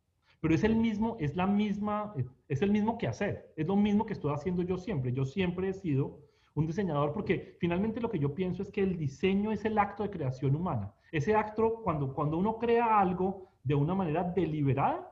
pero 0.45 0.53
es 0.53 0.63
el 0.63 0.75
mismo, 0.75 1.17
es 1.19 1.35
la 1.35 1.47
misma, 1.47 2.13
es 2.47 2.61
el 2.61 2.69
mismo 2.69 2.99
que 2.99 3.07
hacer, 3.07 3.51
es 3.55 3.65
lo 3.65 3.75
mismo 3.75 4.05
que 4.05 4.13
estoy 4.13 4.31
haciendo 4.31 4.61
yo 4.61 4.77
siempre. 4.77 5.11
Yo 5.11 5.25
siempre 5.25 5.69
he 5.69 5.73
sido 5.73 6.19
un 6.53 6.67
diseñador 6.67 7.13
porque 7.13 7.57
finalmente 7.59 7.99
lo 7.99 8.11
que 8.11 8.19
yo 8.19 8.35
pienso 8.35 8.61
es 8.61 8.69
que 8.69 8.83
el 8.83 8.95
diseño 8.95 9.51
es 9.51 9.65
el 9.65 9.75
acto 9.79 10.03
de 10.03 10.11
creación 10.11 10.55
humana. 10.55 10.93
Ese 11.11 11.33
acto, 11.33 11.81
cuando, 11.83 12.13
cuando 12.13 12.37
uno 12.37 12.59
crea 12.59 12.99
algo 12.99 13.49
de 13.63 13.73
una 13.73 13.95
manera 13.95 14.23
deliberada, 14.23 15.11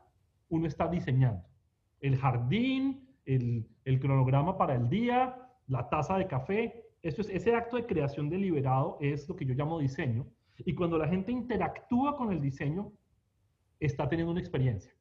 uno 0.50 0.68
está 0.68 0.88
diseñando. 0.88 1.44
El 2.00 2.16
jardín, 2.16 3.10
el, 3.26 3.66
el 3.86 4.00
cronograma 4.00 4.56
para 4.56 4.76
el 4.76 4.88
día, 4.88 5.36
la 5.66 5.90
taza 5.90 6.20
de 6.20 6.28
café, 6.28 6.86
eso 7.02 7.22
es, 7.22 7.30
ese 7.30 7.56
acto 7.56 7.78
de 7.78 7.88
creación 7.88 8.30
deliberado 8.30 9.00
es 9.02 9.28
lo 9.28 9.36
que 9.36 9.46
yo 9.46 9.56
llamo 9.56 9.80
diseño. 9.80 10.28
Y 10.60 10.76
cuando 10.76 11.00
la 11.00 11.08
gente 11.08 11.32
interactúa 11.32 12.18
con 12.18 12.32
el 12.32 12.40
diseño, 12.40 12.92
está 13.80 14.08
teniendo 14.08 14.32
una 14.32 14.40
experiencia. 14.40 14.94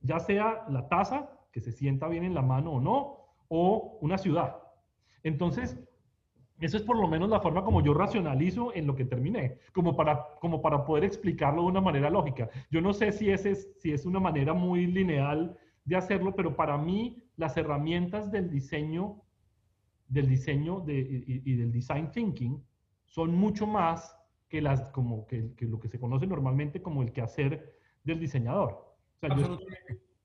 Ya 0.00 0.18
sea 0.18 0.64
la 0.68 0.88
taza, 0.88 1.30
que 1.52 1.60
se 1.60 1.72
sienta 1.72 2.08
bien 2.08 2.24
en 2.24 2.34
la 2.34 2.42
mano 2.42 2.72
o 2.72 2.80
no, 2.80 3.18
o 3.48 3.98
una 4.00 4.18
ciudad. 4.18 4.56
Entonces, 5.22 5.78
eso 6.62 6.76
es 6.76 6.82
por 6.84 6.96
lo 6.96 7.08
menos 7.08 7.28
la 7.28 7.40
forma 7.40 7.64
como 7.64 7.82
yo 7.82 7.92
racionalizo 7.92 8.72
en 8.74 8.86
lo 8.86 8.94
que 8.94 9.04
terminé, 9.04 9.58
como 9.72 9.96
para, 9.96 10.24
como 10.40 10.62
para 10.62 10.84
poder 10.84 11.04
explicarlo 11.04 11.62
de 11.62 11.68
una 11.68 11.80
manera 11.80 12.08
lógica. 12.08 12.48
Yo 12.70 12.80
no 12.80 12.92
sé 12.92 13.10
si, 13.10 13.30
es, 13.30 13.68
si 13.78 13.92
es 13.92 14.06
una 14.06 14.20
manera 14.20 14.54
muy 14.54 14.86
lineal 14.86 15.58
de 15.84 15.96
hacerlo, 15.96 16.34
pero 16.36 16.54
para 16.54 16.78
mí 16.78 17.24
las 17.36 17.56
herramientas 17.56 18.30
del 18.30 18.48
diseño, 18.48 19.22
del 20.06 20.28
diseño 20.28 20.84
y, 20.86 21.54
del 21.56 21.72
design 21.72 22.10
thinking 22.12 22.62
son 23.06 23.34
mucho 23.34 23.66
más 23.66 24.16
que, 24.48 24.62
las, 24.62 24.88
como 24.90 25.26
que, 25.26 25.54
que 25.56 25.66
lo 25.66 25.80
que 25.80 25.88
se 25.88 25.98
conoce 25.98 26.26
normalmente 26.26 26.80
como 26.80 27.02
el 27.02 27.12
quehacer 27.12 27.76
del 28.04 28.20
diseñador. 28.20 28.91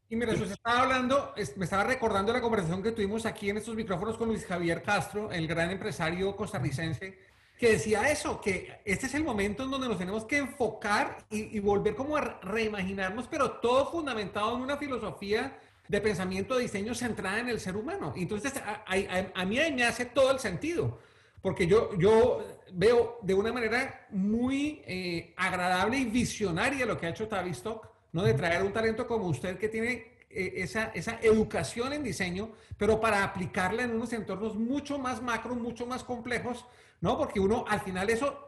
Y 0.10 0.16
mira, 0.16 0.34
usted 0.34 0.52
estaba 0.52 0.84
hablando, 0.84 1.34
me 1.58 1.66
estaba 1.66 1.84
recordando 1.84 2.32
la 2.32 2.42
conversación 2.42 2.82
que 2.82 2.94
tuvimos 2.94 3.26
aquí 3.26 3.50
en 3.50 3.58
estos 3.58 3.76
micrófonos 3.76 4.18
con 4.18 4.30
Luis 4.30 4.46
Javier 4.46 4.82
Castro, 4.82 5.32
el 5.32 5.48
gran 5.48 5.70
empresario 5.70 6.34
costarricense, 6.36 7.20
que 7.60 7.74
decía 7.74 8.10
eso, 8.10 8.40
que 8.40 8.80
este 8.86 9.08
es 9.08 9.16
el 9.16 9.24
momento 9.24 9.64
en 9.64 9.72
donde 9.72 9.90
nos 9.90 9.98
tenemos 9.98 10.24
que 10.24 10.38
enfocar 10.38 11.26
y, 11.30 11.60
volver 11.60 11.96
como 11.96 12.16
a 12.16 12.40
reimaginarnos, 12.42 13.28
pero 13.28 13.52
todo 13.60 13.92
fundamentado 13.92 14.56
en 14.56 14.62
una 14.62 14.78
filosofía 14.78 15.60
de 15.88 16.02
pensamiento 16.02 16.56
de 16.56 16.64
diseño 16.64 16.96
centrada 16.96 17.40
en 17.40 17.50
el 17.50 17.60
ser 17.60 17.76
humano. 17.76 18.14
Entonces, 18.16 18.54
a, 18.64 19.46
mí 19.46 19.60
me 19.76 19.84
hace 19.84 20.06
todo 20.06 20.32
el 20.32 20.40
sentido, 20.40 21.00
porque 21.42 21.68
yo, 21.68 21.98
yo 21.98 22.46
veo 22.72 23.20
de 23.24 23.34
una 23.34 23.52
manera 23.52 24.08
muy 24.12 24.82
eh, 24.86 25.34
agradable 25.36 25.98
y 25.98 26.06
visionaria 26.06 26.86
lo 26.86 26.98
que 26.98 27.08
ha 27.08 27.10
hecho 27.10 27.28
Tavistock 27.28 27.97
¿no? 28.12 28.24
De 28.24 28.34
traer 28.34 28.64
un 28.64 28.74
talento 28.74 29.08
como 29.08 29.28
usted 29.28 29.58
que 29.58 29.70
tiene 29.70 30.18
eh, 30.30 30.54
esa, 30.58 30.92
esa 30.94 31.20
educación 31.22 31.94
en 31.94 32.04
diseño, 32.04 32.52
pero 32.78 33.00
para 33.00 33.24
aplicarla 33.24 33.84
en 33.84 33.96
unos 33.96 34.14
entornos 34.14 34.56
mucho 34.56 35.00
más 35.00 35.22
macro, 35.22 35.56
mucho 35.56 35.86
más 35.86 36.04
complejos, 36.04 36.66
¿no? 37.02 37.18
Porque 37.18 37.40
uno 37.40 37.66
al 37.68 37.82
final 37.82 38.10
eso 38.10 38.48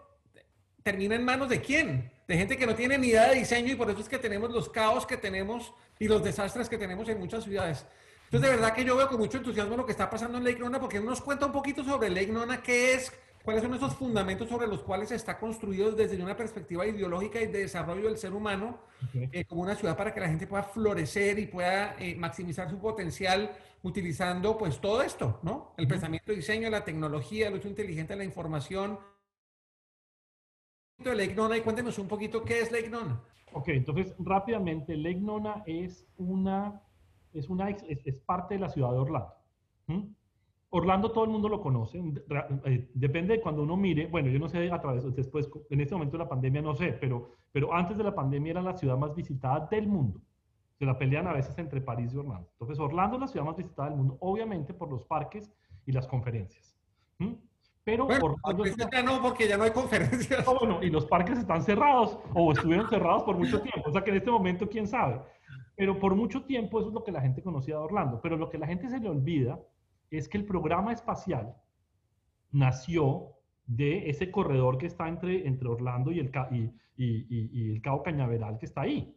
termina 0.84 1.16
en 1.16 1.24
manos 1.24 1.50
de 1.50 1.62
quién? 1.62 2.12
De 2.28 2.38
gente 2.38 2.58
que 2.58 2.66
no 2.66 2.76
tiene 2.76 2.98
ni 2.98 3.08
idea 3.08 3.30
de 3.30 3.36
diseño 3.36 3.74
y 3.74 3.76
por 3.76 3.90
eso 3.90 4.00
es 4.00 4.10
que 4.10 4.18
tenemos 4.18 4.52
los 4.52 4.70
caos 4.70 5.06
que 5.06 5.18
tenemos 5.18 5.74
y 6.00 6.08
los 6.08 6.24
desastres 6.24 6.70
que 6.70 6.78
tenemos 6.78 7.10
en 7.10 7.20
muchas 7.20 7.44
ciudades. 7.44 7.86
Entonces, 8.26 8.52
de 8.52 8.56
verdad 8.58 8.76
que 8.76 8.86
yo 8.86 8.96
veo 8.96 9.08
con 9.08 9.18
mucho 9.18 9.38
entusiasmo 9.38 9.76
lo 9.76 9.86
que 9.86 9.92
está 9.92 10.10
pasando 10.10 10.38
en 10.38 10.44
Lake 10.44 10.60
Nona, 10.60 10.80
porque 10.80 11.00
nos 11.00 11.20
cuenta 11.22 11.48
un 11.48 11.52
poquito 11.52 11.84
sobre 11.84 12.12
Lake 12.12 12.32
Nona, 12.32 12.62
qué 12.62 12.94
es, 12.94 13.12
cuáles 13.44 13.64
son 13.64 13.74
esos 13.74 13.96
fundamentos 13.96 14.50
sobre 14.50 14.68
los 14.68 14.84
cuales 14.84 15.12
está 15.12 15.40
construido 15.40 15.92
desde 15.92 16.22
una 16.22 16.36
perspectiva 16.36 16.86
ideológica 16.86 17.42
y 17.42 17.48
de 17.48 17.60
desarrollo 17.60 18.08
del 18.08 18.18
ser 18.18 18.34
humano, 18.34 18.80
eh, 19.14 19.46
como 19.46 19.62
una 19.62 19.76
ciudad 19.76 19.98
para 19.98 20.14
que 20.14 20.20
la 20.20 20.28
gente 20.28 20.48
pueda 20.48 20.64
florecer 20.64 21.40
y 21.40 21.48
pueda 21.48 21.96
eh, 22.00 22.16
maximizar 22.16 22.70
su 22.70 22.80
potencial 22.80 23.52
utilizando 23.82 24.58
pues 24.58 24.80
todo 24.80 25.02
esto, 25.02 25.40
¿no? 25.42 25.74
El 25.78 25.88
pensamiento 25.88 26.32
de 26.32 26.38
diseño, 26.38 26.70
la 26.70 26.84
tecnología, 26.84 27.48
el 27.48 27.56
uso 27.56 27.68
inteligente 27.68 28.14
de 28.14 28.18
la 28.18 28.26
información, 28.26 29.00
de 30.98 31.16
Lake 31.16 31.34
Nona 31.34 31.58
y 31.58 31.62
cuéntenos 31.62 31.98
un 31.98 32.08
poquito 32.08 32.44
qué 32.44 32.60
es 32.60 32.72
Lake 32.72 32.90
Nona. 32.90 33.24
Ok, 33.54 33.70
entonces 33.70 34.14
rápidamente, 34.20 34.96
Lake 34.96 35.22
Nona 35.22 35.64
es 35.66 36.06
una, 36.18 36.82
es 37.34 37.50
una, 37.50 37.70
es, 37.70 38.06
es 38.06 38.16
parte 38.18 38.56
de 38.56 38.60
la 38.60 38.70
ciudad 38.70 38.92
de 38.92 38.98
Orlando. 38.98 39.34
Orlando 40.72 41.12
todo 41.12 41.24
el 41.24 41.32
mundo 41.32 41.50
lo 41.50 41.62
conoce, 41.62 41.98
eh, 42.66 42.90
depende 42.94 43.36
de 43.36 43.42
cuando 43.42 43.64
uno 43.64 43.76
mire, 43.76 44.06
bueno, 44.06 44.30
yo 44.30 44.38
no 44.38 44.48
sé 44.48 44.72
a 44.72 44.80
través, 44.80 45.04
después, 45.16 45.50
en 45.70 45.82
este 45.82 45.96
momento 45.96 46.18
de 46.18 46.24
la 46.24 46.30
pandemia 46.30 46.62
no 46.62 46.76
sé, 46.76 46.94
pero, 46.94 47.32
pero 47.52 47.74
antes 47.74 47.98
de 47.98 48.04
la 48.04 48.14
pandemia 48.14 48.52
era 48.52 48.62
la 48.62 48.78
ciudad 48.78 48.98
más 48.98 49.16
visitada 49.16 49.68
del 49.72 49.88
mundo. 49.88 50.22
Se 50.78 50.86
la 50.86 50.98
pelean 50.98 51.28
a 51.28 51.34
veces 51.34 51.58
entre 51.58 51.82
París 51.82 52.14
y 52.14 52.18
Orlando. 52.18 52.48
Entonces, 52.52 52.80
Orlando 52.80 53.18
es 53.18 53.22
la 53.22 53.28
ciudad 53.28 53.46
más 53.46 53.58
visitada 53.58 53.90
del 53.90 53.98
mundo, 53.98 54.18
obviamente 54.22 54.74
por 54.74 54.90
los 54.90 55.04
parques 55.04 55.52
y 55.86 55.92
las 55.92 56.08
conferencias. 56.08 56.78
Pero 57.84 58.06
bueno, 58.06 58.36
ya 58.92 59.02
no, 59.02 59.22
porque 59.22 59.48
ya 59.48 59.58
no 59.58 59.64
hay 59.64 59.72
conferencias. 59.72 60.46
Bueno, 60.46 60.84
y 60.84 60.90
los 60.90 61.06
parques 61.08 61.40
están 61.40 61.64
cerrados 61.64 62.20
o 62.36 62.52
estuvieron 62.52 62.88
cerrados 62.88 63.24
por 63.24 63.36
mucho 63.36 63.60
tiempo. 63.62 63.90
O 63.90 63.92
sea 63.92 64.04
que 64.04 64.12
en 64.12 64.18
este 64.18 64.30
momento, 64.30 64.70
quién 64.70 64.88
sabe. 64.88 65.20
Pero 65.76 66.00
por 66.00 66.14
mucho 66.14 66.44
tiempo 66.44 66.80
eso 66.80 66.90
es 66.90 66.94
lo 66.94 67.04
que 67.04 67.12
la 67.12 67.22
gente 67.22 67.42
conocía 67.42 67.76
de 67.76 67.82
Orlando. 67.82 68.20
Pero 68.22 68.38
lo 68.38 68.50
que 68.50 68.60
la 68.60 68.68
gente 68.68 68.90
se 68.90 69.00
le 69.00 69.10
olvida 69.10 69.60
es 70.12 70.28
que 70.28 70.38
el 70.38 70.46
programa 70.46 70.92
espacial 70.92 71.56
nació 72.52 73.34
de 73.66 74.10
ese 74.10 74.32
corredor 74.32 74.78
que 74.78 74.88
está 74.88 75.08
entre, 75.08 75.48
entre 75.48 75.70
Orlando 75.70 76.12
y 76.12 76.20
el, 76.20 76.32
y, 76.50 76.72
y, 76.98 77.72
el 77.72 77.82
Cabo 77.82 78.02
Cañaveral 78.02 78.58
que 78.58 78.66
está 78.66 78.82
ahí. 78.82 79.16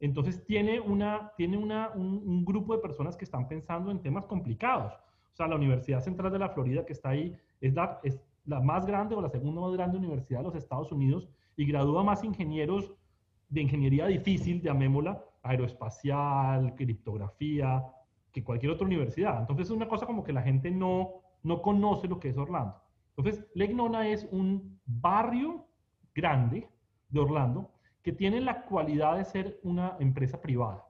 Entonces 0.00 0.44
tiene, 0.46 0.80
una, 0.80 1.32
tiene 1.36 1.58
una, 1.58 1.90
un, 1.90 2.22
un, 2.24 2.44
grupo 2.44 2.74
de 2.74 2.80
personas 2.80 3.16
que 3.18 3.26
están 3.26 3.46
pensando 3.46 3.90
en 3.90 4.00
temas 4.00 4.24
complicados. 4.24 4.94
O 4.94 5.36
sea, 5.36 5.46
la 5.46 5.56
Universidad 5.56 6.00
Central 6.00 6.32
de 6.32 6.38
la 6.38 6.48
Florida 6.48 6.86
que 6.86 6.94
está 6.94 7.10
ahí 7.10 7.36
es 7.60 7.74
la, 7.74 8.00
es 8.02 8.18
la 8.46 8.60
más 8.60 8.86
grande 8.86 9.14
o 9.14 9.20
la 9.20 9.28
segunda 9.28 9.60
más 9.60 9.72
grande 9.72 9.98
universidad 9.98 10.38
de 10.38 10.44
los 10.44 10.54
Estados 10.54 10.90
Unidos 10.90 11.28
y 11.56 11.66
gradúa 11.66 12.02
más 12.02 12.24
ingenieros 12.24 12.94
de 13.50 13.60
ingeniería 13.60 14.06
difícil, 14.06 14.62
llamémosla, 14.62 15.22
aeroespacial, 15.42 16.74
criptografía, 16.76 17.84
que 18.32 18.44
cualquier 18.44 18.72
otra 18.72 18.86
universidad. 18.86 19.40
Entonces 19.40 19.66
es 19.66 19.70
una 19.70 19.88
cosa 19.88 20.06
como 20.06 20.24
que 20.24 20.32
la 20.32 20.42
gente 20.42 20.70
no, 20.70 21.22
no 21.42 21.62
conoce 21.62 22.08
lo 22.08 22.20
que 22.20 22.28
es 22.28 22.36
Orlando. 22.36 22.76
Entonces, 23.16 23.44
Lake 23.54 23.74
Nona 23.74 24.08
es 24.08 24.26
un 24.30 24.80
barrio 24.86 25.66
grande 26.14 26.68
de 27.08 27.20
Orlando 27.20 27.70
que 28.02 28.12
tiene 28.12 28.40
la 28.40 28.62
cualidad 28.62 29.16
de 29.16 29.24
ser 29.24 29.60
una 29.62 29.96
empresa 30.00 30.40
privada. 30.40 30.86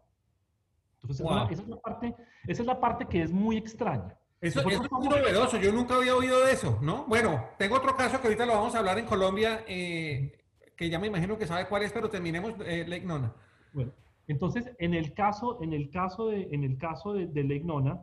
Entonces, 1.03 1.26
esa, 1.26 1.62
es 1.62 1.68
la 1.68 1.81
parte, 1.81 2.14
esa 2.46 2.62
es 2.62 2.66
la 2.66 2.79
parte 2.79 3.07
que 3.07 3.22
es 3.22 3.33
muy 3.33 3.57
extraña. 3.57 4.16
Eso, 4.40 4.61
es 4.61 4.90
muy 4.90 5.09
novedoso, 5.09 5.59
yo 5.59 5.70
nunca 5.70 5.96
había 5.96 6.16
oído 6.16 6.44
de 6.44 6.53
eso, 6.53 6.79
¿no? 6.81 7.05
Bueno, 7.07 7.48
tengo 7.59 7.76
otro 7.76 7.94
caso 7.94 8.20
que 8.20 8.29
ahorita 8.29 8.46
lo 8.46 8.55
vamos 8.55 8.74
a 8.74 8.79
hablar 8.79 8.98
en 8.98 9.05
Colombia, 9.05 9.64
eh, 9.66 10.33
que 10.76 10.88
ya 10.88 10.98
me 10.98 11.09
imagino 11.09 11.37
que 11.37 11.46
sabe 11.46 11.66
cuál 11.66 11.83
es, 11.83 11.92
pero 11.92 12.09
terminemos 12.09 12.55
eh, 12.64 12.87
Lake 12.88 13.05
Nona. 13.05 13.35
Bueno, 13.74 13.92
entonces, 14.26 14.70
en 14.78 14.94
el 14.94 15.12
caso, 15.14 15.62
en 15.62 15.72
el 15.72 15.90
caso, 15.90 16.28
de, 16.28 16.48
en 16.52 16.64
el 16.64 16.78
caso 16.78 17.12
de, 17.12 17.62
Nona, 17.64 18.00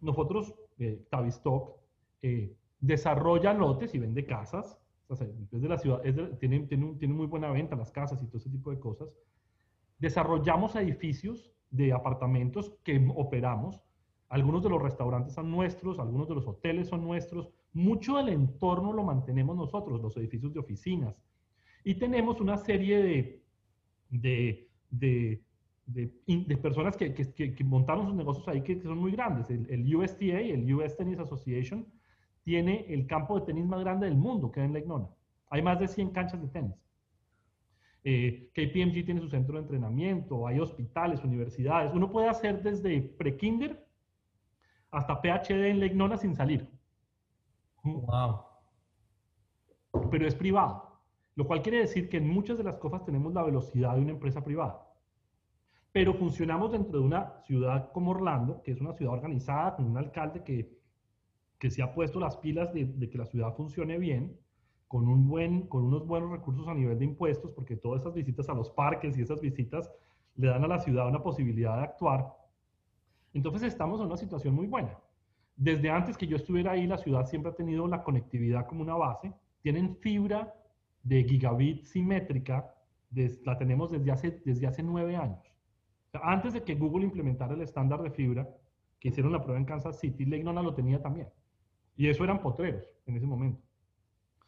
nosotros, 0.00 0.54
eh, 0.78 1.04
Tavistock, 1.10 1.76
eh, 2.22 2.54
desarrolla 2.80 3.52
lotes 3.52 3.94
y 3.94 3.98
vende 3.98 4.24
casas, 4.26 4.78
o 5.08 5.16
sea, 5.16 5.26
es 5.52 5.62
de 5.62 5.68
la 5.68 5.78
ciudad, 5.78 6.02
tiene, 6.38 6.60
tiene, 6.66 6.94
tiene 6.94 7.14
muy 7.14 7.26
buena 7.26 7.50
venta 7.50 7.76
las 7.76 7.92
casas 7.92 8.22
y 8.22 8.26
todo 8.26 8.38
ese 8.38 8.50
tipo 8.50 8.70
de 8.70 8.80
cosas. 8.80 9.08
Desarrollamos 9.98 10.76
edificios 10.76 11.52
de 11.70 11.92
apartamentos 11.92 12.74
que 12.82 13.04
operamos, 13.14 13.82
algunos 14.28 14.62
de 14.62 14.70
los 14.70 14.82
restaurantes 14.82 15.34
son 15.34 15.50
nuestros, 15.50 15.98
algunos 15.98 16.28
de 16.28 16.34
los 16.34 16.46
hoteles 16.46 16.88
son 16.88 17.04
nuestros. 17.04 17.48
Mucho 17.72 18.16
del 18.16 18.30
entorno 18.30 18.92
lo 18.92 19.04
mantenemos 19.04 19.56
nosotros, 19.56 20.00
los 20.02 20.16
edificios 20.16 20.52
de 20.52 20.60
oficinas. 20.60 21.16
Y 21.84 21.94
tenemos 21.94 22.40
una 22.40 22.56
serie 22.56 23.02
de, 23.02 23.42
de, 24.10 24.68
de, 24.90 25.42
de, 25.86 26.08
personas 26.60 26.96
que, 26.96 27.14
que, 27.14 27.54
que, 27.54 27.64
montaron 27.64 28.06
sus 28.06 28.14
negocios 28.14 28.46
ahí 28.48 28.62
que, 28.62 28.80
son 28.82 28.98
muy 28.98 29.12
grandes. 29.12 29.48
El, 29.50 29.66
el, 29.70 29.96
USTA, 29.96 30.40
el 30.40 30.74
US 30.74 30.96
Tennis 30.96 31.18
Association, 31.18 31.86
tiene 32.42 32.86
el 32.88 33.06
campo 33.06 33.38
de 33.38 33.46
tenis 33.46 33.66
más 33.66 33.80
grande 33.80 34.06
del 34.06 34.16
mundo, 34.16 34.50
que 34.50 34.64
es 34.64 34.66
en 34.66 34.88
Nona. 34.88 35.08
Hay 35.50 35.62
más 35.62 35.78
de 35.78 35.88
100 35.88 36.10
canchas 36.10 36.40
de 36.40 36.48
tenis. 36.48 36.74
Eh, 38.04 38.50
KPMG 38.52 39.04
tiene 39.04 39.20
su 39.20 39.28
centro 39.28 39.54
de 39.54 39.62
entrenamiento, 39.62 40.46
hay 40.46 40.60
hospitales, 40.60 41.24
universidades. 41.24 41.92
Uno 41.92 42.10
puede 42.10 42.28
hacer 42.28 42.62
desde 42.62 43.00
pre-kinder 43.00 43.84
hasta 44.92 45.20
PhD 45.20 45.70
en 45.70 45.80
Legnona 45.80 46.16
sin 46.16 46.36
salir. 46.36 46.68
Wow. 47.82 48.42
Pero 50.10 50.26
es 50.26 50.34
privado, 50.36 51.00
lo 51.34 51.46
cual 51.46 51.62
quiere 51.62 51.78
decir 51.78 52.08
que 52.08 52.18
en 52.18 52.28
muchas 52.28 52.58
de 52.58 52.64
las 52.64 52.76
cosas 52.76 53.04
tenemos 53.04 53.34
la 53.34 53.42
velocidad 53.42 53.94
de 53.96 54.02
una 54.02 54.12
empresa 54.12 54.44
privada. 54.44 54.85
Pero 55.96 56.12
funcionamos 56.12 56.72
dentro 56.72 56.98
de 57.00 57.06
una 57.06 57.40
ciudad 57.46 57.90
como 57.92 58.10
Orlando, 58.10 58.60
que 58.62 58.72
es 58.72 58.80
una 58.82 58.92
ciudad 58.92 59.14
organizada, 59.14 59.76
con 59.76 59.86
un 59.86 59.96
alcalde 59.96 60.42
que, 60.44 60.78
que 61.58 61.70
se 61.70 61.82
ha 61.82 61.94
puesto 61.94 62.20
las 62.20 62.36
pilas 62.36 62.74
de, 62.74 62.84
de 62.84 63.08
que 63.08 63.16
la 63.16 63.24
ciudad 63.24 63.54
funcione 63.54 63.96
bien, 63.98 64.38
con, 64.88 65.08
un 65.08 65.26
buen, 65.26 65.68
con 65.68 65.84
unos 65.84 66.06
buenos 66.06 66.30
recursos 66.30 66.68
a 66.68 66.74
nivel 66.74 66.98
de 66.98 67.06
impuestos, 67.06 67.50
porque 67.52 67.76
todas 67.76 68.02
esas 68.02 68.12
visitas 68.12 68.46
a 68.50 68.52
los 68.52 68.68
parques 68.68 69.16
y 69.16 69.22
esas 69.22 69.40
visitas 69.40 69.90
le 70.34 70.48
dan 70.48 70.64
a 70.64 70.68
la 70.68 70.80
ciudad 70.80 71.08
una 71.08 71.22
posibilidad 71.22 71.78
de 71.78 71.84
actuar 71.84 72.26
entonces 73.36 73.64
estamos 73.64 74.00
en 74.00 74.06
una 74.06 74.16
situación 74.16 74.54
muy 74.54 74.66
buena. 74.66 74.98
Desde 75.56 75.90
antes 75.90 76.16
que 76.16 76.26
yo 76.26 76.36
estuviera 76.36 76.72
ahí, 76.72 76.86
la 76.86 76.96
ciudad 76.96 77.26
siempre 77.26 77.52
ha 77.52 77.54
tenido 77.54 77.86
la 77.86 78.02
conectividad 78.02 78.66
como 78.66 78.80
una 78.80 78.94
base. 78.94 79.30
Tienen 79.60 79.96
fibra 79.96 80.54
de 81.02 81.22
gigabit 81.22 81.84
simétrica, 81.84 82.74
la 83.44 83.58
tenemos 83.58 83.90
desde 83.90 84.10
hace, 84.10 84.42
desde 84.44 84.66
hace 84.66 84.82
nueve 84.82 85.16
años. 85.16 85.55
Antes 86.22 86.52
de 86.52 86.62
que 86.62 86.74
Google 86.74 87.04
implementara 87.04 87.54
el 87.54 87.62
estándar 87.62 88.02
de 88.02 88.10
fibra, 88.10 88.48
que 88.98 89.08
hicieron 89.08 89.32
la 89.32 89.42
prueba 89.42 89.58
en 89.58 89.66
Kansas 89.66 89.98
City, 89.98 90.24
Lake 90.24 90.44
Nona 90.44 90.62
lo 90.62 90.74
tenía 90.74 91.00
también. 91.00 91.28
Y 91.96 92.08
eso 92.08 92.24
eran 92.24 92.40
potreros 92.40 92.84
en 93.06 93.16
ese 93.16 93.26
momento. 93.26 93.62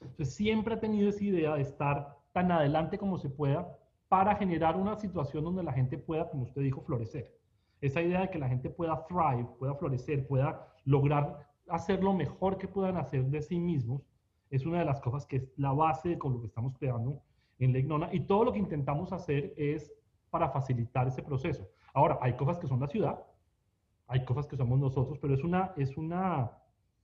Entonces 0.00 0.34
siempre 0.34 0.74
ha 0.74 0.80
tenido 0.80 1.08
esa 1.08 1.24
idea 1.24 1.54
de 1.54 1.62
estar 1.62 2.16
tan 2.32 2.50
adelante 2.52 2.98
como 2.98 3.18
se 3.18 3.30
pueda 3.30 3.76
para 4.08 4.36
generar 4.36 4.76
una 4.76 4.96
situación 4.96 5.44
donde 5.44 5.62
la 5.62 5.72
gente 5.72 5.98
pueda, 5.98 6.28
como 6.30 6.44
usted 6.44 6.62
dijo, 6.62 6.80
florecer. 6.82 7.34
Esa 7.80 8.02
idea 8.02 8.22
de 8.22 8.30
que 8.30 8.38
la 8.38 8.48
gente 8.48 8.70
pueda 8.70 9.06
thrive, 9.06 9.48
pueda 9.58 9.74
florecer, 9.74 10.26
pueda 10.26 10.66
lograr 10.84 11.46
hacer 11.68 12.02
lo 12.02 12.12
mejor 12.14 12.58
que 12.58 12.68
puedan 12.68 12.96
hacer 12.96 13.24
de 13.24 13.42
sí 13.42 13.58
mismos, 13.58 14.02
es 14.50 14.64
una 14.64 14.78
de 14.78 14.84
las 14.84 15.00
cosas 15.00 15.26
que 15.26 15.36
es 15.36 15.52
la 15.56 15.72
base 15.72 16.18
con 16.18 16.32
lo 16.32 16.40
que 16.40 16.46
estamos 16.46 16.76
creando 16.78 17.20
en 17.58 17.72
Legnona 17.72 18.08
y 18.12 18.20
todo 18.20 18.44
lo 18.44 18.52
que 18.52 18.58
intentamos 18.58 19.12
hacer 19.12 19.52
es 19.56 19.92
para 20.28 20.50
facilitar 20.50 21.08
ese 21.08 21.22
proceso. 21.22 21.68
Ahora, 21.94 22.18
hay 22.20 22.34
cosas 22.34 22.58
que 22.58 22.66
son 22.66 22.80
la 22.80 22.88
ciudad, 22.88 23.18
hay 24.06 24.24
cosas 24.24 24.46
que 24.46 24.56
somos 24.56 24.78
nosotros, 24.78 25.18
pero 25.18 25.34
es 25.34 25.44
una, 25.44 25.72
es 25.76 25.96
una, 25.96 26.50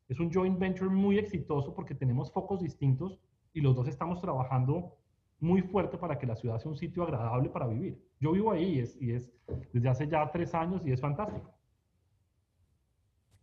es 0.08 0.20
un 0.20 0.32
joint 0.32 0.58
venture 0.58 0.90
muy 0.90 1.18
exitoso 1.18 1.74
porque 1.74 1.94
tenemos 1.94 2.32
focos 2.32 2.60
distintos 2.60 3.18
y 3.52 3.60
los 3.60 3.76
dos 3.76 3.88
estamos 3.88 4.20
trabajando 4.20 4.96
muy 5.40 5.62
fuerte 5.62 5.98
para 5.98 6.18
que 6.18 6.26
la 6.26 6.36
ciudad 6.36 6.58
sea 6.58 6.70
un 6.70 6.76
sitio 6.76 7.02
agradable 7.02 7.48
para 7.50 7.66
vivir. 7.66 8.02
Yo 8.20 8.32
vivo 8.32 8.50
ahí 8.50 8.76
y 8.76 8.80
es, 8.80 9.00
y 9.00 9.12
es 9.12 9.32
desde 9.72 9.88
hace 9.88 10.08
ya 10.08 10.30
tres 10.30 10.54
años 10.54 10.82
y 10.86 10.92
es 10.92 11.00
fantástico. 11.00 11.53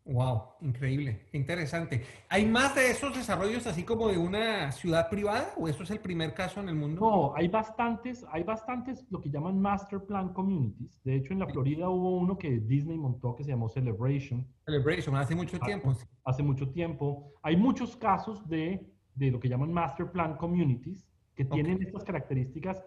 Wow, 0.03 0.55
increíble, 0.61 1.27
interesante. 1.31 2.03
¿Hay 2.27 2.45
más 2.45 2.73
de 2.73 2.89
esos 2.89 3.15
desarrollos 3.15 3.67
así 3.67 3.83
como 3.83 4.07
de 4.07 4.17
una 4.17 4.71
ciudad 4.71 5.09
privada 5.09 5.53
o 5.57 5.67
esto 5.67 5.83
es 5.83 5.91
el 5.91 5.99
primer 5.99 6.33
caso 6.33 6.59
en 6.59 6.69
el 6.69 6.75
mundo? 6.75 6.99
No, 6.99 7.35
hay 7.35 7.47
bastantes, 7.47 8.25
hay 8.31 8.41
bastantes 8.41 9.05
lo 9.11 9.21
que 9.21 9.29
llaman 9.29 9.61
master 9.61 10.03
plan 10.03 10.33
communities. 10.33 10.99
De 11.03 11.15
hecho, 11.15 11.33
en 11.33 11.39
la 11.39 11.47
Florida 11.47 11.87
hubo 11.87 12.17
uno 12.17 12.35
que 12.35 12.59
Disney 12.59 12.97
montó 12.97 13.35
que 13.35 13.43
se 13.43 13.51
llamó 13.51 13.69
Celebration. 13.69 14.47
Celebration, 14.65 15.15
hace 15.15 15.35
mucho 15.35 15.59
tiempo. 15.59 15.93
Hace, 16.23 16.41
mucho 16.41 16.67
tiempo. 16.71 17.33
Hay 17.43 17.55
muchos 17.55 17.95
casos 17.95 18.47
de, 18.49 18.91
de 19.13 19.29
lo 19.29 19.39
que 19.39 19.49
llaman 19.49 19.71
master 19.71 20.11
plan 20.11 20.35
communities 20.35 21.07
que 21.35 21.45
tienen 21.45 21.79
estas 21.81 22.03
características, 22.03 22.83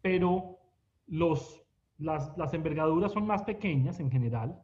pero 0.00 0.58
los, 1.06 1.62
las, 1.98 2.36
las 2.38 2.54
envergaduras 2.54 3.12
son 3.12 3.26
más 3.26 3.42
pequeñas 3.42 4.00
en 4.00 4.10
general 4.10 4.62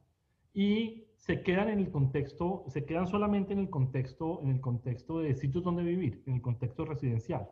y 0.54 1.09
se 1.20 1.42
quedan 1.42 1.68
en 1.68 1.78
el 1.80 1.90
contexto, 1.90 2.64
se 2.68 2.84
quedan 2.84 3.06
solamente 3.06 3.52
en 3.52 3.60
el 3.60 3.70
contexto, 3.70 4.40
en 4.42 4.50
el 4.50 4.60
contexto 4.60 5.20
de 5.20 5.34
sitios 5.34 5.62
donde 5.62 5.82
vivir, 5.82 6.22
en 6.26 6.34
el 6.34 6.42
contexto 6.42 6.84
residencial. 6.84 7.46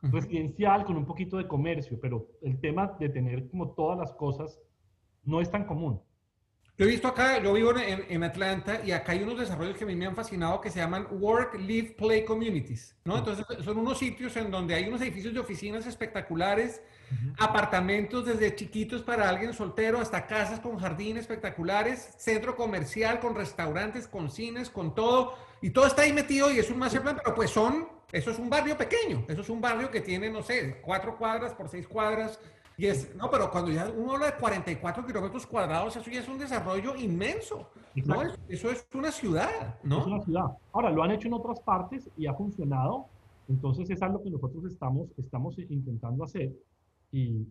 Residencial 0.00 0.84
con 0.84 0.96
un 0.96 1.04
poquito 1.04 1.36
de 1.36 1.46
comercio, 1.46 2.00
pero 2.00 2.26
el 2.40 2.58
tema 2.58 2.96
de 2.98 3.08
tener 3.10 3.48
como 3.50 3.74
todas 3.74 3.98
las 3.98 4.12
cosas 4.14 4.60
no 5.24 5.40
es 5.40 5.50
tan 5.50 5.66
común. 5.66 6.00
Yo 6.82 6.88
he 6.88 6.90
visto 6.90 7.06
acá, 7.06 7.40
yo 7.40 7.52
vivo 7.52 7.70
en, 7.78 8.04
en, 8.08 8.24
Atlanta 8.24 8.80
y 8.84 8.90
acá 8.90 9.12
hay 9.12 9.22
unos 9.22 9.38
desarrollos 9.38 9.76
que 9.76 9.84
a 9.84 9.86
mí 9.86 9.94
me 9.94 10.04
han 10.04 10.16
fascinado 10.16 10.60
que 10.60 10.68
se 10.68 10.80
llaman 10.80 11.06
Work, 11.12 11.54
Live, 11.54 11.94
Play 11.96 12.24
Communities, 12.24 12.96
¿no? 13.04 13.18
Entonces 13.18 13.46
son 13.64 13.78
unos 13.78 13.98
sitios 13.98 14.36
en 14.36 14.50
donde 14.50 14.74
hay 14.74 14.88
unos 14.88 15.00
edificios 15.00 15.32
de 15.32 15.38
oficinas 15.38 15.86
espectaculares, 15.86 16.82
apartamentos 17.38 18.26
desde 18.26 18.56
chiquitos 18.56 19.02
para 19.02 19.28
alguien 19.28 19.54
soltero 19.54 20.00
hasta 20.00 20.26
casas 20.26 20.58
con 20.58 20.76
jardines 20.76 21.20
espectaculares, 21.20 22.14
centro 22.16 22.56
comercial 22.56 23.20
con 23.20 23.36
restaurantes, 23.36 24.08
con 24.08 24.28
cines, 24.28 24.68
con 24.68 24.92
todo, 24.92 25.36
y 25.60 25.70
todo 25.70 25.86
está 25.86 26.02
ahí 26.02 26.12
metido 26.12 26.50
y 26.50 26.58
es 26.58 26.68
un 26.68 26.80
master 26.80 27.02
plan, 27.02 27.16
pero 27.22 27.32
pues 27.36 27.50
son, 27.50 27.88
eso 28.10 28.32
es 28.32 28.40
un 28.40 28.50
barrio 28.50 28.76
pequeño, 28.76 29.24
eso 29.28 29.42
es 29.42 29.48
un 29.50 29.60
barrio 29.60 29.88
que 29.88 30.00
tiene, 30.00 30.30
no 30.30 30.42
sé, 30.42 30.80
cuatro 30.82 31.16
cuadras 31.16 31.52
por 31.54 31.68
seis 31.68 31.86
cuadras, 31.86 32.40
y 32.76 32.86
es, 32.86 33.14
no, 33.16 33.30
pero 33.30 33.50
cuando 33.50 33.70
ya 33.70 33.90
uno 33.90 34.12
habla 34.12 34.26
de 34.26 34.36
44 34.38 35.06
kilómetros 35.06 35.46
cuadrados, 35.46 35.96
eso 35.96 36.10
ya 36.10 36.20
es 36.20 36.28
un 36.28 36.38
desarrollo 36.38 36.96
inmenso. 36.96 37.68
¿no? 38.06 38.22
Eso 38.48 38.70
es 38.70 38.86
una 38.94 39.12
ciudad, 39.12 39.78
¿no? 39.82 40.00
Es 40.00 40.06
una 40.06 40.20
ciudad. 40.20 40.44
Ahora, 40.72 40.90
lo 40.90 41.02
han 41.02 41.10
hecho 41.10 41.28
en 41.28 41.34
otras 41.34 41.60
partes 41.60 42.08
y 42.16 42.26
ha 42.26 42.34
funcionado. 42.34 43.06
Entonces, 43.48 43.90
es 43.90 44.00
algo 44.02 44.22
que 44.22 44.30
nosotros 44.30 44.64
estamos, 44.64 45.08
estamos 45.18 45.58
intentando 45.58 46.24
hacer. 46.24 46.52
Y, 47.10 47.46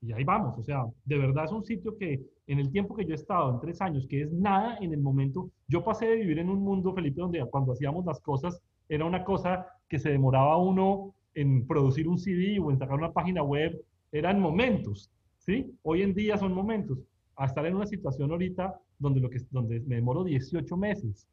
y, 0.00 0.12
ahí 0.12 0.24
vamos. 0.24 0.58
O 0.58 0.62
sea, 0.62 0.84
de 1.04 1.18
verdad 1.18 1.44
es 1.44 1.52
un 1.52 1.64
sitio 1.64 1.96
que 1.96 2.22
en 2.46 2.58
el 2.58 2.70
tiempo 2.70 2.94
que 2.94 3.04
yo 3.04 3.12
he 3.12 3.16
estado, 3.16 3.52
en 3.52 3.60
tres 3.60 3.80
años, 3.80 4.06
que 4.06 4.22
es 4.22 4.32
nada 4.32 4.78
en 4.80 4.92
el 4.92 5.00
momento, 5.00 5.50
yo 5.68 5.82
pasé 5.82 6.06
de 6.06 6.16
vivir 6.16 6.38
en 6.38 6.50
un 6.50 6.60
mundo, 6.60 6.94
Felipe, 6.94 7.20
donde 7.20 7.44
cuando 7.50 7.72
hacíamos 7.72 8.04
las 8.04 8.20
cosas, 8.20 8.60
era 8.88 9.04
una 9.04 9.24
cosa 9.24 9.66
que 9.88 9.98
se 9.98 10.10
demoraba 10.10 10.56
uno 10.58 11.14
en 11.34 11.66
producir 11.66 12.06
un 12.06 12.18
CD 12.18 12.58
o 12.58 12.70
en 12.70 12.78
sacar 12.78 12.96
una 12.96 13.12
página 13.12 13.42
web 13.42 13.80
eran 14.14 14.40
momentos, 14.40 15.10
¿sí? 15.38 15.76
Hoy 15.82 16.02
en 16.02 16.14
día 16.14 16.38
son 16.38 16.54
momentos. 16.54 16.98
A 17.36 17.46
estar 17.46 17.66
en 17.66 17.74
una 17.74 17.86
situación 17.86 18.30
ahorita 18.30 18.80
donde, 18.96 19.20
lo 19.20 19.28
que, 19.28 19.40
donde 19.50 19.80
me 19.80 19.96
demoro 19.96 20.22
18 20.22 20.76
meses, 20.76 21.28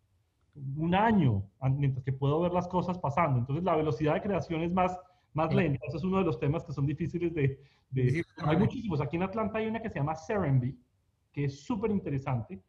un 0.75 0.95
año, 0.95 1.43
mientras 1.77 2.03
que 2.03 2.11
puedo 2.11 2.41
ver 2.41 2.51
las 2.51 2.67
cosas 2.67 2.97
pasando. 2.97 3.37
Entonces 3.37 3.63
la 3.63 3.75
velocidad 3.75 4.15
de 4.15 4.21
creación 4.21 4.63
es 4.63 4.73
más, 4.73 4.97
más 5.33 5.53
lenta. 5.53 5.85
Ese 5.87 5.97
es 5.97 6.03
uno 6.03 6.17
de 6.17 6.25
los 6.25 6.39
temas 6.39 6.63
que 6.63 6.73
son 6.73 6.87
difíciles 6.87 7.33
de... 7.35 7.59
hay 8.37 8.57
muchísimos. 8.57 8.99
Aquí 8.99 9.15
en 9.15 9.23
Atlanta 9.23 9.59
hay 9.59 9.67
una 9.67 9.79
que 9.79 9.89
se 9.89 9.99
llama 9.99 10.15
Serenby, 10.15 10.75
que 11.31 11.45
es 11.45 11.61
súper 11.61 11.91
interesante. 11.91 12.59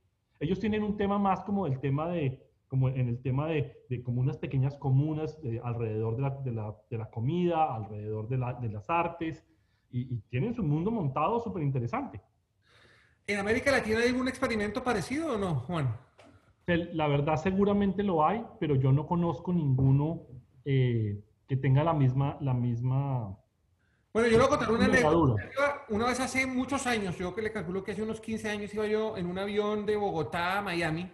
Ellos 0.41 0.61
tienen 0.61 0.83
un 0.83 0.99
tema 0.99 1.19
más 1.19 1.41
como 1.43 1.67
el 1.67 1.81
tema 1.81 2.11
de, 2.11 2.39
como 2.69 2.91
en 2.91 3.09
el 3.09 3.23
tema 3.23 3.47
de, 3.49 3.79
de 3.89 4.03
como 4.03 4.21
unas 4.21 4.37
pequeñas 4.37 4.77
comunas 4.77 5.39
eh, 5.43 5.59
alrededor 5.65 6.17
de 6.17 6.23
la, 6.23 6.31
de, 6.31 6.53
la, 6.53 6.77
de 6.91 6.99
la, 6.99 7.09
comida, 7.09 7.75
alrededor 7.75 8.29
de, 8.29 8.37
de 8.61 8.69
las 8.69 8.91
artes, 8.91 9.43
y, 9.93 10.17
tienen 10.31 10.55
su 10.55 10.63
mundo 10.63 10.91
montado 10.91 11.41
súper 11.41 11.63
interesante. 11.63 12.21
¿En 13.27 13.39
América 13.39 13.71
Latina 13.71 14.01
hay 14.01 14.09
algún 14.09 14.29
experimento 14.29 14.83
parecido 14.83 15.35
o 15.35 15.39
no, 15.39 15.57
Juan? 15.61 15.97
La 16.67 17.07
verdad 17.07 17.37
seguramente 17.37 18.03
lo 18.03 18.27
hay, 18.27 18.45
pero 18.59 18.75
yo 18.77 18.93
no 18.93 19.07
conozco 19.07 19.53
ninguno 19.53 20.23
eh, 20.65 21.21
que 21.47 21.57
tenga 21.57 21.85
la 21.85 21.93
misma, 21.93 22.39
la 22.41 22.55
misma... 22.55 23.37
Bueno, 24.13 24.29
yo 24.29 24.39
lo 24.39 24.47
voy 24.47 24.55
a 24.55 24.59
contar 24.59 24.73
una 24.73 24.85
anécdota. 24.87 25.43
Una 25.89 26.07
vez 26.07 26.21
hace 26.21 26.47
muchos 26.47 26.87
años, 26.87 27.17
yo 27.19 27.35
que 27.35 27.43
le 27.43 27.53
calculo 27.53 27.83
que 27.83 27.93
hace 27.93 28.03
unos 28.03 28.21
15 28.21 28.51
años 28.51 28.75
iba 28.75 28.87
yo 28.87 29.17
en 29.17 29.27
un 29.27 29.39
avión 29.39 29.87
de 29.87 29.97
Bogotá 29.97 30.59
a 30.59 30.63
Miami 30.63 31.11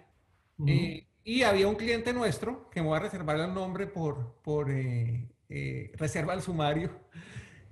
eh, 0.67 1.07
y 1.23 1.43
había 1.43 1.69
un 1.69 1.77
cliente 1.77 2.13
nuestro, 2.13 2.69
que 2.71 2.81
me 2.83 2.89
voy 2.89 2.97
a 2.97 3.01
reservar 3.01 3.39
el 3.39 3.55
nombre 3.55 3.87
por, 3.87 4.41
por 4.43 4.71
eh, 4.71 5.93
reserva 5.95 6.33
al 6.33 6.43
sumario, 6.43 6.91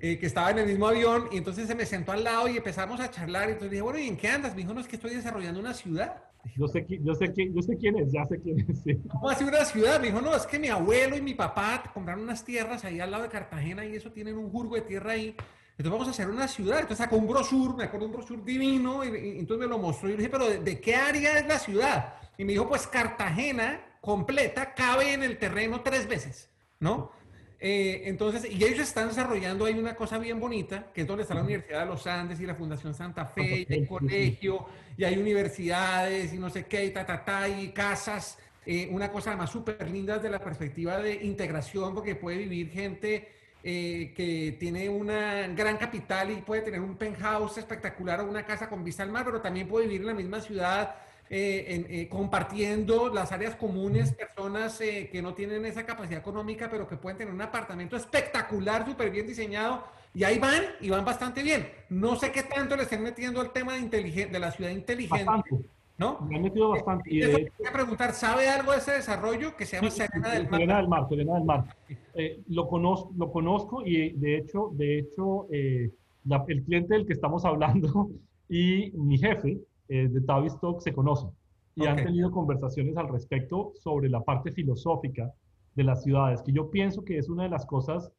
eh, 0.06 0.18
que 0.20 0.26
estaba 0.26 0.50
en 0.52 0.58
el 0.58 0.66
mismo 0.66 0.86
avión 0.86 1.28
y 1.32 1.38
entonces 1.38 1.66
se 1.66 1.74
me 1.74 1.84
sentó 1.84 2.12
al 2.12 2.22
lado 2.22 2.46
y 2.48 2.56
empezamos 2.56 3.00
a 3.00 3.10
charlar. 3.10 3.48
Y 3.48 3.52
entonces 3.52 3.72
dije, 3.72 3.82
bueno, 3.82 3.98
¿y 3.98 4.06
en 4.06 4.16
qué 4.16 4.28
andas? 4.28 4.54
Me 4.54 4.62
dijo, 4.62 4.72
no, 4.72 4.80
es 4.80 4.86
que 4.86 4.94
estoy 4.94 5.14
desarrollando 5.16 5.58
una 5.58 5.74
ciudad. 5.74 6.22
Yo 6.56 6.68
sé, 6.68 6.86
yo 6.88 7.14
sé, 7.16 7.32
yo 7.52 7.60
sé 7.60 7.76
quién 7.76 7.98
es, 7.98 8.12
ya 8.12 8.24
sé 8.26 8.40
quién 8.40 8.60
es. 8.60 8.82
Sí. 8.84 8.94
¿Cómo 9.10 9.28
hace 9.28 9.44
una 9.44 9.64
ciudad? 9.64 10.00
Me 10.00 10.06
dijo, 10.06 10.20
no, 10.20 10.32
es 10.36 10.46
que 10.46 10.60
mi 10.60 10.68
abuelo 10.68 11.16
y 11.16 11.22
mi 11.22 11.34
papá 11.34 11.82
compraron 11.92 12.22
unas 12.22 12.44
tierras 12.44 12.84
ahí 12.84 13.00
al 13.00 13.10
lado 13.10 13.24
de 13.24 13.30
Cartagena 13.30 13.84
y 13.84 13.96
eso 13.96 14.12
tienen 14.12 14.36
un 14.36 14.48
jurgo 14.48 14.76
de 14.76 14.82
tierra 14.82 15.12
ahí. 15.12 15.34
Entonces 15.70 15.90
vamos 15.90 16.06
a 16.06 16.10
hacer 16.12 16.28
una 16.28 16.46
ciudad. 16.46 16.78
Entonces 16.78 16.98
sacó 16.98 17.16
un 17.16 17.26
brochure, 17.26 17.74
me 17.76 17.84
acuerdo 17.84 18.06
un 18.06 18.12
brochure 18.12 18.42
divino, 18.44 19.04
y, 19.04 19.40
entonces 19.40 19.66
me 19.66 19.66
lo 19.66 19.78
mostró. 19.78 20.08
Y 20.08 20.12
yo 20.12 20.18
dije, 20.18 20.30
pero 20.30 20.48
¿de, 20.48 20.60
¿de, 20.60 20.80
qué 20.80 20.94
área 20.94 21.36
es 21.38 21.48
la 21.48 21.58
ciudad? 21.58 22.14
Y 22.38 22.44
me 22.44 22.52
dijo, 22.52 22.68
pues 22.68 22.86
Cartagena 22.86 23.80
completa 24.00 24.72
cabe 24.72 25.14
en 25.14 25.24
el 25.24 25.36
terreno 25.36 25.80
tres 25.80 26.06
veces, 26.06 26.48
¿no? 26.78 27.10
Eh, 27.58 28.02
entonces, 28.04 28.50
y 28.50 28.62
ellos 28.62 28.80
están 28.80 29.08
desarrollando 29.08 29.64
ahí 29.64 29.78
una 29.78 29.94
cosa 29.94 30.18
bien 30.18 30.38
bonita, 30.38 30.92
que 30.92 31.02
es 31.02 31.06
donde 31.06 31.22
está 31.22 31.34
la 31.34 31.42
Universidad 31.42 31.80
de 31.80 31.86
los 31.86 32.06
Andes 32.06 32.38
y 32.40 32.46
la 32.46 32.54
Fundación 32.54 32.92
Santa 32.92 33.24
Fe, 33.24 33.66
y 33.68 33.72
hay 33.72 33.86
colegio, 33.86 34.66
y 34.96 35.04
hay 35.04 35.16
universidades, 35.16 36.34
y 36.34 36.38
no 36.38 36.50
sé 36.50 36.66
qué, 36.66 36.84
y 36.84 36.90
ta, 36.90 37.06
ta, 37.06 37.24
ta, 37.24 37.48
y 37.48 37.70
casas. 37.70 38.38
Eh, 38.66 38.88
una 38.90 39.10
cosa 39.10 39.30
además 39.30 39.50
súper 39.50 39.88
linda 39.88 40.16
desde 40.16 40.28
la 40.28 40.40
perspectiva 40.40 40.98
de 40.98 41.14
integración, 41.24 41.94
porque 41.94 42.14
puede 42.14 42.38
vivir 42.38 42.70
gente 42.70 43.28
eh, 43.62 44.12
que 44.14 44.56
tiene 44.60 44.88
una 44.88 45.48
gran 45.48 45.78
capital 45.78 46.30
y 46.30 46.36
puede 46.42 46.62
tener 46.62 46.80
un 46.80 46.96
penthouse 46.96 47.58
espectacular 47.58 48.20
o 48.20 48.28
una 48.28 48.44
casa 48.44 48.68
con 48.68 48.84
vista 48.84 49.02
al 49.02 49.10
mar, 49.10 49.24
pero 49.24 49.40
también 49.40 49.66
puede 49.66 49.86
vivir 49.86 50.02
en 50.02 50.08
la 50.08 50.14
misma 50.14 50.40
ciudad 50.40 50.94
eh, 51.28 51.84
eh, 51.88 52.08
compartiendo 52.08 53.12
las 53.12 53.32
áreas 53.32 53.56
comunes, 53.56 54.14
personas 54.14 54.80
eh, 54.80 55.08
que 55.10 55.22
no 55.22 55.34
tienen 55.34 55.66
esa 55.66 55.84
capacidad 55.84 56.20
económica, 56.20 56.68
pero 56.70 56.86
que 56.86 56.96
pueden 56.96 57.18
tener 57.18 57.34
un 57.34 57.42
apartamento 57.42 57.96
espectacular, 57.96 58.86
súper 58.86 59.10
bien 59.10 59.26
diseñado, 59.26 59.82
y 60.14 60.22
ahí 60.22 60.38
van, 60.38 60.62
y 60.80 60.88
van 60.88 61.04
bastante 61.04 61.42
bien. 61.42 61.68
No 61.88 62.14
sé 62.14 62.30
qué 62.30 62.44
tanto 62.44 62.76
le 62.76 62.84
estén 62.84 63.02
metiendo 63.02 63.40
al 63.40 63.52
tema 63.52 63.74
de, 63.74 64.28
de 64.30 64.38
la 64.38 64.52
ciudad 64.52 64.70
inteligente. 64.70 65.26
¿No? 65.98 66.20
Me 66.20 66.36
han 66.36 66.42
metido 66.42 66.68
bastante. 66.68 67.12
Y 67.12 67.20
de... 67.20 67.50
preguntar, 67.72 68.12
¿sabe 68.12 68.48
algo 68.48 68.72
de 68.72 68.78
ese 68.78 68.92
desarrollo 68.92 69.56
que 69.56 69.66
se 69.66 69.76
llama 69.76 69.90
Serena 69.90 70.30
del 70.30 70.44
Mar? 70.44 70.60
Serena 70.60 70.76
del 70.76 70.88
Mar, 70.88 71.08
Serena 71.08 71.34
del 71.34 71.44
Mar. 71.44 71.64
lo, 72.48 72.68
conozco, 72.68 73.12
lo 73.16 73.32
conozco 73.32 73.82
y 73.84 74.12
de 74.12 74.36
hecho, 74.36 74.70
de 74.74 74.98
hecho 74.98 75.48
el 75.50 76.62
cliente 76.64 76.94
del 76.94 77.06
que 77.06 77.14
estamos 77.14 77.44
hablando 77.44 78.10
y 78.48 78.92
mi 78.92 79.18
jefe, 79.18 79.58
eh, 79.88 80.08
de 80.08 80.20
Tavistock 80.20 80.80
se 80.80 80.92
conocen 80.92 81.30
y 81.74 81.86
han 81.86 81.96
tenido 81.96 82.30
conversaciones 82.30 82.96
al 82.96 83.08
respecto 83.08 83.72
sobre 83.74 84.08
la 84.08 84.22
parte 84.22 84.50
filosófica 84.50 85.32
de 85.74 85.84
las 85.84 86.02
ciudades, 86.02 86.40
que 86.42 86.52
yo 86.52 86.70
pienso 86.70 87.04
que 87.04 87.18
es 87.18 87.28
una 87.28 87.42
de 87.42 87.50
las 87.50 87.66
cosas 87.66 88.10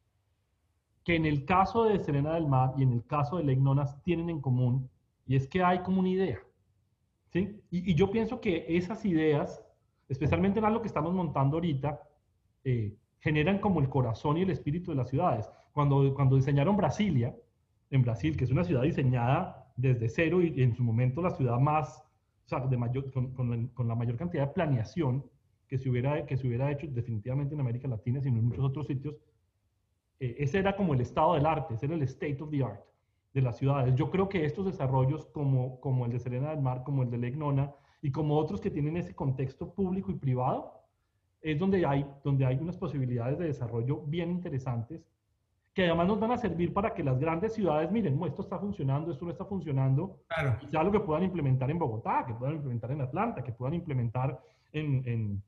que 1.04 1.16
en 1.16 1.26
el 1.26 1.44
caso 1.44 1.84
de 1.84 1.98
Serena 1.98 2.34
del 2.34 2.46
Mar 2.46 2.72
y 2.76 2.84
en 2.84 2.92
el 2.92 3.04
caso 3.04 3.36
de 3.36 3.44
Lake 3.44 3.60
Nonas 3.60 4.00
tienen 4.04 4.30
en 4.30 4.40
común, 4.40 4.88
y 5.26 5.36
es 5.36 5.48
que 5.48 5.62
hay 5.62 5.80
como 5.80 6.00
una 6.00 6.08
idea. 6.08 6.38
¿sí? 7.32 7.60
Y, 7.70 7.94
yo 7.94 8.10
pienso 8.10 8.40
que 8.40 8.64
esas 8.68 9.04
ideas, 9.04 9.64
especialmente 10.08 10.60
en 10.60 10.64
algo 10.64 10.80
que 10.80 10.88
estamos 10.88 11.12
montando 11.12 11.56
ahorita, 11.56 12.00
eh, 12.64 12.94
generan 13.20 13.58
como 13.58 13.80
el 13.80 13.88
corazón 13.88 14.36
y 14.36 14.42
el 14.42 14.50
espíritu 14.50 14.92
de 14.92 14.98
las 14.98 15.08
ciudades. 15.08 15.50
Cuando, 15.72 16.14
cuando 16.14 16.36
diseñaron 16.36 16.76
Brasilia, 16.76 17.34
en 17.90 18.02
Brasil, 18.02 18.36
que 18.36 18.44
es 18.44 18.50
una 18.50 18.64
ciudad 18.64 18.82
diseñada 18.82 19.67
desde 19.78 20.08
cero 20.08 20.42
y, 20.42 20.60
en 20.60 20.74
su 20.74 20.82
momento 20.82 21.22
la 21.22 21.30
ciudad 21.30 21.58
más, 21.58 22.04
o 22.46 22.48
sea, 22.48 22.60
de 22.60 22.76
mayor, 22.76 23.10
con, 23.12 23.70
la 23.78 23.94
mayor 23.94 24.16
cantidad 24.16 24.48
de 24.48 24.52
planeación 24.52 25.24
que 25.68 25.78
se, 25.78 25.88
hubiera, 25.88 26.26
que 26.26 26.36
se 26.36 26.48
hubiera 26.48 26.70
hecho 26.70 26.88
definitivamente 26.88 27.54
en 27.54 27.60
América 27.60 27.86
Latina, 27.86 28.20
sino 28.20 28.38
en 28.38 28.46
muchos 28.46 28.64
otros 28.64 28.88
sitios, 28.88 29.14
eh, 30.18 30.34
ese 30.38 30.58
era 30.58 30.74
como 30.74 30.94
el 30.94 31.00
estado 31.00 31.34
del 31.34 31.46
arte, 31.46 31.74
ese 31.74 31.86
era 31.86 31.94
el 31.94 32.02
state 32.02 32.42
of 32.42 32.50
the 32.50 32.64
art 32.64 32.80
de 33.32 33.40
las 33.40 33.56
ciudades. 33.56 33.94
Yo 33.94 34.10
creo 34.10 34.28
que 34.28 34.44
estos 34.44 34.66
desarrollos 34.66 35.26
como, 35.26 35.78
como 35.80 36.06
el 36.06 36.12
de 36.12 36.18
Serena 36.18 36.50
del 36.50 36.60
Mar, 36.60 36.82
como 36.82 37.04
el 37.04 37.10
de 37.10 37.18
Legnona 37.18 37.72
y 38.02 38.10
como 38.10 38.36
otros 38.36 38.60
que 38.60 38.72
tienen 38.72 38.96
ese 38.96 39.14
contexto 39.14 39.72
público 39.74 40.10
y 40.10 40.14
privado, 40.14 40.72
es 41.40 41.56
donde 41.56 41.86
hay, 41.86 42.04
donde 42.24 42.46
hay 42.46 42.56
unas 42.56 42.76
posibilidades 42.76 43.38
de 43.38 43.46
desarrollo 43.46 44.02
bien 44.06 44.30
interesantes 44.32 45.06
que 45.78 45.84
además 45.84 46.08
nos 46.08 46.18
van 46.18 46.32
a 46.32 46.36
servir 46.36 46.74
para 46.74 46.92
que 46.92 47.04
las 47.04 47.20
grandes 47.20 47.54
ciudades 47.54 47.88
miren, 47.92 48.20
esto 48.24 48.42
está 48.42 48.58
funcionando, 48.58 49.12
esto 49.12 49.24
no 49.24 49.30
está 49.30 49.44
funcionando, 49.44 50.16
claro. 50.26 50.58
y 50.72 50.76
algo 50.76 50.90
que 50.90 50.98
puedan 50.98 51.22
implementar 51.22 51.70
en 51.70 51.78
Bogotá, 51.78 52.24
que 52.26 52.34
puedan 52.34 52.56
implementar 52.56 52.90
en 52.90 53.00
Atlanta, 53.00 53.44
que 53.44 53.52
puedan 53.52 53.74
implementar 53.74 54.42
en, 54.72 55.06
en, 55.06 55.40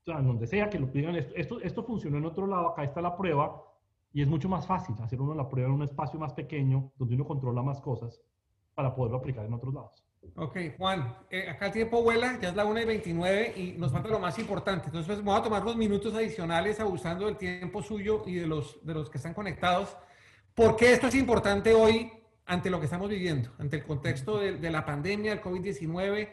o 0.00 0.04
sea, 0.06 0.22
donde 0.22 0.46
sea 0.46 0.70
que 0.70 0.78
lo 0.78 0.90
pidan. 0.90 1.16
Esto, 1.16 1.34
esto, 1.36 1.60
esto, 1.60 1.82
funcionó 1.82 2.16
en 2.16 2.24
otro 2.24 2.46
lado, 2.46 2.68
acá 2.68 2.82
está 2.82 3.02
la 3.02 3.14
prueba, 3.14 3.62
y 4.10 4.22
es 4.22 4.26
mucho 4.26 4.48
más 4.48 4.66
fácil 4.66 4.96
hacer 5.02 5.20
uno 5.20 5.34
la 5.34 5.50
prueba 5.50 5.68
en 5.68 5.74
un 5.74 5.82
espacio 5.82 6.18
más 6.18 6.32
pequeño, 6.32 6.92
donde 6.96 7.14
uno 7.14 7.26
controla 7.26 7.60
más 7.60 7.78
cosas, 7.82 8.18
para 8.74 8.94
poderlo 8.94 9.18
aplicar 9.18 9.44
en 9.44 9.52
otros 9.52 9.74
lados. 9.74 10.02
Ok, 10.34 10.58
Juan, 10.76 11.16
eh, 11.30 11.48
acá 11.48 11.66
el 11.66 11.72
tiempo 11.72 12.02
vuela, 12.02 12.38
ya 12.40 12.48
es 12.48 12.56
la 12.56 12.64
1 12.64 12.80
y 12.80 12.84
29 12.84 13.54
y 13.56 13.72
nos 13.78 13.92
falta 13.92 14.08
lo 14.08 14.18
más 14.18 14.38
importante. 14.38 14.86
Entonces, 14.86 15.06
pues, 15.06 15.18
vamos 15.24 15.40
a 15.40 15.44
tomar 15.44 15.62
los 15.64 15.76
minutos 15.76 16.14
adicionales 16.14 16.80
abusando 16.80 17.26
del 17.26 17.36
tiempo 17.36 17.82
suyo 17.82 18.22
y 18.26 18.34
de 18.34 18.46
los, 18.46 18.84
de 18.84 18.94
los 18.94 19.08
que 19.08 19.18
están 19.18 19.34
conectados. 19.34 19.96
¿Por 20.54 20.76
qué 20.76 20.92
esto 20.92 21.06
es 21.06 21.14
importante 21.14 21.74
hoy 21.74 22.10
ante 22.46 22.70
lo 22.70 22.78
que 22.78 22.84
estamos 22.86 23.10
viviendo, 23.10 23.50
ante 23.58 23.76
el 23.76 23.84
contexto 23.84 24.38
de, 24.38 24.70
la 24.70 24.84
pandemia, 24.84 25.32
el 25.32 25.42
COVID-19. 25.42 26.28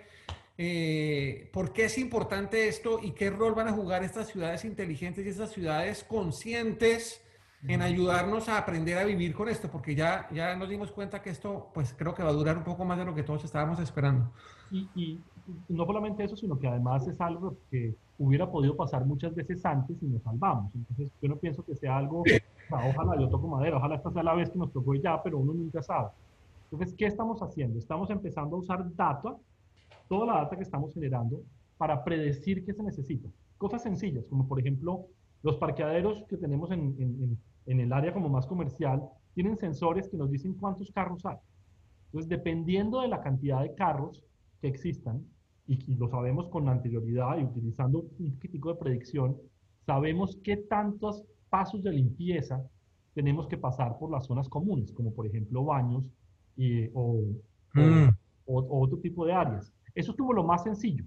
Eh, 0.56 1.49
¿Por 1.51 1.73
qué 1.73 1.86
es 1.86 1.97
importante 1.97 2.67
esto 2.67 2.99
y 3.01 3.12
qué 3.12 3.32
rol 3.32 3.56
van 3.56 3.67
a 3.67 3.73
jugar 3.73 4.03
estas 4.03 4.27
ciudades 4.27 4.63
inteligentes 4.63 5.25
y 5.25 5.29
estas 5.29 5.51
ciudades 5.51 6.03
conscientes 6.03 7.21
en 7.67 7.82
ayudarnos 7.82 8.49
a 8.49 8.58
aprender 8.58 8.97
a 8.97 9.04
vivir 9.06 9.34
con 9.34 9.49
esto? 9.49 9.69
Porque 9.69 9.95
ya, 9.95 10.28
ya 10.32 10.56
nos 10.56 10.69
dimos 10.69 10.91
cuenta 10.91 11.21
que 11.21 11.30
esto, 11.30 11.69
pues 11.73 11.93
creo 11.97 12.13
que 12.13 12.23
va 12.23 12.30
a 12.30 12.34
durar 12.34 12.58
un 12.58 12.63
poco 12.63 12.86
más 12.86 12.97
de 12.97 13.06
lo 13.06 13.15
que 13.15 13.23
todos 13.23 13.43
estábamos 13.43 13.80
esperando. 13.80 14.32
Y, 14.71 15.19
no 15.67 15.86
solamente 15.86 16.23
eso, 16.23 16.38
sino 16.38 16.58
que 16.58 16.67
además 16.67 17.06
es 17.06 17.19
algo 17.19 17.58
que 17.69 17.95
hubiera 18.17 18.49
podido 18.49 18.78
pasar 18.78 19.06
muchas 19.06 19.36
veces 19.36 19.65
antes 19.65 20.02
y 20.02 20.06
nos 20.06 20.23
salvamos. 20.23 20.73
Entonces, 20.73 21.10
yo 21.21 21.28
no 21.28 21.36
pienso 21.36 21.65
que 21.65 21.76
sea 21.76 21.97
algo 21.97 22.23
ojalá 22.69 23.19
yo 23.19 23.30
toco 23.30 23.47
madera, 23.47 23.78
ojalá 23.78 23.95
esta 23.95 24.12
sea 24.12 24.23
la 24.23 24.34
vez 24.34 24.49
que 24.49 24.58
nos 24.58 24.71
tocó 24.71 24.93
ya, 24.95 25.21
pero 25.21 25.38
uno 25.38 25.54
nunca 25.54 25.82
sabe. 25.82 26.10
Entonces, 26.71 26.95
¿qué 26.97 27.06
estamos 27.06 27.41
haciendo? 27.41 27.78
Estamos 27.78 28.10
empezando 28.10 28.56
a 28.56 28.60
usar 28.60 28.95
data, 28.95 29.36
toda 30.08 30.26
la 30.26 30.34
data 30.41 30.56
que 30.56 30.63
estamos 30.63 30.93
generando, 30.93 31.41
para 31.78 32.04
predecir 32.04 32.65
qué 32.65 32.73
se 32.73 32.84
necesita. 32.84 33.30
Cosas 33.58 33.84
sencillas, 33.84 34.26
como 34.30 34.47
por 34.47 34.60
ejemplo, 34.60 35.06
los 35.43 35.58
parqueaderos 35.58 36.23
que 36.28 36.38
tenemos 36.38 36.71
en, 36.71 36.95
en, 36.97 37.23
en 37.23 37.38
el 37.65 37.93
área 37.93 38.13
como 38.13 38.30
más 38.30 38.45
comercial, 38.45 39.02
tienen 39.34 39.58
sensores 39.58 40.08
que 40.10 40.17
nos 40.17 40.30
dicen 40.30 40.54
cuántos 40.56 40.91
carros 40.91 41.26
hay. 41.26 41.38
Entonces, 42.06 42.30
dependiendo 42.30 43.02
de 43.02 43.08
la 43.08 43.21
cantidad 43.21 43.62
de 43.62 43.73
carros 43.73 44.23
que 44.62 44.67
existan, 44.67 45.26
y, 45.65 45.91
y 45.91 45.95
lo 45.95 46.10
sabemos 46.10 46.49
con 46.49 46.67
anterioridad 46.67 47.38
y 47.38 47.43
utilizando 47.43 47.99
un 48.19 48.34
poquitico 48.36 48.69
de 48.73 48.80
predicción, 48.80 49.38
sabemos 49.86 50.38
qué 50.43 50.58
tantos 50.58 51.23
pasos 51.49 51.84
de 51.84 51.91
limpieza 51.91 52.63
tenemos 53.13 53.47
que 53.47 53.58
pasar 53.58 53.97
por 53.97 54.12
las 54.12 54.26
zonas 54.26 54.49
comunes, 54.49 54.91
como 54.91 55.13
por 55.13 55.28
ejemplo 55.28 55.63
baños 55.63 56.04
y, 56.56 56.89
o, 56.93 57.21
mm. 57.73 58.10
otro 58.45 58.97
tipo 58.99 59.26
de 59.26 59.34
áreas. 59.34 59.71
Eso 59.93 60.12
es 60.12 60.17
como 60.17 60.34
lo 60.34 60.43
más 60.43 60.63
sencillo. 60.63 61.06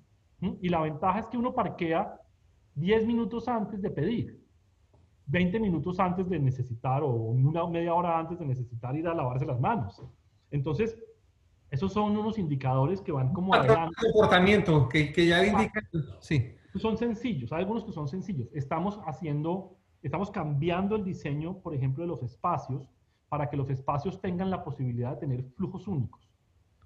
Y 0.61 0.69
la 0.69 0.83
ventaja 0.83 1.21
es 1.21 1.27
que 1.27 1.39
uno 1.39 1.55
parquea 1.55 2.15
10 2.75 3.07
minutos 3.07 3.49
antes 3.49 3.81
de 3.81 3.91
pedir, 3.91 4.39
20 5.27 5.61
minutos 5.61 5.99
antes 5.99 6.29
de 6.29 6.39
necesitar 6.39 7.03
o 7.03 7.09
una 7.09 7.67
media 7.67 7.95
hora 7.95 8.19
antes 8.19 8.39
de 8.39 8.47
necesitar 8.47 8.97
ir 8.97 9.09
a 9.09 9.15
lavarse 9.15 9.45
las 9.45 9.61
manos. 9.61 10.03
Entonces, 10.51 10.97
esos 11.71 11.93
son 11.93 12.17
unos 12.17 12.39
indicadores 12.39 13.01
que 13.01 13.13
van 13.13 13.33
como 13.33 13.55
adelante. 13.55 13.95
comportamiento 14.13 14.89
que, 14.89 15.13
que 15.13 15.27
ya 15.27 15.45
indican, 15.45 15.85
sí. 16.21 16.53
Son 16.77 16.97
sencillos, 16.97 17.53
hay 17.53 17.61
algunos 17.61 17.85
que 17.85 17.93
son 17.93 18.07
sencillos. 18.07 18.49
Estamos 18.53 19.01
haciendo 19.07 19.77
Estamos 20.07 20.31
cambiando 20.31 20.95
el 20.95 21.03
diseño, 21.03 21.59
por 21.59 21.75
ejemplo, 21.75 22.05
de 22.05 22.09
los 22.09 22.23
espacios 22.23 22.89
para 23.29 23.51
que 23.51 23.57
los 23.57 23.69
espacios 23.71 24.21
tengan 24.21 24.51
la 24.51 24.63
posibilidad 24.63 25.11
de 25.11 25.17
tener 25.17 25.43
flujos 25.57 25.89
únicos. 25.89 26.31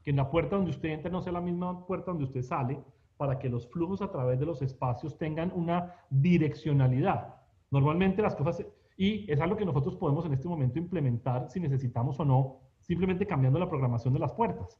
Que 0.03 0.09
en 0.09 0.17
la 0.17 0.31
puerta 0.31 0.57
donde 0.57 0.71
usted 0.71 0.89
entra 0.89 1.11
no 1.11 1.21
sea 1.21 1.35
la 1.35 1.43
misma 1.43 1.87
puerta 1.87 2.13
donde 2.13 2.25
usted 2.25 2.41
sale, 2.41 2.83
para 3.19 3.39
que 3.39 3.51
los 3.51 3.69
flujos 3.69 4.01
a 4.01 4.11
través 4.11 4.41
de 4.41 4.47
los 4.47 4.63
espacios 4.63 5.19
tengan 5.19 5.53
una 5.55 5.97
direccionalidad. 6.09 7.40
Normalmente 7.71 8.23
las 8.23 8.35
cosas, 8.35 8.65
y 8.97 9.31
es 9.31 9.41
algo 9.41 9.57
que 9.57 9.65
nosotros 9.65 9.97
podemos 9.97 10.27
en 10.27 10.33
este 10.33 10.49
momento 10.49 10.79
implementar 10.79 11.49
si 11.51 11.61
necesitamos 11.61 12.19
o 12.21 12.25
no, 12.25 12.61
simplemente 12.81 13.27
cambiando 13.27 13.59
la 13.59 13.69
programación 13.69 14.13
de 14.13 14.21
las 14.21 14.33
puertas. 14.33 14.79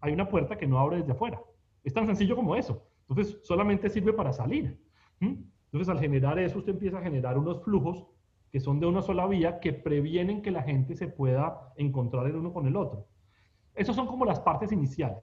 Hay 0.00 0.12
una 0.12 0.28
puerta 0.28 0.56
que 0.56 0.66
no 0.66 0.78
abre 0.78 0.98
desde 0.98 1.12
afuera. 1.12 1.40
Es 1.84 1.92
tan 1.92 2.06
sencillo 2.06 2.34
como 2.34 2.56
eso. 2.56 2.82
Entonces, 3.08 3.38
solamente 3.42 3.90
sirve 3.90 4.12
para 4.12 4.32
salir. 4.32 4.80
¿Mm? 5.20 5.34
Entonces, 5.66 5.88
al 5.88 6.00
generar 6.00 6.38
eso, 6.38 6.58
usted 6.58 6.72
empieza 6.72 6.98
a 6.98 7.02
generar 7.02 7.38
unos 7.38 7.62
flujos 7.62 8.06
que 8.50 8.60
son 8.60 8.80
de 8.80 8.86
una 8.86 9.02
sola 9.02 9.26
vía 9.26 9.60
que 9.60 9.72
previenen 9.72 10.40
que 10.40 10.50
la 10.50 10.62
gente 10.62 10.96
se 10.96 11.08
pueda 11.08 11.72
encontrar 11.76 12.26
el 12.26 12.36
uno 12.36 12.52
con 12.52 12.66
el 12.66 12.76
otro. 12.76 13.06
Esas 13.74 13.94
son 13.94 14.06
como 14.06 14.24
las 14.24 14.40
partes 14.40 14.72
iniciales. 14.72 15.22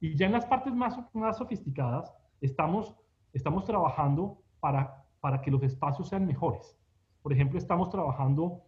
Y 0.00 0.14
ya 0.14 0.26
en 0.26 0.32
las 0.32 0.44
partes 0.44 0.74
más, 0.74 0.98
más 1.14 1.38
sofisticadas, 1.38 2.14
estamos, 2.40 2.94
estamos 3.32 3.64
trabajando 3.64 4.42
para, 4.60 5.05
para 5.26 5.42
que 5.42 5.50
los 5.50 5.60
espacios 5.64 6.08
sean 6.08 6.24
mejores. 6.24 6.78
Por 7.20 7.32
ejemplo, 7.32 7.58
estamos 7.58 7.90
trabajando 7.90 8.62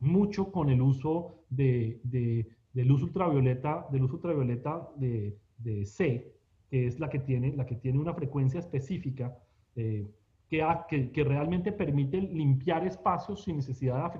mucho 0.00 0.50
con 0.50 0.68
el 0.68 0.82
uso 0.82 1.44
de, 1.50 2.00
de, 2.02 2.84
luz 2.84 3.00
ultravioleta, 3.04 3.86
de 3.92 4.00
luz 4.00 4.12
ultravioleta 4.12 4.88
de, 4.96 5.38
C, 5.86 6.34
que 6.68 6.88
es 6.88 6.98
la 6.98 7.08
que 7.08 7.20
tiene, 7.20 7.54
una 7.96 8.12
frecuencia 8.12 8.58
específica 8.58 9.38
eh, 9.76 10.04
que, 10.48 11.22
realmente 11.22 11.70
permite 11.70 12.20
limpiar 12.20 12.84
espacios 12.84 13.44
sin 13.44 13.54
necesidad 13.54 14.12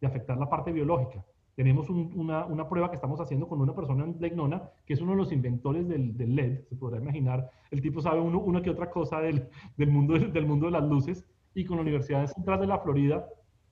de 0.00 0.06
afectar 0.06 0.36
la 0.38 0.50
parte 0.50 0.72
biológica. 0.72 1.24
Tenemos 1.58 1.90
una, 1.90 2.46
una, 2.46 2.68
prueba 2.68 2.88
que 2.88 2.94
estamos 2.94 3.20
haciendo 3.20 3.48
con 3.48 3.60
una 3.60 3.74
persona 3.74 4.04
en 4.04 4.14
Legnona, 4.20 4.70
que 4.86 4.94
es 4.94 5.00
uno 5.00 5.10
de 5.10 5.16
los 5.16 5.32
inventores 5.32 5.88
del, 5.88 6.16
del 6.16 6.36
LED, 6.36 6.60
se 6.68 6.76
podrá 6.76 6.98
imaginar, 6.98 7.50
el 7.72 7.82
tipo 7.82 8.00
sabe 8.00 8.20
uno, 8.20 8.38
una 8.38 8.62
que 8.62 8.70
otra 8.70 8.88
cosa 8.92 9.18
del, 9.18 9.48
del, 9.76 9.90
mundo, 9.90 10.16
del 10.16 10.46
mundo 10.46 10.66
de 10.66 10.70
las 10.70 10.84
luces, 10.84 11.26
y 11.54 11.64
con 11.64 11.78
la 11.78 11.82
Universidad 11.82 12.28
Central 12.28 12.60
de 12.60 12.68
la 12.68 12.78
Florida, 12.78 13.26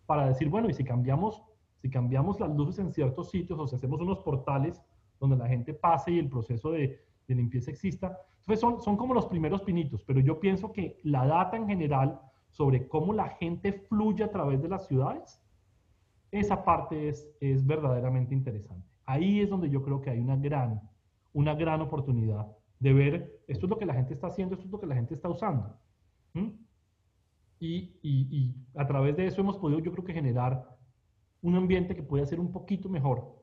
para 0.04 0.26
decir, 0.26 0.48
bueno, 0.48 0.68
y 0.68 0.72
si 0.72 0.82
cambiamos, 0.82 1.44
si 1.80 1.88
cambiamos 1.88 2.40
las 2.40 2.50
luces 2.56 2.80
en 2.80 2.92
ciertos 2.92 3.30
sitios, 3.30 3.56
o 3.56 3.68
si 3.68 3.76
hacemos 3.76 4.00
unos 4.00 4.18
portales 4.18 4.82
donde 5.20 5.36
la 5.36 5.46
gente 5.46 5.72
pase 5.72 6.10
y 6.10 6.18
el 6.18 6.28
proceso 6.28 6.72
de, 6.72 7.00
de 7.28 7.34
limpieza 7.36 7.70
exista. 7.70 8.18
Entonces 8.40 8.58
son, 8.58 8.80
son 8.80 8.96
como 8.96 9.14
los 9.14 9.26
primeros 9.26 9.62
pinitos, 9.62 10.02
pero 10.02 10.18
yo 10.18 10.40
pienso 10.40 10.72
que 10.72 10.98
la 11.04 11.24
data 11.24 11.56
en 11.56 11.68
general 11.68 12.20
sobre 12.50 12.88
cómo 12.88 13.12
la 13.12 13.28
gente 13.28 13.72
fluye 13.72 14.24
a 14.24 14.32
través 14.32 14.60
de 14.60 14.70
las 14.70 14.88
ciudades, 14.88 15.40
esa 16.36 16.64
parte 16.64 17.08
es, 17.08 17.28
es 17.40 17.66
verdaderamente 17.66 18.34
interesante. 18.34 18.86
Ahí 19.04 19.40
es 19.40 19.50
donde 19.50 19.70
yo 19.70 19.82
creo 19.82 20.00
que 20.00 20.10
hay 20.10 20.20
una 20.20 20.36
gran, 20.36 20.80
una 21.32 21.54
gran 21.54 21.80
oportunidad 21.80 22.46
de 22.78 22.92
ver, 22.92 23.40
esto 23.46 23.66
es 23.66 23.70
lo 23.70 23.78
que 23.78 23.86
la 23.86 23.94
gente 23.94 24.14
está 24.14 24.26
haciendo, 24.26 24.54
esto 24.54 24.66
es 24.66 24.72
lo 24.72 24.80
que 24.80 24.86
la 24.86 24.94
gente 24.94 25.14
está 25.14 25.28
usando. 25.28 25.78
Y, 27.58 27.98
y, 28.02 28.28
y, 28.30 28.54
a 28.74 28.86
través 28.86 29.16
de 29.16 29.26
eso 29.26 29.40
hemos 29.40 29.56
podido, 29.56 29.78
yo 29.78 29.92
creo 29.92 30.04
que 30.04 30.12
generar 30.12 30.76
un 31.40 31.54
ambiente 31.54 31.94
que 31.94 32.02
puede 32.02 32.26
ser 32.26 32.38
un 32.40 32.52
poquito 32.52 32.88
mejor 32.88 33.36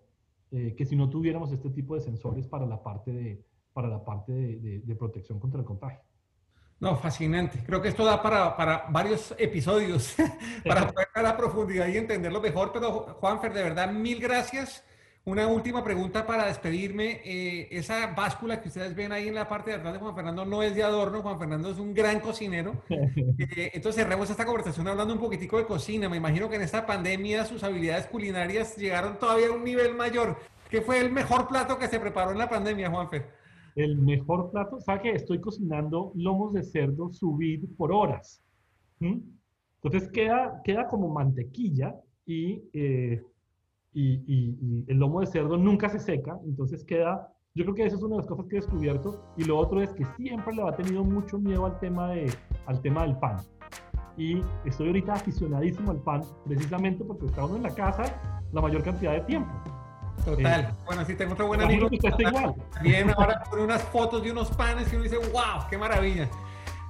eh, 0.51 0.75
que 0.75 0.85
si 0.85 0.95
no 0.95 1.09
tuviéramos 1.09 1.51
este 1.51 1.71
tipo 1.71 1.95
de 1.95 2.01
sensores 2.01 2.47
para 2.47 2.67
la 2.67 2.83
parte 2.83 3.11
de, 3.11 3.43
para 3.73 3.87
la 3.87 4.05
parte 4.05 4.31
de, 4.31 4.95
protección 4.95 5.39
contra 5.39 5.59
el 5.59 5.65
contagio. 5.65 5.99
No, 6.83 6.97
fascinante. 6.97 7.59
Creo 7.65 7.81
que 7.81 7.87
esto 7.87 8.03
da 8.03 8.21
para, 8.21 8.57
para 8.57 8.87
varios 8.89 9.33
episodios, 9.37 10.15
para 10.67 10.91
poder 10.91 11.07
a 11.13 11.21
la 11.21 11.37
profundidad 11.37 11.87
y 11.87 11.95
entenderlo 11.95 12.41
mejor. 12.41 12.73
Pero, 12.73 12.91
Juanfer, 13.21 13.53
de 13.53 13.63
verdad, 13.63 13.89
mil 13.89 14.19
gracias. 14.19 14.83
Una 15.23 15.47
última 15.47 15.81
pregunta 15.81 16.27
para 16.27 16.47
despedirme. 16.47 17.21
Eh, 17.23 17.69
esa 17.71 18.07
báscula 18.07 18.61
que 18.61 18.67
ustedes 18.67 18.93
ven 18.95 19.13
ahí 19.13 19.29
en 19.29 19.35
la 19.35 19.47
parte 19.47 19.71
de 19.71 19.77
atrás 19.77 19.93
de 19.93 19.99
Juan 19.99 20.13
Fernando 20.13 20.43
no 20.43 20.61
es 20.61 20.75
de 20.75 20.83
adorno. 20.83 21.21
Juan 21.21 21.39
Fernando 21.39 21.71
es 21.71 21.77
un 21.77 21.93
gran 21.93 22.19
cocinero. 22.19 22.73
Eh, 23.39 23.71
entonces 23.73 24.03
cerremos 24.03 24.29
esta 24.29 24.45
conversación 24.45 24.87
hablando 24.87 25.13
un 25.13 25.21
poquitico 25.21 25.57
de 25.57 25.65
cocina. 25.65 26.09
Me 26.09 26.17
imagino 26.17 26.49
que 26.49 26.57
en 26.57 26.63
esta 26.63 26.85
pandemia 26.85 27.45
sus 27.45 27.63
habilidades 27.63 28.07
culinarias 28.07 28.75
llegaron 28.75 29.17
todavía 29.17 29.47
a 29.47 29.51
un 29.51 29.63
nivel 29.63 29.95
mayor. 29.95 30.37
¿Qué 30.69 30.81
fue 30.81 30.99
el 30.99 31.11
mejor 31.11 31.47
plato 31.47 31.79
que 31.79 31.87
se 31.87 31.99
preparó 31.99 32.31
en 32.31 32.39
la 32.39 32.49
pandemia, 32.49 32.89
Juanfer? 32.89 33.42
El 33.75 33.97
mejor 33.97 34.51
plato, 34.51 34.79
¿sabe 34.79 35.01
que 35.01 35.11
estoy 35.11 35.39
cocinando 35.39 36.11
lomos 36.15 36.53
de 36.53 36.63
cerdo 36.63 37.11
subir 37.11 37.67
por 37.75 37.91
horas? 37.91 38.41
Entonces 38.99 40.09
queda, 40.11 40.61
queda 40.63 40.87
como 40.87 41.09
mantequilla 41.09 41.95
eh, 42.25 43.21
y, 43.93 44.13
y, 44.33 44.85
el 44.87 44.97
lomo 44.97 45.19
de 45.19 45.27
cerdo 45.27 45.57
nunca 45.57 45.89
se 45.89 45.99
seca, 45.99 46.39
entonces 46.45 46.83
queda, 46.85 47.29
yo 47.53 47.65
creo 47.65 47.75
que 47.75 47.85
esa 47.85 47.97
es 47.97 48.03
una 48.03 48.15
de 48.15 48.21
las 48.21 48.27
cosas 48.27 48.45
que 48.47 48.57
he 48.57 48.59
descubierto 48.61 49.23
y 49.37 49.43
lo 49.43 49.57
otro 49.57 49.81
es 49.81 49.91
que 49.93 50.05
siempre 50.15 50.55
le 50.55 50.63
ha 50.63 50.75
tenido 50.75 51.03
mucho 51.03 51.37
miedo 51.37 51.65
al 51.65 51.79
tema, 51.79 52.11
de, 52.11 52.31
al 52.65 52.81
tema 52.81 53.03
del 53.03 53.17
pan. 53.17 53.37
Y 54.15 54.41
estoy 54.63 54.87
ahorita 54.87 55.13
aficionadísimo 55.13 55.91
al 55.91 56.01
pan, 56.01 56.21
precisamente 56.45 57.03
porque 57.03 57.25
está 57.25 57.45
uno 57.45 57.57
en 57.57 57.63
la 57.63 57.73
casa 57.73 58.03
la 58.53 58.61
mayor 58.61 58.83
cantidad 58.83 59.13
de 59.13 59.21
tiempo. 59.21 59.51
Total. 60.25 60.73
bueno, 60.85 61.05
sí, 61.05 61.15
tengo 61.15 61.33
otro 61.33 61.47
buen 61.47 61.61
amigo. 61.61 61.89
Que 61.89 62.07
está 62.07 62.21
igual. 62.21 62.55
Bien, 62.81 63.13
ahora 63.15 63.43
pone 63.49 63.63
unas 63.63 63.83
fotos 63.83 64.23
de 64.23 64.31
unos 64.31 64.49
panes 64.51 64.91
y 64.91 64.95
uno 64.95 65.03
dice, 65.03 65.17
wow, 65.17 65.67
qué 65.69 65.77
maravilla. 65.77 66.29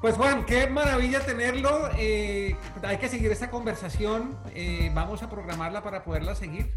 Pues 0.04 0.16
Juan, 0.16 0.45
qué 0.45 0.68
maravilla 0.68 1.22
tenerlo. 1.22 1.89
Eh, 1.97 2.58
hay 2.84 2.97
que 2.97 3.08
seguir 3.08 3.32
esta 3.32 3.50
conversación. 3.50 4.38
Eh, 4.54 4.91
vamos 4.93 5.24
a 5.24 5.30
programarla 5.30 5.82
para 5.82 6.04
poderla 6.04 6.36
seguir. 6.36 6.74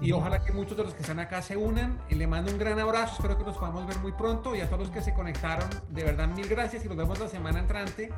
Y 0.00 0.12
ojalá 0.12 0.44
que 0.44 0.52
muchos 0.52 0.76
de 0.76 0.84
los 0.84 0.94
que 0.94 1.00
están 1.02 1.18
acá 1.18 1.42
se 1.42 1.56
unan. 1.56 2.00
Le 2.08 2.26
mando 2.26 2.52
un 2.52 2.58
gran 2.58 2.78
abrazo. 2.78 3.14
Espero 3.14 3.36
que 3.36 3.44
nos 3.44 3.56
podamos 3.56 3.86
ver 3.86 3.98
muy 3.98 4.12
pronto. 4.12 4.54
Y 4.54 4.60
a 4.60 4.66
todos 4.66 4.82
los 4.82 4.90
que 4.90 5.02
se 5.02 5.12
conectaron, 5.12 5.68
de 5.88 6.04
verdad, 6.04 6.28
mil 6.28 6.46
gracias. 6.48 6.84
Y 6.84 6.88
nos 6.88 6.96
vemos 6.96 7.18
la 7.18 7.28
semana 7.28 7.58
entrante. 7.58 8.12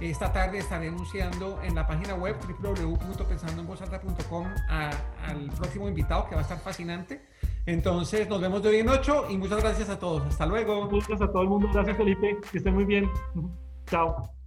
Esta 0.00 0.32
tarde 0.32 0.58
estaré 0.58 0.88
anunciando 0.88 1.60
en 1.62 1.74
la 1.74 1.86
página 1.86 2.14
web 2.14 2.36
www.pensandoenvozalta.com 2.60 4.46
al 4.68 5.50
próximo 5.56 5.88
invitado 5.88 6.28
que 6.28 6.34
va 6.34 6.40
a 6.40 6.44
estar 6.44 6.58
fascinante. 6.60 7.20
Entonces, 7.66 8.28
nos 8.28 8.40
vemos 8.40 8.62
de 8.62 8.70
hoy 8.70 8.76
en 8.78 8.88
ocho 8.88 9.26
y 9.28 9.36
muchas 9.36 9.60
gracias 9.60 9.90
a 9.90 9.98
todos. 9.98 10.22
Hasta 10.26 10.46
luego. 10.46 10.86
Muchas 10.86 11.08
gracias 11.08 11.28
a 11.28 11.32
todo 11.32 11.42
el 11.42 11.48
mundo. 11.48 11.68
Gracias, 11.72 11.96
Felipe. 11.96 12.38
Que 12.50 12.58
estén 12.58 12.74
muy 12.74 12.84
bien. 12.84 13.06
Chao. 13.86 14.37